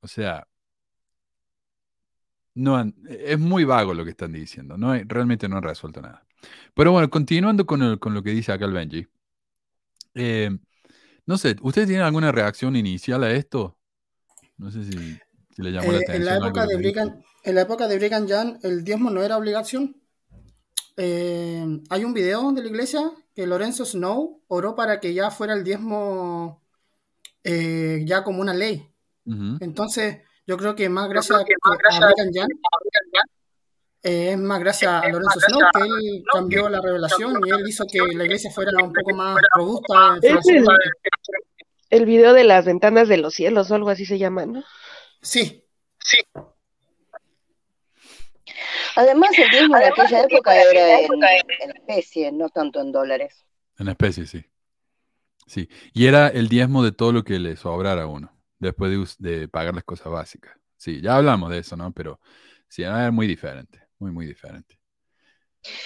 [0.00, 0.46] O sea,
[2.54, 6.24] no es muy vago lo que están diciendo, no realmente no han resuelto nada.
[6.74, 9.06] Pero bueno, continuando con, lo que dice acá el Benji.
[10.14, 10.50] Eh,
[11.26, 13.78] no sé, ¿ustedes tienen alguna reacción inicial a esto?
[14.58, 15.18] No sé si,
[15.56, 16.14] le llamó la atención.
[16.14, 19.22] Eh, en, la época de Brigham, en la época de Brigham Young, el diezmo no
[19.22, 20.03] era obligación.
[20.96, 25.54] Eh, hay un video de la iglesia que Lorenzo Snow oró para que ya fuera
[25.54, 26.62] el diezmo
[27.42, 28.90] eh, ya como una ley.
[29.60, 31.44] Entonces, yo creo que más gracias, a,
[34.02, 37.84] eh, es más gracias a Lorenzo Snow que él cambió la revelación y él hizo
[37.90, 40.18] que la iglesia fuera un poco más robusta.
[40.22, 40.38] El,
[41.90, 44.62] el video de las ventanas de los cielos o algo así se llama, ¿no?
[45.22, 45.64] Sí.
[45.98, 46.18] Sí.
[48.96, 53.44] Además, el diezmo en aquella época era en, especie, no tanto en dólares.
[53.78, 54.44] En especie, sí.
[55.46, 55.68] Sí.
[55.92, 59.74] Y era el diezmo de todo lo que le sobrara a uno, después de, pagar
[59.74, 60.56] las cosas básicas.
[60.76, 61.92] Sí, ya hablamos de eso, ¿no?
[61.92, 62.20] Pero
[62.68, 64.78] sí, era muy diferente, muy, muy diferente.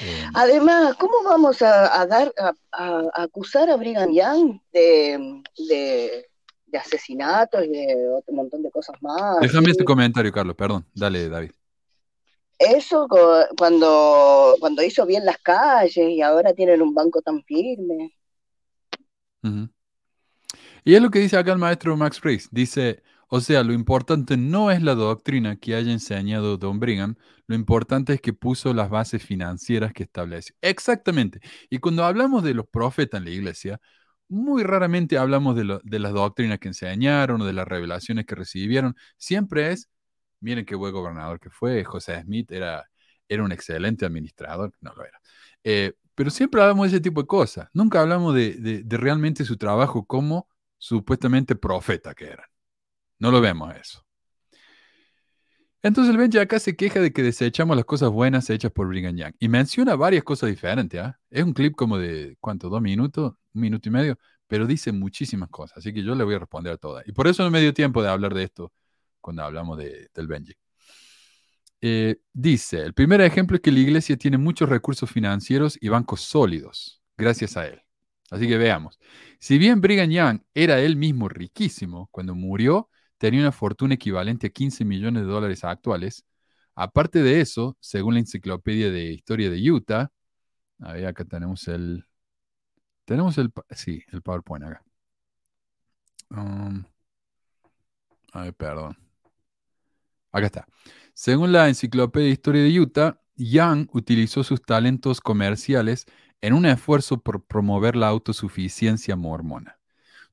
[0.00, 2.32] Eh, Además, ¿cómo vamos a, dar,
[2.72, 9.38] a, acusar a Brigham Young de, de, asesinatos y de otro montón de cosas más?
[9.40, 10.84] Déjame este comentario, Carlos, perdón.
[10.94, 11.52] Dale, David
[12.58, 13.06] eso
[13.56, 18.14] cuando, cuando hizo bien las calles y ahora tienen un banco tan firme.
[20.84, 22.48] Y es lo que dice acá el maestro Max Priest.
[22.50, 27.16] Dice, o sea, lo importante no es la doctrina que haya enseñado Don Brigham,
[27.46, 30.54] lo importante es que puso las bases financieras que estableció.
[30.60, 31.40] Exactamente.
[31.70, 33.80] Y cuando hablamos de los profetas en la iglesia,
[34.28, 38.94] muy raramente hablamos de, de las doctrinas que enseñaron o de las revelaciones que recibieron.
[39.16, 39.88] Siempre es
[40.40, 41.84] Miren qué buen gobernador que fue.
[41.84, 42.88] José Smith era,
[43.28, 44.72] era un excelente administrador.
[44.80, 45.20] No lo era.
[45.64, 47.68] Eh, pero siempre hablamos de ese tipo de cosas.
[47.72, 52.50] Nunca hablamos de, realmente su trabajo como supuestamente profeta que era.
[53.20, 54.04] No lo vemos eso.
[55.80, 59.16] Entonces el Benji acá se queja de que desechamos las cosas buenas hechas por Brigham
[59.16, 61.00] Young y menciona varias cosas diferentes.
[61.00, 61.18] ¿ah?
[61.30, 62.68] Es un clip como de, ¿cuánto?
[62.68, 63.34] ¿Dos minutos?
[63.54, 64.18] ¿Un minuto y medio?
[64.48, 67.06] Pero dice muchísimas cosas, así que yo le voy a responder a todas.
[67.06, 68.72] Y por eso no me dio tiempo de hablar de esto
[69.28, 70.54] cuando hablamos de, del Benji.
[71.82, 76.22] Eh, dice, el primer ejemplo es que la iglesia tiene muchos recursos financieros y bancos
[76.22, 77.82] sólidos, gracias a él.
[78.30, 78.98] Así que veamos.
[79.38, 82.88] Si bien Brigham Young era él mismo riquísimo, cuando murió
[83.18, 86.24] tenía una fortuna equivalente a 15 millones de dólares actuales.
[86.74, 90.10] Aparte de eso, según la enciclopedia de historia de Utah,
[90.80, 92.06] a ver, acá tenemos el,
[93.04, 94.82] tenemos el, sí, el PowerPoint acá.
[96.30, 96.84] Um,
[98.56, 99.07] perdón.
[100.32, 100.66] Acá está.
[101.14, 106.06] Según la enciclopedia de historia de Utah, Young utilizó sus talentos comerciales
[106.40, 109.78] en un esfuerzo por promover la autosuficiencia mormona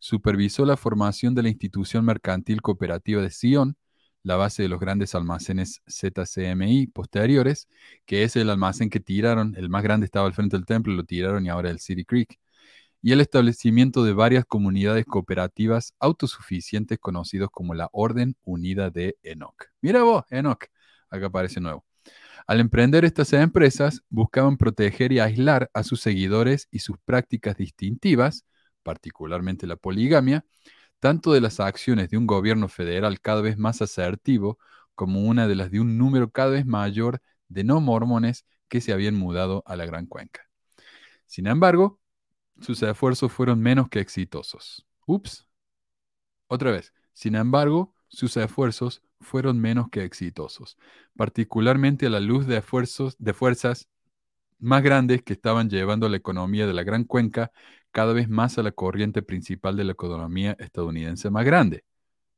[0.05, 3.75] supervisó la formación de la institución mercantil cooperativa de Sion,
[4.21, 7.67] la base de los grandes almacenes ZCMI posteriores,
[8.05, 11.05] que es el almacén que tiraron, el más grande estaba al frente del templo, lo
[11.05, 12.39] tiraron y ahora el City Creek,
[13.05, 19.65] y el establecimiento de varias comunidades cooperativas autosuficientes conocidos como la Orden Unida de Enoch.
[19.79, 20.65] Mira vos, Enoch,
[21.11, 21.85] acá aparece nuevo.
[22.47, 28.43] Al emprender estas empresas, buscaban proteger y aislar a sus seguidores y sus prácticas distintivas,
[28.81, 30.43] particularmente la poligamia,
[30.99, 34.57] tanto de las acciones de un gobierno federal cada vez más asertivo
[34.95, 38.93] como una de las de un número cada vez mayor de no mormones que se
[38.93, 40.49] habían mudado a la Gran Cuenca.
[41.27, 41.99] Sin embargo,
[42.61, 44.85] sus esfuerzos fueron menos que exitosos.
[45.05, 45.47] Ups.
[46.47, 46.93] Otra vez.
[47.13, 50.77] Sin embargo, sus esfuerzos fueron menos que exitosos,
[51.15, 53.87] particularmente a la luz de esfuerzos de fuerzas
[54.59, 57.51] más grandes que estaban llevando la economía de la Gran Cuenca
[57.91, 61.85] cada vez más a la corriente principal de la economía estadounidense más grande,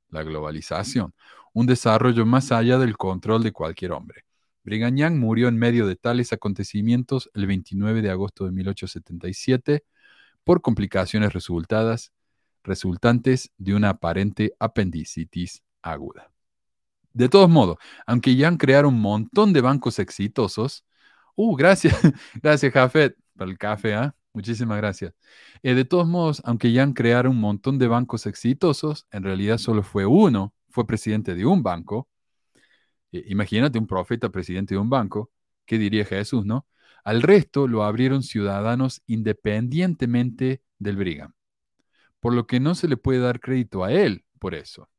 [0.10, 1.14] la globalización,
[1.53, 4.26] un desarrollo más allá del control de cualquier hombre.
[4.64, 9.84] Brigham murió en medio de tales acontecimientos el 29 de agosto de 1877
[10.48, 12.14] por complicaciones resultadas,
[12.64, 16.32] resultantes de una aparente apendicitis aguda.
[17.11, 17.76] De todos modos,
[18.06, 20.86] aunque Young creara un montón de bancos exitosos,
[21.36, 21.99] uh, gracias,
[22.41, 24.15] gracias Jafet, por el café, ¿ah?
[24.32, 25.14] Muchísimas gracias.
[25.64, 29.57] Eh, de todos modos, aunque ya han creado un montón de bancos exitosos, en realidad
[29.57, 32.07] solo fue uno, fue presidente de un banco.
[33.11, 35.30] Eh, imagínate un profeta presidente de un banco,
[35.65, 36.65] ¿qué diría Jesús, no?
[37.08, 41.34] Al resto lo abrieron ciudadanos independientemente del Brigham,
[42.20, 44.90] por lo que no se le puede dar crédito a él por eso.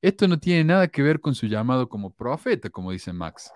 [0.00, 3.50] Esto no tiene nada que ver con su llamado como profeta, como dice Max.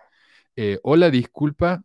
[0.56, 1.84] Eh, o la disculpa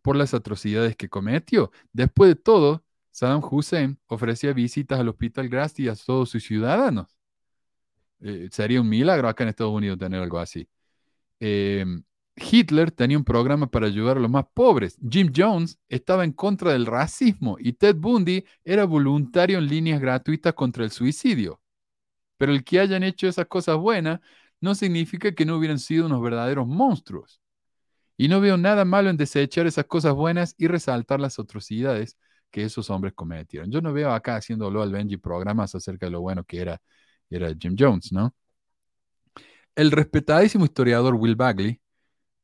[0.00, 1.70] por las atrocidades que cometió.
[1.92, 7.18] Después de todo, Saddam Hussein ofrecía visitas al Hospital Grasti a todos sus ciudadanos.
[8.20, 10.66] Eh, sería un milagro acá en Estados Unidos tener algo así.
[11.38, 12.02] Em,
[12.36, 14.98] Hitler tenía un programa para ayudar a los más pobres.
[15.08, 20.54] Jim Jones estaba en contra del racismo y Ted Bundy era voluntario en líneas gratuitas
[20.54, 21.60] contra el suicidio.
[22.36, 24.20] Pero el que hayan hecho esas cosas buenas
[24.60, 27.40] no significa que no hubieran sido unos verdaderos monstruos.
[28.16, 32.16] Y no veo nada malo en desechar esas cosas buenas y resaltar las atrocidades
[32.50, 33.70] que esos hombres cometieron.
[33.70, 36.80] Yo no veo acá haciéndolo al Benji programas acerca de lo bueno que era,
[37.30, 38.34] era Jim Jones, ¿no?
[39.74, 41.80] El respetadísimo historiador Will Bagley,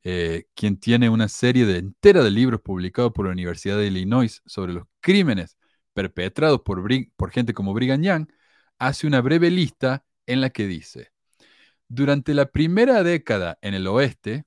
[0.03, 4.41] eh, quien tiene una serie de entera de libros publicados por la Universidad de Illinois
[4.45, 5.57] sobre los crímenes
[5.93, 6.83] perpetrados por,
[7.15, 8.27] por gente como Brigham Young,
[8.79, 11.11] hace una breve lista en la que dice,
[11.87, 14.45] durante la primera década en el oeste,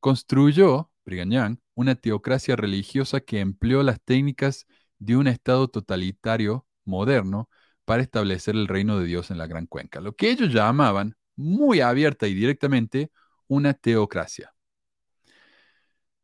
[0.00, 4.66] Construyó, Brigham una teocracia religiosa que empleó las técnicas
[4.98, 7.48] de un Estado totalitario moderno
[7.84, 11.80] para establecer el reino de Dios en la Gran Cuenca, lo que ellos llamaban muy
[11.80, 13.10] abierta y directamente
[13.48, 14.54] una teocracia.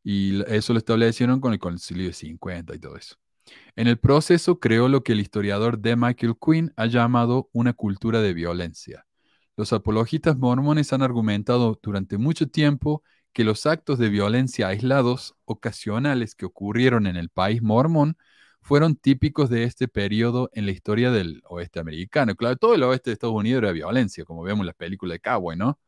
[0.05, 3.17] Y eso lo establecieron con el Concilio de 50 y todo eso.
[3.75, 5.97] En el proceso creó lo que el historiador D.
[5.97, 9.07] Michael Quinn ha llamado una cultura de violencia.
[9.57, 13.03] Los apologistas mormones han argumentado durante mucho tiempo
[13.33, 18.17] que los actos de violencia aislados, ocasionales que ocurrieron en el país mormón,
[18.63, 22.35] fueron típicos de este periodo en la historia del oeste americano.
[22.35, 25.21] Claro, todo el oeste de Estados Unidos era violencia, como vemos en las películas de
[25.21, 25.79] Cowboy, ¿no?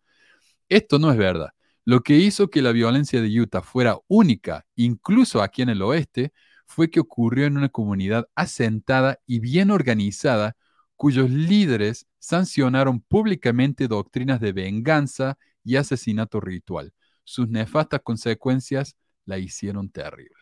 [0.68, 1.50] Esto no es verdad.
[1.86, 6.34] Lo que hizo que la violencia de Utah fuera única, incluso aquí en el oeste,
[6.66, 10.54] fue que ocurrió en una comunidad asentada y bien organizada,
[10.96, 16.92] cuyos líderes sancionaron públicamente doctrinas de venganza y asesinato ritual
[17.26, 18.96] sus nefastas consecuencias
[19.26, 20.40] la hicieron terrible.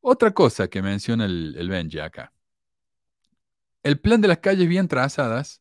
[0.00, 2.32] Otra cosa que menciona el, el Benji acá.
[3.84, 5.60] El plan de las calles bien trazadas,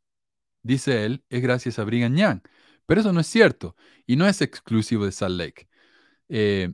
[0.63, 2.39] dice él, es gracias a Brigham Young,
[2.85, 3.75] Pero eso no es cierto
[4.05, 5.67] y no es exclusivo de Salt Lake,
[6.29, 6.73] eh,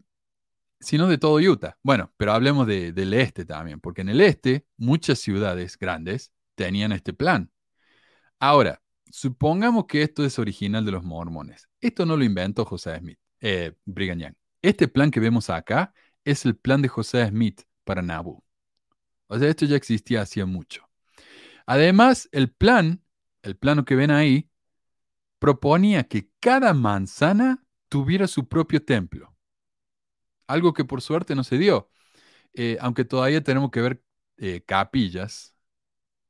[0.79, 1.77] sino de todo Utah.
[1.83, 6.91] Bueno, pero hablemos de- del este también, porque en el este muchas ciudades grandes tenían
[6.91, 7.51] este plan.
[8.39, 8.81] Ahora,
[9.11, 11.67] supongamos que esto es original de los mormones.
[11.81, 14.33] Esto no lo inventó José Smith, eh, Brigham Young.
[14.61, 15.93] Este plan que vemos acá
[16.23, 18.43] es el plan de José Smith para Nauvoo.
[19.27, 20.87] O sea, esto ya existía hacía mucho.
[21.65, 23.01] Además, el plan,
[23.41, 24.49] el plano que ven ahí,
[25.39, 29.35] proponía que cada manzana tuviera su propio templo.
[30.47, 31.89] Algo que por suerte no se dio.
[32.53, 34.03] Eh, aunque todavía tenemos que ver
[34.37, 35.55] eh, capillas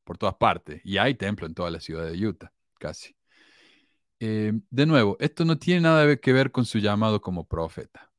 [0.03, 0.81] por todas partes.
[0.83, 3.15] Y hay templo en toda la ciudad de Utah, casi.
[4.19, 8.11] Eh, de nuevo, esto no tiene nada que ver con su llamado como profeta.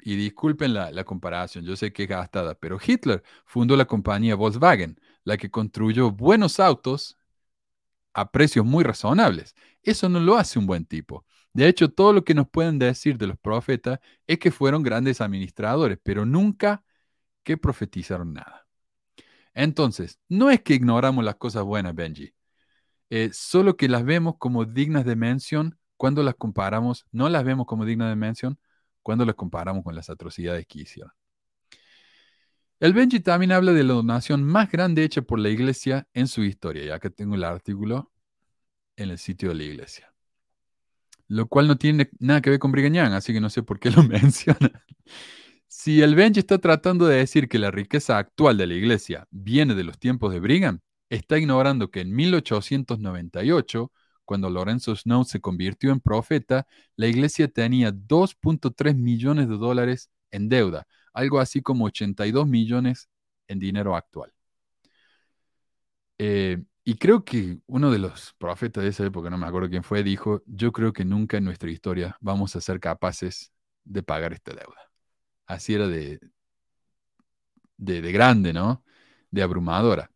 [0.00, 4.34] Y disculpen la, la comparación, yo sé que es gastada, pero Hitler fundó la compañía
[4.34, 7.16] Volkswagen, la que construyó buenos autos
[8.14, 9.54] a precios muy razonables.
[9.82, 11.26] Eso no lo hace un buen tipo.
[11.52, 15.20] De hecho, todo lo que nos pueden decir de los profetas es que fueron grandes
[15.20, 16.84] administradores, pero nunca
[17.44, 18.66] que profetizaron nada.
[19.54, 22.34] Entonces, no es que ignoramos las cosas buenas, Benji,
[23.10, 27.66] eh, solo que las vemos como dignas de mención cuando las comparamos, no las vemos
[27.66, 28.58] como dignas de mención
[29.02, 31.12] cuando las comparamos con las atrocidades que hicieron.
[32.80, 36.42] El Benji también habla de la donación más grande hecha por la iglesia en su
[36.42, 38.12] historia, ya que tengo el artículo
[38.96, 40.12] en el sitio de la iglesia.
[41.28, 43.78] Lo cual no tiene nada que ver con Brigham Young, así que no sé por
[43.78, 44.84] qué lo menciona.
[45.66, 49.74] Si el Benji está tratando de decir que la riqueza actual de la iglesia viene
[49.74, 50.80] de los tiempos de Brigham,
[51.10, 53.92] está ignorando que en 1898,
[54.24, 60.48] cuando Lorenzo Snow se convirtió en profeta, la iglesia tenía 2.3 millones de dólares en
[60.48, 63.08] deuda, algo así como 82 millones
[63.48, 64.32] en dinero actual.
[66.18, 69.82] Eh, y creo que uno de los profetas de esa época, no me acuerdo quién
[69.84, 73.52] fue, dijo, yo creo que nunca en nuestra historia vamos a ser capaces
[73.84, 74.90] de pagar esta deuda.
[75.46, 76.20] Así era de,
[77.76, 78.84] de, de grande, ¿no?
[79.30, 80.10] De abrumadora.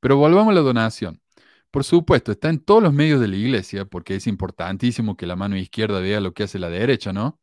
[0.00, 1.22] Pero volvamos a la donación.
[1.70, 5.36] Por supuesto, está en todos los medios de la iglesia, porque es importantísimo que la
[5.36, 7.40] mano izquierda vea lo que hace la derecha, ¿no?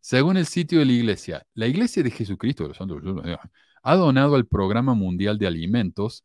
[0.00, 3.02] Según el sitio de la iglesia, la iglesia de Jesucristo de los Santos
[3.82, 6.24] ha donado al Programa Mundial de Alimentos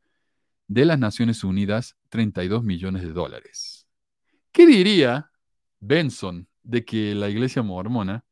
[0.67, 3.87] de las Naciones Unidas 32 millones de dólares.
[4.51, 5.31] ¿Qué diría
[5.79, 8.23] Benson de que la iglesia mormona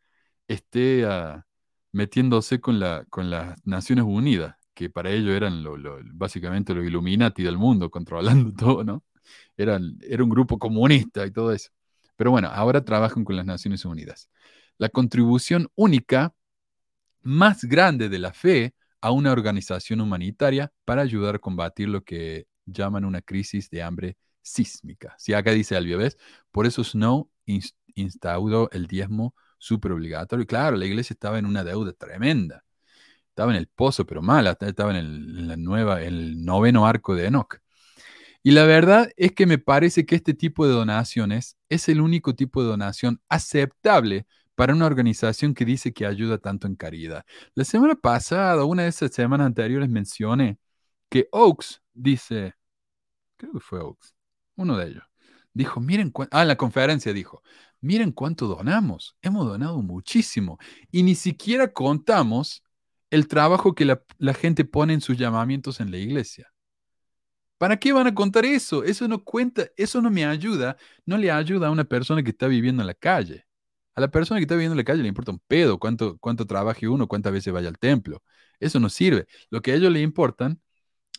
[0.48, 1.42] esté uh,
[1.92, 4.56] metiéndose con, la, con las Naciones Unidas?
[4.74, 9.04] que para ellos eran lo, lo, básicamente los Illuminati del mundo, controlando todo, ¿no?
[9.56, 11.70] Era un grupo comunista y todo eso.
[12.16, 14.30] Pero bueno, ahora trabajan con las Naciones Unidas.
[14.78, 16.34] La contribución única
[17.22, 22.48] más grande de la fe a una organización humanitaria para ayudar a combatir lo que
[22.66, 25.16] llaman una crisis de hambre sísmica.
[25.18, 26.18] Si acá dice Albio, ¿ves?
[26.52, 27.30] Por eso Snow
[27.96, 30.46] instauró el diezmo super obligatorio.
[30.48, 32.64] Claro, la iglesia estaba en una deuda tremenda
[33.32, 37.28] estaba en el pozo, pero mal, estaba en, el, la nueva, el noveno arco de
[37.28, 37.58] Enoch.
[38.44, 42.36] Y la verdad es que me parece que este tipo de donaciones es el único
[42.36, 44.26] tipo de donación aceptable
[44.56, 47.26] para una organización que dice que ayuda tanto en caridad.
[47.56, 50.58] La semana pasada, una de esas semanas anteriores, mencioné
[51.10, 52.56] que Oaks dice,
[53.38, 54.16] creo que fue Oaks,
[54.56, 55.04] uno de ellos,
[55.54, 57.44] dijo, miren, ah, en la conferencia dijo,
[57.82, 60.60] miren cuánto donamos, hemos donado muchísimo
[60.92, 62.64] y ni siquiera contamos
[63.10, 66.52] el trabajo que la, la, gente pone en sus llamamientos en la iglesia.
[67.58, 68.84] ¿Para qué van a contar eso?
[68.84, 72.48] Eso no cuenta, eso no me ayuda, no le ayuda a una persona que está
[72.48, 73.46] viviendo en la calle.
[73.96, 76.46] A la persona que está viviendo en la calle le importa un pedo cuánto, cuánto
[76.48, 78.24] trabaje uno, cuántas veces vaya al templo.
[78.60, 79.28] Eso no sirve.
[79.50, 80.62] Lo que a ellos le importan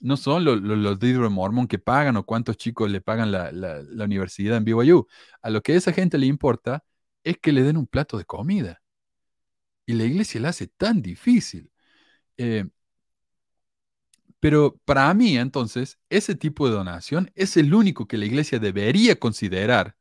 [0.01, 3.53] no son los, los, los de Mormon que pagan o cuántos chicos le pagan la,
[3.53, 5.07] la, la universidad en BYU.
[5.43, 6.85] A lo que a esa gente le importa
[7.25, 8.83] es que le den un plato de comida.
[9.87, 11.71] Y la iglesia la hace tan difícil.
[12.39, 12.67] Eh,
[14.41, 19.19] pero para mí, entonces, ese tipo de donación es el único que la iglesia debería
[19.19, 19.97] considerar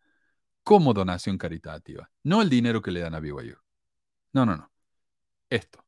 [0.71, 3.57] como donación caritativa, no el dinero que le dan a BYU.
[4.31, 4.71] No, no, no.
[5.49, 5.85] Esto.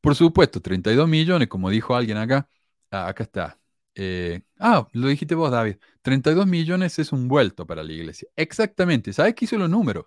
[0.00, 2.50] Por supuesto, 32 millones, como dijo alguien acá,
[2.90, 3.60] ah, acá está.
[3.94, 5.76] Eh, ah, lo dijiste vos, David.
[6.02, 8.28] 32 millones es un vuelto para la iglesia.
[8.34, 9.12] Exactamente.
[9.12, 10.06] ¿Sabes qué hizo los números?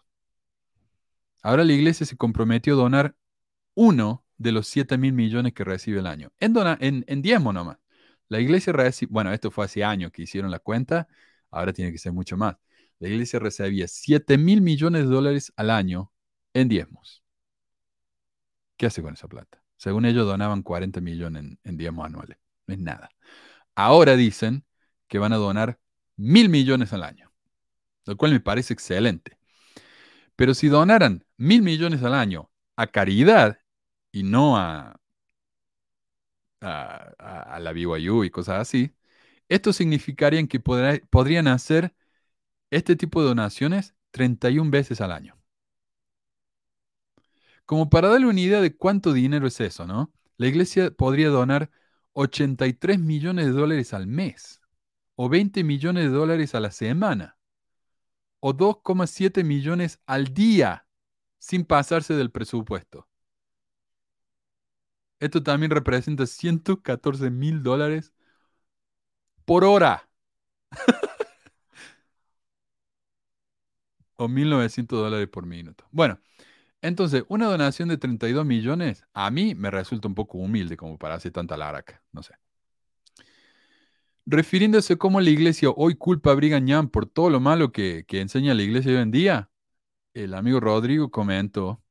[1.42, 3.16] Ahora la iglesia se comprometió a donar
[3.74, 6.34] uno de los 7 mil millones que recibe el año.
[6.42, 7.78] En, dona, en, en diezmo nomás.
[8.28, 11.08] La iglesia recibe, bueno, esto fue hace años que hicieron la cuenta,
[11.52, 12.58] ahora tiene que ser mucho más.
[13.00, 16.12] La iglesia recibía 7 mil millones de dólares al año
[16.54, 17.24] en diezmos.
[18.78, 19.64] ¿Qué hace con esa plata?
[19.78, 22.38] Según ellos donaban 40 millones en, diezmos anuales.
[22.68, 23.10] No es nada.
[23.76, 24.66] Ahora dicen
[25.08, 25.80] que van a donar
[26.18, 27.32] mil millones al año.
[28.06, 29.38] lo cual me parece excelente.
[30.36, 33.60] Pero si donaran mil millones al año a caridad
[34.12, 35.00] y no a,
[36.62, 38.94] a, la BYU y cosas así,
[39.50, 41.94] esto significaría que podrían hacer
[42.72, 45.38] este tipo de donaciones 31 veces al año.
[47.66, 50.12] Como para darle una idea de cuánto dinero es eso, ¿no?
[50.38, 51.70] La iglesia podría donar
[52.14, 54.62] 83 millones de dólares al mes,
[55.16, 57.38] o 20 millones de dólares a la semana,
[58.40, 60.88] o 2,7 millones al día,
[61.38, 63.08] sin pasarse del presupuesto.
[65.20, 68.14] Esto también representa 114 mil dólares
[69.46, 70.10] por hora.
[74.20, 75.86] o 1.900 dólares por minuto.
[75.92, 76.20] Bueno,
[76.82, 81.16] entonces, una donación de 32 millones a mí me resulta un poco humilde como para
[81.16, 82.34] hacer tanta laraca, no sé.
[84.26, 88.06] Refiriéndose a cómo la iglesia hoy culpa a Brigham Young por todo lo malo que,
[88.08, 89.50] que enseña la iglesia hoy en día,
[90.14, 91.82] el amigo Rodrigo comentó,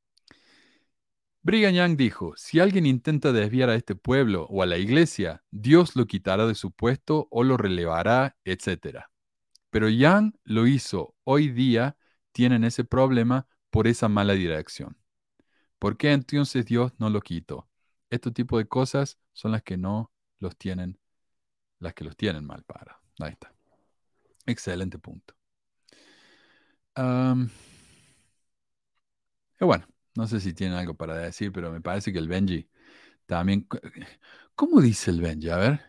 [1.42, 5.96] Brigham Young dijo, si alguien intenta desviar a este pueblo o a la iglesia, Dios
[5.96, 9.06] lo quitará de su puesto o lo relevará, etc.
[9.70, 11.14] Pero Young lo hizo.
[11.24, 11.96] Hoy día
[12.32, 14.96] tienen ese problema por esa mala dirección.
[15.78, 17.68] ¿Por qué entonces Dios no lo quitó?
[18.10, 20.98] Este tipo de cosas son las que no los tienen,
[21.80, 23.00] las que los tienen mal para.
[23.20, 23.55] Ahí está.
[24.46, 25.34] Excelente punto.
[29.60, 32.68] Bueno, no sé si tienen algo para decir, pero me parece que el Benji
[33.26, 33.68] también.
[34.55, 35.50] ¿Cómo dice el Benji?
[35.50, 35.80] A ver.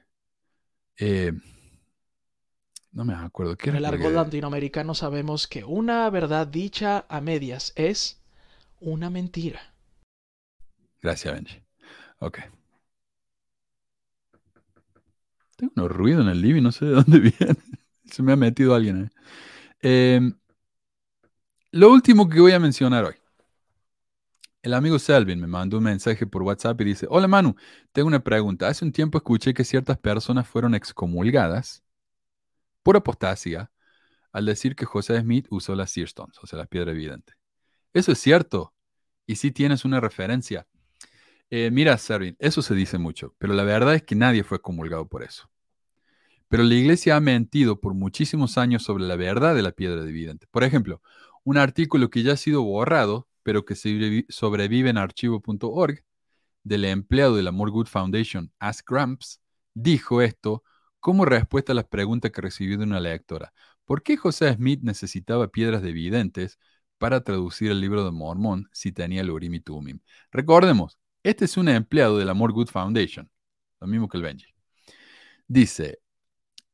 [0.98, 1.34] Eh,
[2.92, 3.56] no me acuerdo.
[3.56, 8.22] ¿Qué En el argot latinoamericano sabemos que una verdad dicha a medias es
[8.80, 9.62] una mentira.
[11.02, 11.62] Gracias, Benji.
[12.20, 12.40] Ok.
[15.56, 17.58] Tengo unos ruidos en el living, no sé de dónde viene.
[18.06, 19.12] Se me ha metido alguien.
[19.82, 20.32] Eh,
[21.72, 23.16] lo último que voy a mencionar hoy.
[24.62, 27.56] El amigo Selvin me mandó un mensaje por WhatsApp y dice, hola Manu,
[27.94, 28.68] tengo una pregunta.
[28.68, 31.84] Hace un tiempo escuché que ciertas personas fueron excomulgadas
[32.84, 33.72] por apostasía
[34.32, 37.34] al decir que José Smith usó las Searstones, o sea, la piedra evidente.
[37.94, 38.74] ¿Eso es cierto?
[39.26, 40.68] Y si tienes una referencia.
[41.50, 45.08] Eh, mira, Servin, eso se dice mucho, pero la verdad es que nadie fue comulgado
[45.08, 45.50] por eso.
[46.48, 50.48] Pero la iglesia ha mentido por muchísimos años sobre la verdad de la piedra dividente.
[50.52, 51.02] Por ejemplo,
[51.44, 56.04] un artículo que ya ha sido borrado, pero que sobrevi- sobrevive en archivo.org,
[56.64, 59.42] del empleado de la More Good Foundation, Ask Gramps,
[59.74, 60.64] dijo esto
[61.00, 63.54] como respuesta a las preguntas que recibió de una lectora.
[63.86, 66.60] ¿Por qué José Smith necesitaba piedras dividentes
[66.98, 70.00] para traducir el libro de Mormón si tenía el Urim y Tumim?
[70.32, 73.30] Recordemos, este es un empleado de la More Good Foundation,
[73.80, 74.54] lo mismo que el Benji.
[75.48, 76.00] Dice,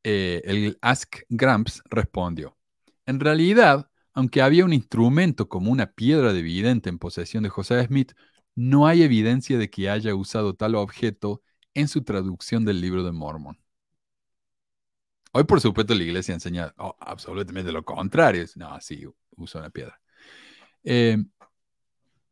[0.03, 2.57] eh, el Ask Gramps respondió,
[3.05, 7.85] en realidad, aunque había un instrumento como una piedra de vidente en posesión de José
[7.85, 8.13] Smith,
[8.55, 11.41] no hay evidencia de que haya usado tal objeto
[11.73, 13.57] en su traducción del libro de Mormon.
[15.37, 18.45] Hoy, por supuesto, la iglesia enseña oh, absolutamente lo contrario.
[18.55, 19.05] No, sí,
[19.35, 19.99] usa una piedra.
[20.81, 21.17] Eh,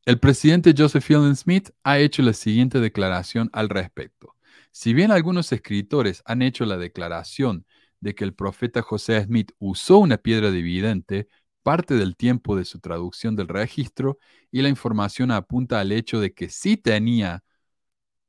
[0.06, 4.38] el presidente Joseph Fielding Smith ha hecho la siguiente declaración al respecto.
[4.72, 7.66] Si bien algunos escritores han hecho la declaración
[8.00, 11.28] de que el profeta José Smith usó una piedra dividente
[11.62, 14.18] parte del tiempo de su traducción del registro
[14.50, 17.44] y la información apunta al hecho de que sí tenía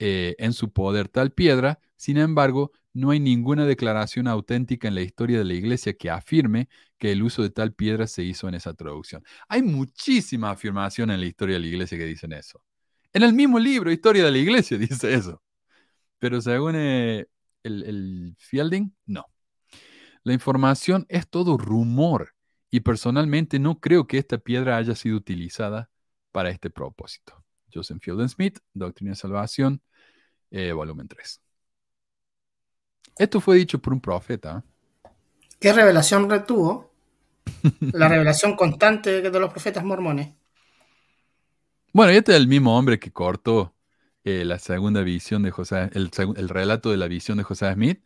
[0.01, 5.03] eh, en su poder tal piedra, sin embargo, no hay ninguna declaración auténtica en la
[5.03, 8.55] historia de la iglesia que afirme que el uso de tal piedra se hizo en
[8.55, 9.23] esa traducción.
[9.49, 12.62] Hay muchísima afirmación en la historia de la iglesia que dicen eso.
[13.12, 15.43] En el mismo libro, Historia de la Iglesia, dice eso.
[16.19, 17.27] Pero según eh,
[17.65, 19.27] el Fielding, no.
[20.23, 22.35] La información es todo rumor
[22.71, 25.91] y personalmente no creo que esta piedra haya sido utilizada
[26.33, 27.45] para este propósito.
[27.73, 29.83] Joseph Fielding Smith, Doctrina de Salvación,
[30.51, 31.41] eh, volumen 3.
[33.19, 34.65] Esto fue dicho por un profeta.
[35.61, 36.91] ¿Qué revelación retuvo?
[37.93, 40.35] La revelación constante de los profetas mormones.
[41.93, 43.74] Bueno, y este es el mismo hombre que cortó
[44.24, 48.01] eh, la segunda visión de José, el, el relato de la visión de José Smith.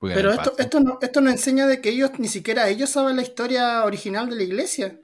[0.00, 3.22] Pero esto, esto, no, esto no enseña de que ellos, ni siquiera ellos saben la
[3.22, 4.98] historia original de la iglesia.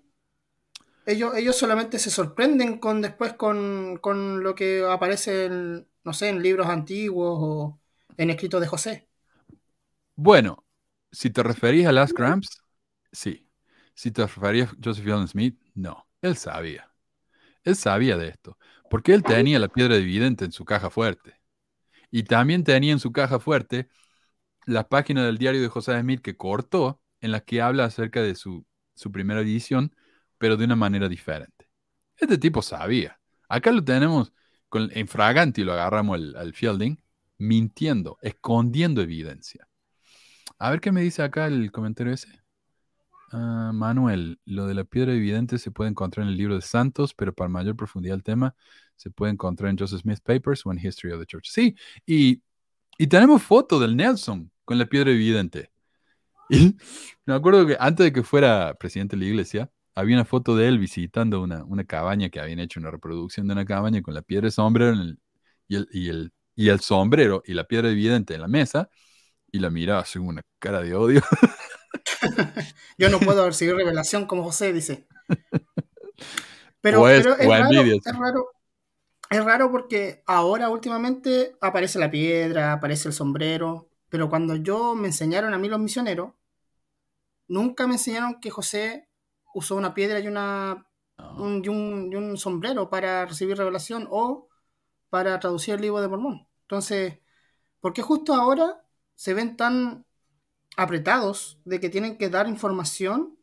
[1.07, 6.29] Ellos, ellos solamente se sorprenden con después con, con lo que aparece en, no sé,
[6.29, 7.81] en libros antiguos o
[8.19, 9.09] en escritos de José.
[10.15, 10.67] Bueno,
[11.11, 12.61] si te referís a Last Gramps,
[13.11, 13.49] sí.
[13.95, 16.07] Si te referías a Joseph Fielding Smith, no.
[16.21, 16.93] Él sabía.
[17.65, 18.59] Él sabía de esto.
[18.91, 21.41] Porque él tenía la piedra dividente en su caja fuerte.
[22.11, 23.89] Y también tenía en su caja fuerte
[24.67, 28.35] la página del diario de José Smith que cortó en las que habla acerca de
[28.35, 29.95] su, su primera visión,
[30.39, 31.69] pero de una manera diferente.
[32.17, 33.21] Este tipo sabía.
[33.49, 34.33] Acá lo tenemos
[34.69, 37.01] con, en Fraganti, lo agarramos al Fielding,
[37.39, 39.69] mintiendo, escondiendo evidencia.
[40.59, 42.29] A ver qué me dice acá el comentario ese.
[43.31, 47.15] Ah, Manuel, lo de la piedra evidente se puede encontrar en el libro de Santos,
[47.15, 48.55] pero para mayor profundidad del tema
[48.97, 51.49] se puede encontrar en Joseph Smith Papers o en History of the Church.
[51.51, 52.43] Sí, y,
[52.99, 55.71] y tenemos foto del Nelson con la piedra evidente.
[56.51, 56.77] Y
[57.27, 60.69] me acuerdo que antes de que fuera presidente de la iglesia, había una foto de
[60.69, 64.23] él visitando una, una cabaña que habían hecho una reproducción de una cabaña con la
[64.23, 64.95] piedra de sombrero
[65.69, 68.91] y, y, el, y el sombrero y la piedra evidente en la mesa
[69.53, 71.23] y la miraba así una cara de odio.
[72.99, 75.07] Yo no puedo recibir revelación como José dice.
[76.81, 78.51] Pero, pero es, raro, es, raro,
[79.31, 85.09] es raro porque ahora últimamente aparece la piedra, aparece el sombrero, pero cuando yo me
[85.09, 86.35] enseñaron a mí los misioneros,
[87.49, 89.09] nunca me enseñaron que José
[89.55, 90.87] usó una piedra y, una,
[91.37, 94.49] un, y, un, y un sombrero para recibir revelación o
[95.11, 96.48] para traducir el libro de Mormón.
[96.69, 97.19] Entonces,
[97.81, 98.85] ¿por qué justo ahora
[99.15, 100.05] se ven tan
[100.77, 103.39] apretados de que tienen que dar información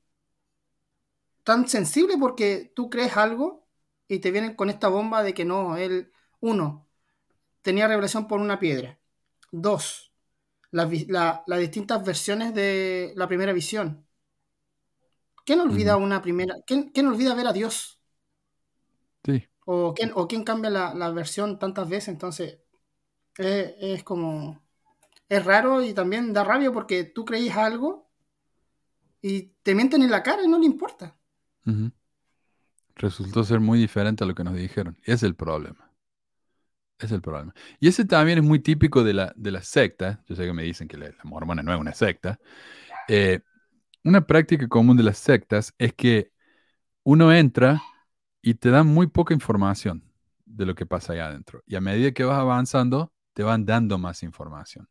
[1.44, 3.68] tan sensible porque tú crees algo
[4.08, 6.88] y te vienen con esta bomba de que no, él, uno,
[7.64, 9.00] tenía revelación por una piedra.
[9.52, 10.14] Dos,
[10.70, 10.90] las
[11.60, 14.06] distintas versiones de la primera visión.
[15.46, 16.54] ¿Quién olvida una primera?
[16.68, 18.00] ¿quién, ¿quién, olvida ver a Dios?
[19.24, 19.48] Sí.
[19.66, 22.10] ¿O quién, o quién cambia la, la versión tantas veces?
[22.10, 22.60] Entonces,
[23.38, 24.62] es, como
[25.30, 28.10] es raro y también da rabia porque tú creías algo
[29.22, 31.16] y te mienten en la cara y no le importa.
[32.96, 34.98] Resultó ser muy diferente a lo que nos dijeron.
[35.04, 35.92] Es el problema.
[37.00, 37.54] Es el problema.
[37.80, 40.24] Y ese también es muy típico de la, de la secta.
[40.28, 42.40] Yo sé que me dicen que la, mormona no es una secta.
[43.08, 43.42] Eh,
[44.04, 46.32] una práctica común de las sectas es que
[47.04, 47.82] uno entra
[48.42, 50.04] y te dan muy poca información
[50.46, 51.64] de lo que pasa allá adentro.
[51.66, 54.88] Y a medida que vas avanzando, te van dando más información.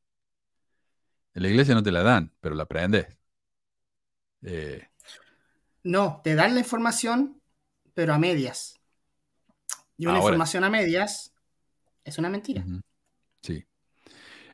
[1.32, 3.06] En la iglesia no te la dan, pero la aprendes.
[4.42, 4.86] Eh,
[5.82, 7.40] no, te dan la información,
[7.94, 8.78] pero a medias.
[9.96, 11.32] Y una información a medias
[12.04, 12.64] es una mentira.
[13.40, 13.64] Sí.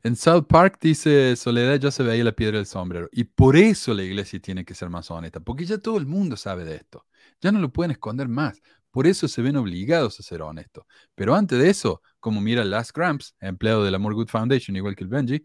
[0.04, 3.08] En South Park dice Soledad ya se veía la piedra del sombrero.
[3.10, 6.36] Y por eso la iglesia tiene que ser más honesta, porque ya todo el mundo
[6.36, 7.06] sabe de esto.
[7.40, 8.62] Ya no lo pueden esconder más.
[8.90, 10.84] Por eso se ven obligados a ser honestos.
[11.14, 14.96] Pero antes de eso, como mira Last Gramps, empleado de la More Good Foundation, igual
[14.96, 15.44] que el Benji,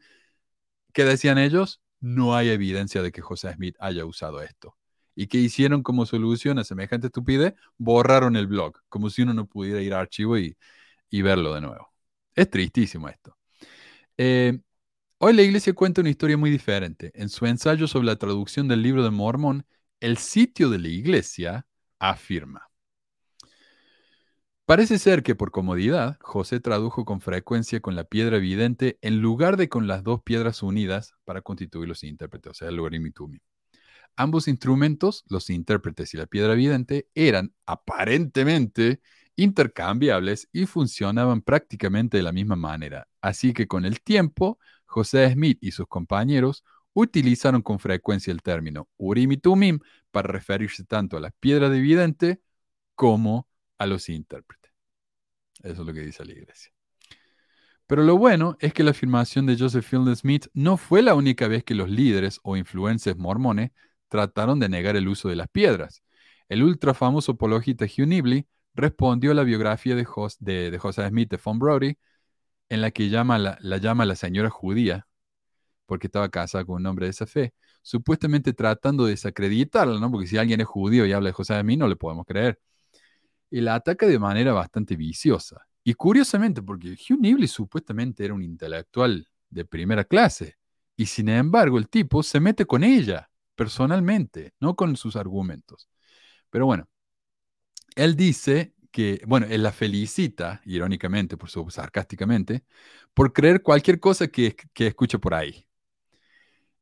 [0.96, 1.82] ¿Qué decían ellos?
[2.00, 4.78] No hay evidencia de que José Smith haya usado esto.
[5.14, 7.54] ¿Y qué hicieron como solución a semejante estupidez?
[7.78, 10.58] Borraron el blog, como si uno no pudiera ir a archivo y,
[11.12, 11.94] verlo de nuevo.
[12.34, 13.38] Es tristísimo esto.
[14.18, 14.58] Eh,
[15.18, 17.12] hoy la iglesia cuenta una historia muy diferente.
[17.14, 19.66] En su ensayo sobre la traducción del libro de Mormón,
[20.00, 21.68] el sitio de la iglesia
[22.00, 22.70] afirma.
[24.66, 29.58] Parece ser que por comodidad, José tradujo con frecuencia con la piedra evidente en lugar
[29.58, 33.12] de con las dos piedras unidas para constituir los intérpretes, o sea, el logaritmo y
[33.12, 33.40] tumim.
[34.16, 39.02] Ambos instrumentos, los intérpretes y la piedra evidente, eran aparentemente
[39.36, 43.08] intercambiables y funcionaban prácticamente de la misma manera.
[43.22, 46.64] Así que con el tiempo, José Smith y sus compañeros
[46.94, 49.80] utilizaron con frecuencia el término Urim y Tumim
[50.10, 52.42] para referirse tanto a la piedra evidente
[52.96, 54.72] como a los intérpretes.
[55.64, 56.72] Eso es lo que dice la iglesia.
[57.88, 61.48] Pero lo bueno es que la afirmación de Joseph Fielding Smith no fue la única
[61.48, 63.72] vez que los líderes o influencers mormones
[64.10, 66.04] trataron de negar el uso de las piedras.
[66.50, 70.06] El ultra famoso apologista Hugh Nibley respondió a la biografía de,
[70.40, 71.98] de, Joseph Smith de Von Brody,
[72.70, 75.08] en la que llama la, la llama la señora judía,
[75.86, 80.12] porque estaba casada con un hombre de esa fe, supuestamente tratando de desacreditarla, ¿no?
[80.12, 82.60] Porque si alguien es judío y habla de José Smith, no le podemos creer
[83.56, 85.66] y la ataca de manera bastante viciosa.
[85.82, 90.58] Y curiosamente, porque Hugh Nibley supuestamente era un intelectual de primera clase,
[90.98, 95.88] y sin embargo el tipo se mete con ella personalmente, no con sus argumentos.
[96.50, 96.90] Pero bueno,
[97.96, 102.66] él dice que, bueno, él la felicita, irónicamente, por su sarcásticamente,
[103.14, 105.66] por creer cualquier cosa que, que escuche por ahí.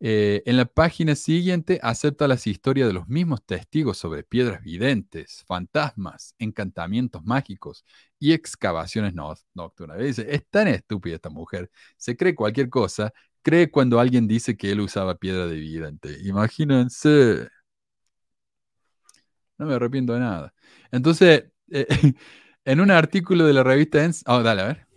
[0.05, 5.45] Eh, en la página siguiente acepta las historias de los mismos testigos sobre piedras videntes,
[5.47, 7.85] fantasmas, encantamientos mágicos
[8.19, 9.13] y excavaciones
[9.53, 9.97] nocturnas.
[9.99, 14.71] Dice, es tan estúpida esta mujer, se cree cualquier cosa, cree cuando alguien dice que
[14.73, 16.17] él usaba piedra de vidente.
[16.25, 17.47] Imagínense.
[19.57, 20.53] No me arrepiento de nada.
[20.91, 21.88] Entonces, eh,
[22.65, 24.05] en un artículo de la revista...
[24.25, 24.88] oh, dale, a ver.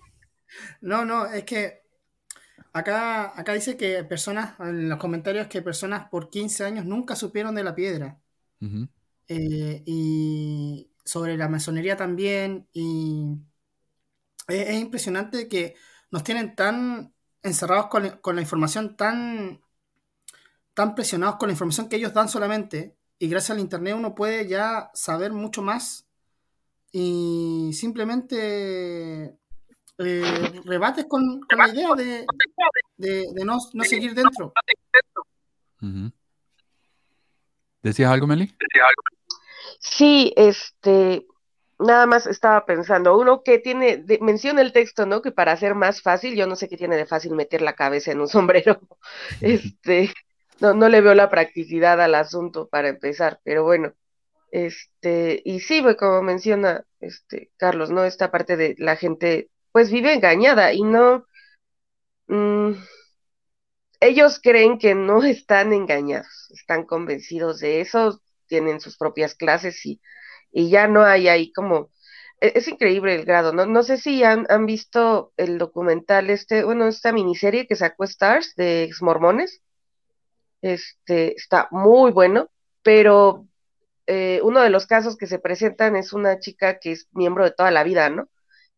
[0.80, 1.85] No, no, es que
[2.76, 7.54] Acá, acá dice que personas, en los comentarios, que personas por 15 años nunca supieron
[7.54, 8.20] de la piedra.
[9.28, 12.68] Eh, y sobre la masonería también.
[12.74, 13.38] Y
[14.46, 15.74] es, es impresionante que
[16.10, 19.62] nos tienen tan encerrados con, con la información, tan,
[20.74, 22.94] tan presionados con la información que ellos dan solamente.
[23.18, 26.06] Y gracias al Internet uno puede ya saber mucho más
[26.92, 29.38] y simplemente
[29.98, 32.26] eh, rebates con, con la idea de,
[32.96, 34.52] de- de no, no seguir dentro.
[35.82, 36.10] Ujú.
[37.82, 38.52] ¿Decías algo, Meli?
[39.80, 41.26] Sí, este,
[41.78, 45.22] nada más estaba pensando, uno que tiene, de- menciona el texto, ¿no?
[45.22, 48.12] Que para hacer más fácil, yo no sé qué tiene de fácil meter la cabeza
[48.12, 48.80] en un sombrero.
[49.40, 50.12] Este,
[50.60, 53.92] no, no le veo la practicidad al asunto para empezar, pero bueno,
[54.50, 58.04] este, y sí, pues, como menciona este Carlos, ¿no?
[58.04, 61.26] Esta parte de la gente, pues vive engañada y no,
[62.28, 62.74] mm,
[64.00, 70.00] ellos creen que no están engañados, están convencidos de eso, tienen sus propias clases y,
[70.52, 71.90] y ya no hay ahí como,
[72.40, 73.66] e- es increíble el grado, ¿no?
[73.66, 78.54] No sé si han, han visto el documental este, bueno, esta miniserie que sacó Stars
[78.56, 79.62] de ex mormones,
[80.62, 82.48] este, está muy bueno,
[82.82, 83.46] pero
[84.06, 87.52] eh, uno de los casos que se presentan es una chica que es miembro de
[87.52, 88.28] toda la vida, ¿no?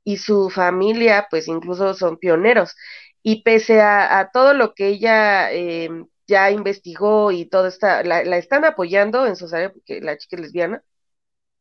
[0.04, 2.74] Y su familia, pues incluso son pioneros.
[3.22, 5.90] Y pese a, a todo lo que ella eh,
[6.26, 10.36] ya investigó y todo está, la, la están apoyando en su áreas, porque la chica
[10.36, 10.82] es lesbiana.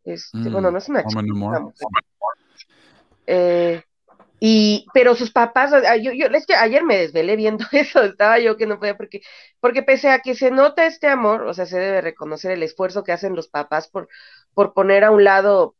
[0.04, 1.88] Este, Mm, bueno, no es una chica, Woman No es una mujer.
[3.28, 3.84] Eh,
[4.40, 8.56] y, pero sus papás, yo, yo, es que ayer me desvelé viendo eso, estaba yo
[8.58, 9.22] que no podía, porque,
[9.60, 13.04] porque pese a que se nota este amor, o sea, se debe reconocer el esfuerzo
[13.04, 14.10] que hacen los papás por,
[14.54, 15.76] por poner a un lado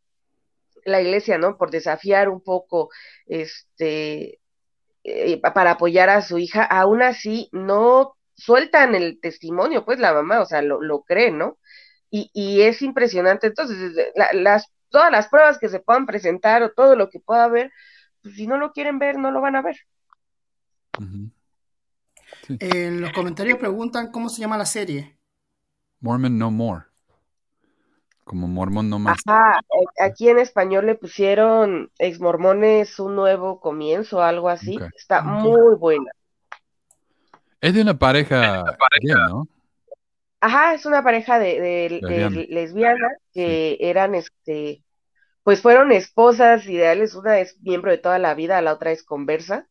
[0.88, 1.58] la iglesia, ¿no?
[1.58, 2.90] Por desafiar un poco,
[3.26, 4.40] este,
[5.04, 10.14] eh, pa- para apoyar a su hija, aún así no sueltan el testimonio, pues la
[10.14, 11.58] mamá, o sea, lo, lo cree, ¿no?
[12.10, 16.72] Y, y es impresionante, entonces, la- las, todas las pruebas que se puedan presentar o
[16.72, 17.72] todo lo que pueda haber,
[18.22, 19.78] pues si no lo quieren ver, no lo van a ver.
[22.60, 25.18] En los comentarios preguntan cómo se llama la serie.
[26.00, 26.86] Mormon No More.
[28.28, 29.20] Como mormón no más.
[29.26, 29.62] Ajá,
[30.02, 34.78] aquí en español le pusieron ex mormones un nuevo comienzo, algo así.
[34.98, 36.12] Está muy buena.
[37.62, 38.66] Es de una pareja
[39.02, 39.48] gay, ¿no?
[40.42, 42.46] Ajá, es una pareja de, de- de Lesbiana.
[42.50, 44.84] lesbianas que eran, este,
[45.44, 47.16] pues fueron esposas ideales.
[47.16, 49.68] Una es miembro de toda la vida, la otra es conversa.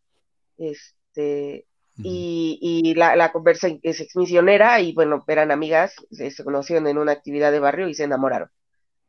[0.57, 1.67] Este.
[2.03, 6.99] Y, y la, la conversa es exmisionera y bueno, eran amigas, se, se conocieron en
[6.99, 8.51] una actividad de barrio y se enamoraron.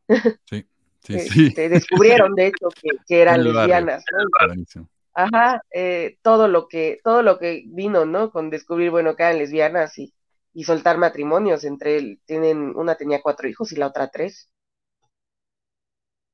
[0.46, 0.66] Sí,
[1.04, 1.34] sí, sí.
[1.50, 4.20] Este, descubrieron de hecho que, que eran lesbianas, ¿no?
[5.14, 8.32] Ajá, eh, todo lo que, todo lo que vino, ¿no?
[8.32, 10.14] Con descubrir, bueno, que eran lesbianas y,
[10.54, 14.50] y soltar matrimonios entre él, tienen, una tenía cuatro hijos y la otra tres.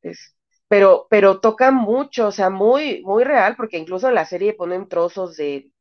[0.02, 0.36] Es-
[0.68, 4.88] pero, pero toca mucho, o sea, muy, muy real, porque incluso en la serie ponen
[4.90, 5.72] trozos de,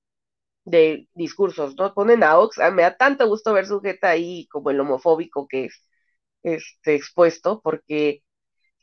[0.64, 1.94] de discursos, ¿no?
[1.94, 5.47] Ponen a Ox, ah, me da tanto gusto ver su jeta ahí como el homofóbico
[5.48, 5.84] que es
[6.43, 8.22] este expuesto, porque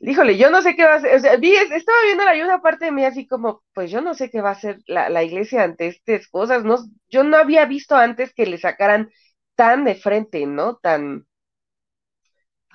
[0.01, 2.41] Híjole, yo no sé qué va a hacer, o sea, vi, estaba viendo la y
[2.41, 5.09] una parte de mí así como, pues yo no sé qué va a hacer la,
[5.09, 6.77] la iglesia ante estas cosas, no,
[7.09, 9.11] yo no había visto antes que le sacaran
[9.55, 10.77] tan de frente, ¿no?
[10.77, 11.27] Tan,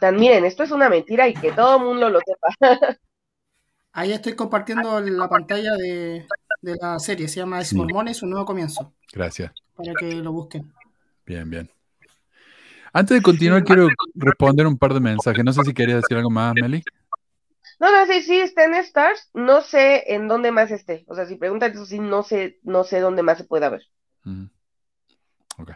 [0.01, 2.98] tan, miren, esto es una mentira y que todo el mundo lo sepa.
[3.93, 6.26] Ahí estoy compartiendo la pantalla de,
[6.65, 7.28] de la serie.
[7.28, 7.74] Se llama Ex.
[7.74, 8.93] Mormones, un nuevo comienzo.
[9.12, 9.53] Gracias.
[9.77, 10.73] Para que lo busquen.
[11.27, 11.70] Bien, bien.
[12.93, 13.66] Antes de continuar, Sí.
[13.66, 15.45] quiero responder un par de mensajes.
[15.45, 16.82] No sé si querías decir algo más, Meli.
[17.81, 21.27] No, no, sí, sí, está en Stars, no sé en dónde más esté, o sea,
[21.27, 23.82] si preguntan eso sí, no sé, no sé dónde más se pueda ver.
[24.24, 24.49] Ujú.
[25.59, 25.73] Ok.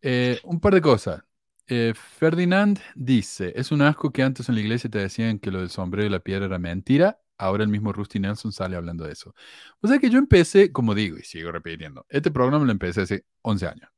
[0.00, 1.22] Eh, un par de cosas.
[1.66, 5.60] Eh, Ferdinand dice, es un asco que antes en la iglesia te decían que lo
[5.60, 7.18] del sombrero y la piedra era mentira.
[7.38, 9.34] Ahora el mismo Rusty Nelson sale hablando de eso.
[9.80, 13.26] O sea que yo empecé, como digo, y sigo repitiendo, este programa lo empecé hace
[13.42, 13.90] 11 años.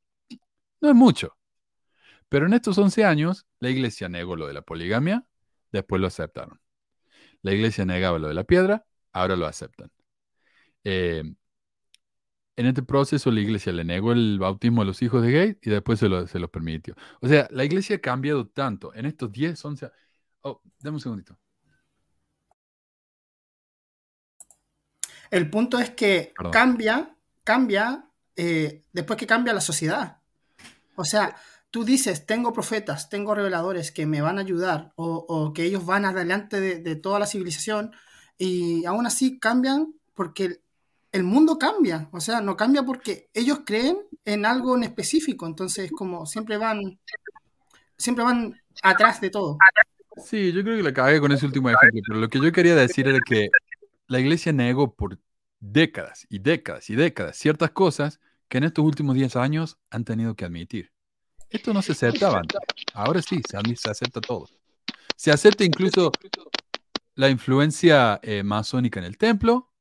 [0.81, 1.37] No es mucho.
[2.29, 5.25] Pero en estos 11 años, la iglesia negó lo de la poligamia,
[5.71, 6.59] después lo aceptaron.
[7.41, 9.91] La iglesia negaba lo de la piedra, ahora lo aceptan.
[10.83, 11.23] Eh,
[12.57, 15.69] en este proceso la iglesia le negó el bautismo a los hijos de gay y
[15.69, 16.95] después se lo, los permitió.
[17.21, 19.97] O sea, la iglesia ha cambiado tanto en estos 10, 11 años.
[20.41, 21.37] Oh, dame un segundito.
[25.31, 26.51] El punto es que Perdón.
[26.51, 28.05] cambia, cambia
[28.35, 30.17] eh, después que cambia la sociedad.
[30.95, 31.35] O sea,
[31.71, 35.85] tú dices, tengo profetas, tengo reveladores que me van a ayudar o, o que ellos
[35.85, 37.91] van adelante de, de toda la civilización
[38.37, 40.61] y aún así cambian porque el,
[41.11, 45.91] el mundo cambia, o sea, no cambia porque ellos creen en algo en específico, entonces
[45.91, 46.99] como siempre van,
[47.97, 49.57] siempre van atrás de todo.
[50.23, 52.75] Sí, yo creo que la cagué con ese último ejemplo, pero lo que yo quería
[52.75, 53.49] decir era que
[54.07, 55.19] la iglesia negó por
[55.59, 60.35] décadas y décadas y décadas ciertas cosas que en estos últimos 10 años han tenido
[60.35, 60.91] que admitir.
[61.49, 62.41] Esto no se aceptaba.
[62.93, 63.57] Ahora sí, se,
[63.89, 64.47] acepta todo.
[65.15, 66.11] Se acepta incluso
[67.15, 69.71] la influencia eh, masónica en el templo.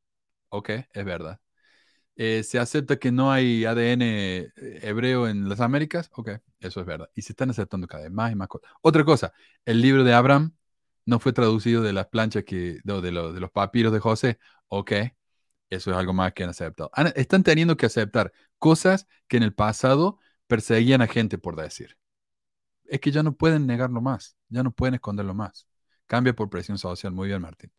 [0.49, 1.41] Ok, es verdad.
[2.15, 6.11] Eh, se acepta que no hay ADN eh, hebreo en las Américas.
[6.15, 6.31] Ok,
[6.61, 7.11] eso es verdad.
[7.15, 8.71] Y se están aceptando cada vez más y más cosas.
[8.81, 9.33] Otra cosa,
[9.65, 10.55] el libro de Abraham
[11.07, 14.39] no fue traducido de las planchas que, de, de, de los papiros de José.
[14.69, 14.93] Ok,
[15.71, 16.91] eso es algo más que han aceptado.
[17.15, 21.97] están teniendo que aceptar cosas que en el pasado perseguían a gente por decir.
[22.85, 25.67] Es que ya no pueden negarlo más, ya no pueden esconderlo más.
[26.07, 27.13] Cambia por presión social.
[27.13, 27.73] Muy bien, Martín.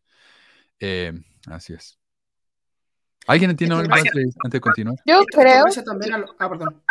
[0.80, 1.12] Eh,
[1.46, 1.98] así es.
[3.26, 4.96] ¿Alguien entiende algo antes, de continuar?
[5.06, 5.64] Yo creo.
[6.38, 6.82] Ah, perdón.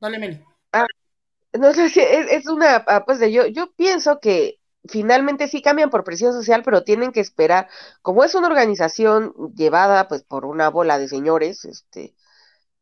[0.00, 0.44] Dale, Meli.
[0.72, 0.86] Ah,
[1.58, 2.76] no sé si es, una.
[2.86, 7.12] Ah, pues de yo, yo pienso que finalmente sí cambian por presión social, pero tienen
[7.12, 7.68] que esperar,
[8.02, 12.14] como es una organización llevada pues por una bola de señores, este,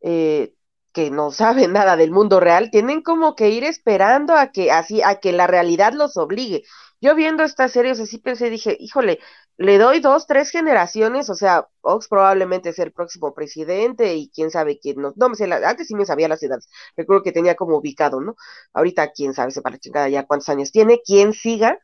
[0.03, 0.55] eh,
[0.93, 5.03] que no saben nada del mundo real, tienen como que ir esperando a que así,
[5.03, 6.63] a que la realidad los obligue.
[7.01, 9.21] Yo viendo esta serie, así pensé, dije, híjole,
[9.57, 14.51] le doy dos, tres generaciones, o sea, Ox probablemente sea el próximo presidente y quién
[14.51, 17.77] sabe quién no, me sé, antes sí me sabía las edades, recuerdo que tenía como
[17.79, 18.37] ubicado, ¿no?
[18.73, 21.79] Ahorita quién sabe, se para chingada ya cuántos años tiene, quién siga,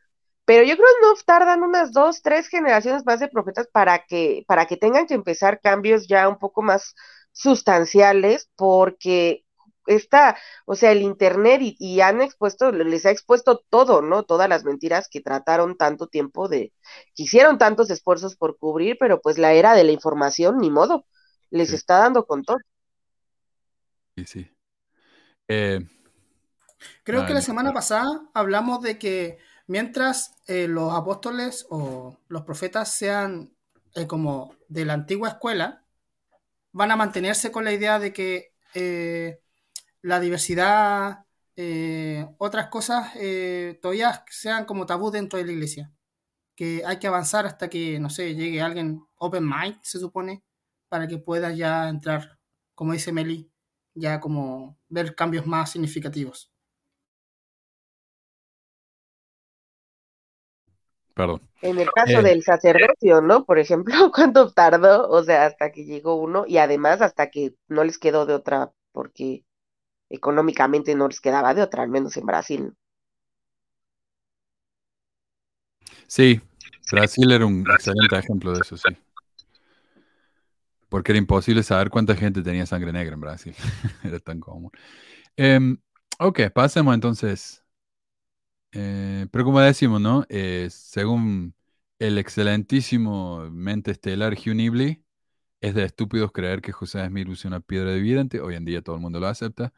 [0.47, 4.45] pero yo creo que no tardan unas dos, tres generaciones más de profetas para que,
[4.47, 6.95] para que tengan que empezar cambios ya un poco más
[7.33, 9.43] sustanciales, porque
[9.87, 14.23] está, o sea, el internet y, han expuesto, les ha expuesto todo, ¿no?
[14.23, 16.71] Todas las mentiras que trataron tanto tiempo de,
[17.13, 21.05] que hicieron tantos esfuerzos por cubrir, pero pues la era de la información, ni modo,
[21.49, 22.59] les está dando con todo.
[24.15, 24.51] Sí, sí.
[25.49, 25.85] Eh,
[27.03, 32.93] Creo que la semana pasada hablamos de que Mientras eh, los apóstoles o los profetas
[32.93, 33.53] sean
[33.95, 35.85] eh, como de la antigua escuela,
[36.71, 39.41] van a mantenerse con la idea de que eh,
[40.01, 41.25] la diversidad,
[42.37, 43.13] otras cosas,
[43.81, 45.91] todavía sean como tabú dentro de la iglesia.
[46.55, 50.43] Que hay que avanzar hasta que, no sé, llegue alguien open mind, se supone,
[50.89, 52.39] para que pueda ya entrar,
[52.75, 53.51] como dice Meli,
[53.95, 56.51] ya como ver cambios más significativos.
[61.61, 63.45] En el caso eh, del sacerdocio, ¿no?
[63.45, 65.09] Por ejemplo, ¿cuánto tardó?
[65.09, 68.71] O sea, hasta que llegó uno y además hasta que no les quedó de otra,
[68.91, 69.43] porque
[70.09, 72.73] económicamente no les quedaba de otra, al menos en Brasil.
[76.07, 76.39] Sí,
[76.91, 78.95] Brasil era un excelente ejemplo de eso, sí.
[80.89, 83.55] Porque era imposible saber cuánta gente tenía sangre negra en Brasil.
[84.03, 84.71] era tan común.
[85.35, 85.77] Em,
[86.19, 87.63] ok, pasemos entonces
[88.79, 90.23] eh, pero como decimos, ¿no?
[90.29, 91.55] Eh, según
[91.97, 95.03] el excelentísimo mente estelar Hugh Nibley,
[95.61, 98.39] es de estúpidos creer que José Smith use una piedra de vidente.
[98.39, 99.73] Hoy en día todo el mundo lo acepta.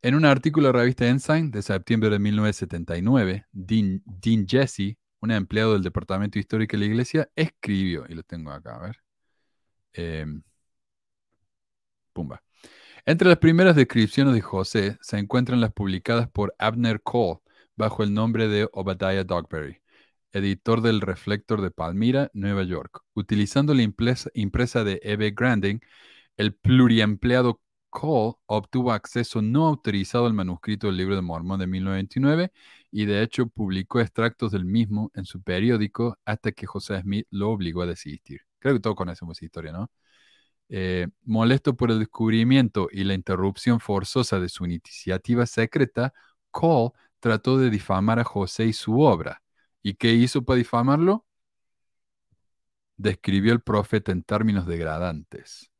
[0.00, 5.32] En un artículo de la revista Ensign de septiembre de 1979, Dean, Dean Jesse, un
[5.32, 9.02] empleado del Departamento Histórico de la Iglesia, escribió, y lo tengo acá, a ver.
[9.92, 10.42] Em,
[12.12, 12.42] pumba.
[13.04, 17.40] Entre las primeras descripciones de José se encuentran las publicadas por Abner Cole
[17.78, 19.80] bajo el nombre de Obadiah Dogberry,
[20.32, 23.02] editor del Reflector de Palmira, Nueva York.
[23.14, 25.80] Utilizando la impresa, de Eve Granding,
[26.36, 32.52] el pluriempleado Cole obtuvo acceso no autorizado al manuscrito del libro de Mormón de 1929
[32.90, 37.50] y de hecho publicó extractos del mismo en su periódico hasta que José Smith lo
[37.50, 38.40] obligó a desistir.
[38.58, 39.90] Creo que todos conocemos esa historia, ¿no?
[40.68, 46.12] Eh, molesto por el descubrimiento y la interrupción forzosa de su iniciativa secreta,
[46.50, 49.42] Cole trató de difamar a José y su obra.
[49.82, 51.26] ¿Y qué hizo para difamarlo?
[52.96, 55.70] Describió al profeta en términos degradantes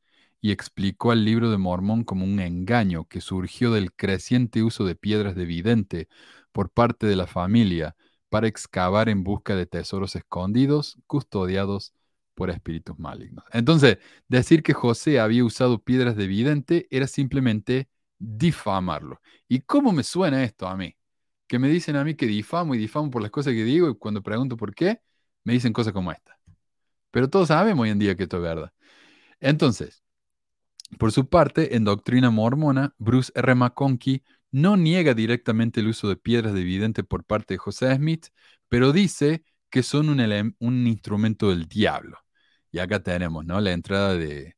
[0.41, 4.95] y explicó al libro de Mormón como un engaño que surgió del creciente uso de
[4.95, 6.07] piedras de vidente
[6.51, 7.95] por parte de la familia
[8.29, 11.93] para excavar en busca de tesoros escondidos custodiados
[12.35, 13.43] por espíritus malignos.
[13.51, 13.97] Entonces,
[14.29, 19.21] decir que José había usado piedras de vidente era simplemente difamarlo.
[19.47, 20.95] ¿Y cómo me suena esto a mí?
[21.49, 23.95] Que me dicen a mí que difamo y difamo por las cosas que digo y
[23.97, 25.01] cuando pregunto por qué,
[25.43, 26.39] me dicen cosas como esta.
[27.11, 28.73] Pero todos sabemos hoy en día que esto es verdad.
[29.39, 30.03] Entonces,
[30.99, 33.55] por su parte, en Doctrina Mormona, Bruce R.
[33.55, 38.27] McConkie no niega directamente el uso de piedras de evidente por parte de José Smith,
[38.69, 42.19] pero dice que son un, instrumento del diablo.
[42.71, 43.59] Y acá tenemos ¿no?
[43.59, 44.55] la entrada de,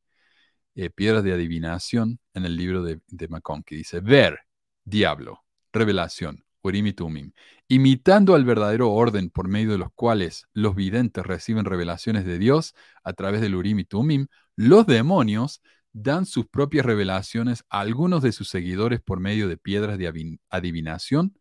[0.75, 3.29] eh, piedras de adivinación en el libro de, de
[3.65, 4.39] que Dice, ver,
[4.83, 7.33] diablo, revelación, Urim y
[7.67, 12.75] imitando al verdadero orden por medio de los cuales los videntes reciben revelaciones de Dios
[13.03, 15.61] a través del Urim y Tumim, los demonios
[15.93, 21.37] dan sus propias revelaciones a algunos de sus seguidores por medio de piedras de adivinación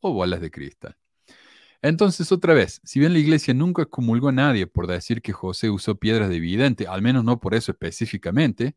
[0.00, 0.96] o bolas de cristal.
[1.82, 5.68] Entonces, otra vez, si bien la iglesia nunca comulgó a nadie por decir que José
[5.68, 8.76] usó piedras de vidente, al menos no por eso específicamente,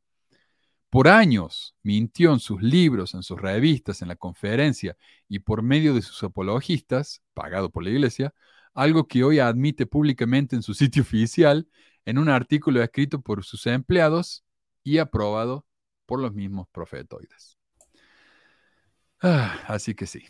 [0.96, 4.96] por años mintió en sus libros, en sus revistas, en la conferencia
[5.28, 8.34] y por medio de sus apologistas, pagado por la iglesia,
[8.74, 11.68] algo que hoy admite públicamente en su sitio oficial,
[12.06, 14.46] en un artículo escrito por sus empleados
[14.86, 15.66] y aprobado
[16.06, 17.58] por los mismos profetoides.
[19.22, 20.24] Ah, así que sí.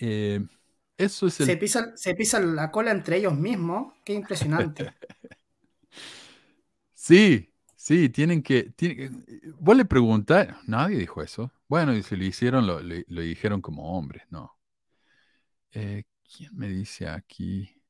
[0.00, 0.40] Eh,
[0.96, 3.92] eso es se, pisan, se pisan la cola entre ellos mismos.
[4.06, 4.94] Qué impresionante.
[6.94, 7.52] sí,
[7.86, 8.72] sí, tienen que...
[9.60, 11.52] Vos le preguntas, nadie dijo eso.
[11.68, 12.80] Bueno, y si lo hicieron, lo,
[13.20, 14.58] dijeron como hombres, no.
[15.72, 17.80] Eh, ¿Quién me dice aquí?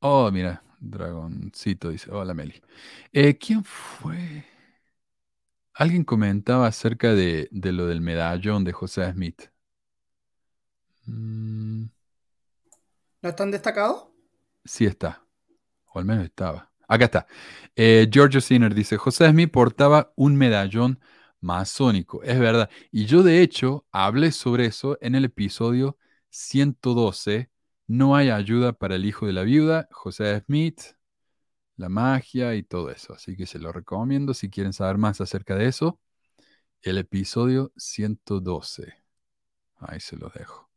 [0.00, 2.60] Oh, mira, Dragoncito dice, hola Meli.
[3.12, 4.44] Eh, ¿Quién fue?
[5.74, 9.42] Alguien comentaba acerca de, lo del medallón de José Smith.
[11.06, 11.84] Mm.
[13.22, 14.08] ¿No están destacados?
[14.64, 15.24] Sí está,
[15.92, 16.69] o al menos estaba.
[16.90, 17.26] Acá está.
[17.76, 21.00] Eh, Giorgio Sinner dice, José Smith portaba un medallón
[21.40, 22.68] masónico, es verdad.
[22.90, 25.96] Y yo de hecho hablé sobre eso en el episodio
[26.30, 27.50] 112
[27.86, 30.80] no hay ayuda para el hijo de la viuda, José Smith,
[31.76, 33.14] la magia y todo eso.
[33.14, 36.00] Así que se lo recomiendo si quieren saber más acerca de eso.
[36.82, 38.94] El episodio 112.
[39.78, 40.69] Ahí se los dejo.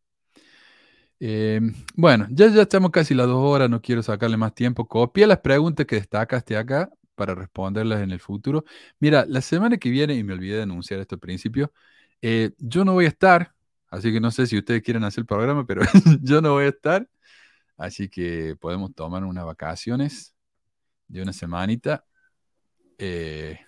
[1.25, 1.61] Eh,
[1.95, 4.85] bueno, ya, estamos casi las dos horas, no quiero sacarle más tiempo.
[4.89, 8.65] Copia las preguntas que destacaste acá para responderlas en el futuro.
[8.99, 11.71] Mira, la semana que viene, y me olvidé de anunciar esto al principio,
[12.21, 13.53] eh, yo no voy a estar,
[13.89, 15.83] Así que no sé si ustedes quieren hacer el programa, pero
[16.23, 17.07] yo no voy a estar.
[17.77, 20.35] Así que podemos tomar unas vacaciones
[21.07, 22.03] de una semanita.
[22.97, 23.59] Eh,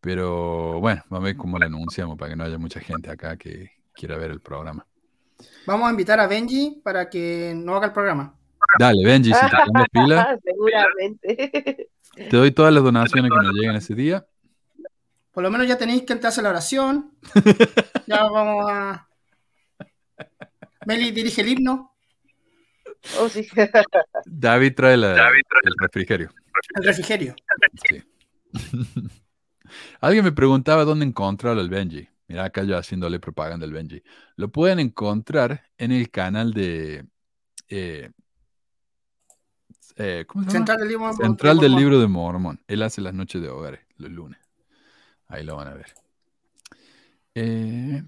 [0.00, 3.36] pero bueno, vamos a ver cómo lo anunciamos para que no haya mucha gente acá
[3.36, 4.86] que quiera ver el programa.
[5.66, 8.34] Vamos a invitar a Benji para que no haga el programa.
[8.78, 10.38] Dale, Benji, si te pones pila.
[10.44, 11.88] Seguramente.
[12.14, 14.24] Te doy todas las donaciones que nos lleguen ese día.
[15.32, 17.12] Por lo menos ya tenéis que entrarse a la oración.
[18.06, 19.08] ya vamos a.
[20.86, 21.92] Meli dirige el himno.
[23.18, 23.48] Oh, sí.
[24.26, 26.30] David trae, el refrigerio.
[26.76, 27.34] El refrigerio.
[30.00, 32.08] Alguien me preguntaba dónde encontrarlo el Benji.
[32.26, 34.02] Mira acá yo haciéndole propaganda al Benji.
[34.36, 37.06] Lo pueden encontrar en el canal de.
[37.68, 38.10] Eh,
[39.96, 40.66] eh, ¿Cómo se llama?
[40.66, 42.60] Central del libro, Central del libro de Mormón.
[42.66, 44.40] Él hace las noches de hogares, los lunes.
[45.28, 45.94] Ahí lo van a ver.
[47.34, 48.02] Eh,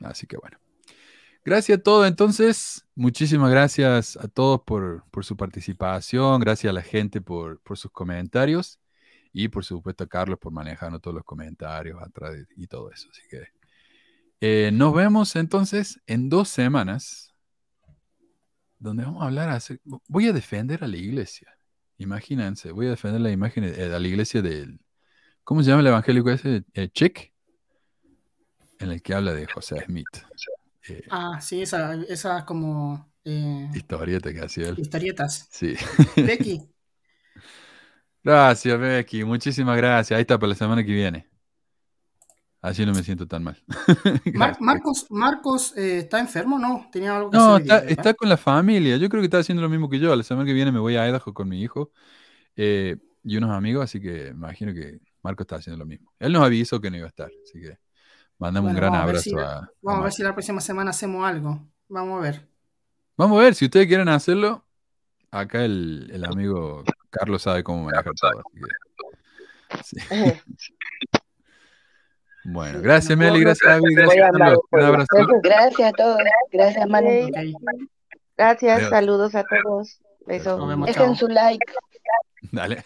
[0.00, 0.58] así que bueno.
[1.44, 2.06] Gracias a todos.
[2.06, 6.40] Entonces, muchísimas gracias a todos por, su participación.
[6.40, 8.78] Gracias a la gente por, sus comentarios.
[9.40, 13.08] Y por supuesto a Carlos por manejarnos todos los comentarios atrás y todo eso.
[13.10, 13.44] Así que
[14.40, 17.34] eh, nos vemos entonces en dos semanas.
[18.80, 19.62] Donde vamos a hablar.
[20.08, 21.56] voy a defender a la iglesia.
[21.98, 24.80] Imagínense, voy a defender la imagen eh, a la iglesia del
[25.48, 26.64] ¿Cómo se llama el evangélico ese?
[26.74, 27.32] Eh, Check,
[28.80, 30.04] en el que habla de José Smith.
[30.88, 33.10] Eh, ah, sí, esa, esa como...
[33.24, 34.74] Eh, historieta que hacía él.
[34.78, 35.48] Historietas.
[35.50, 35.74] Sí.
[36.16, 36.68] Becky.
[38.28, 39.24] Gracias, Becky.
[39.24, 40.14] Muchísimas gracias.
[40.14, 41.26] Ahí está para la semana que viene.
[42.60, 43.56] Así no me siento tan mal.
[44.60, 46.90] Marcos, Marcos está enfermo, ¿no?
[46.92, 48.98] Tenía algo que no, está, está, con la familia.
[48.98, 50.14] Yo creo que está haciendo lo mismo que yo.
[50.14, 51.90] La semana que viene me voy a Idaho con mi hijo
[52.54, 56.12] y unos amigos, así que imagino que Marco está haciendo lo mismo.
[56.18, 57.78] Él nos avisó que no iba a estar, así que
[58.36, 61.66] mandamos un gran abrazo a, Vamos a, ver si la próxima semana hacemos algo.
[61.88, 62.46] Vamos a ver.
[63.16, 64.66] Vamos a ver, si ustedes quieren hacerlo,
[65.30, 66.84] acá el, amigo
[67.18, 68.42] Carlos sabe cómo manejar todo.
[72.50, 74.58] Bueno, gracias Meli, gracias David, gracias Carlos.
[74.70, 75.06] Un abrazo.
[75.42, 76.18] Gracias a todos,
[76.50, 77.28] gracias Manu.
[78.38, 80.00] Gracias, saludos a todos.
[80.24, 80.86] Besos.
[80.86, 81.72] Dejen su like.
[82.52, 82.84] Dale.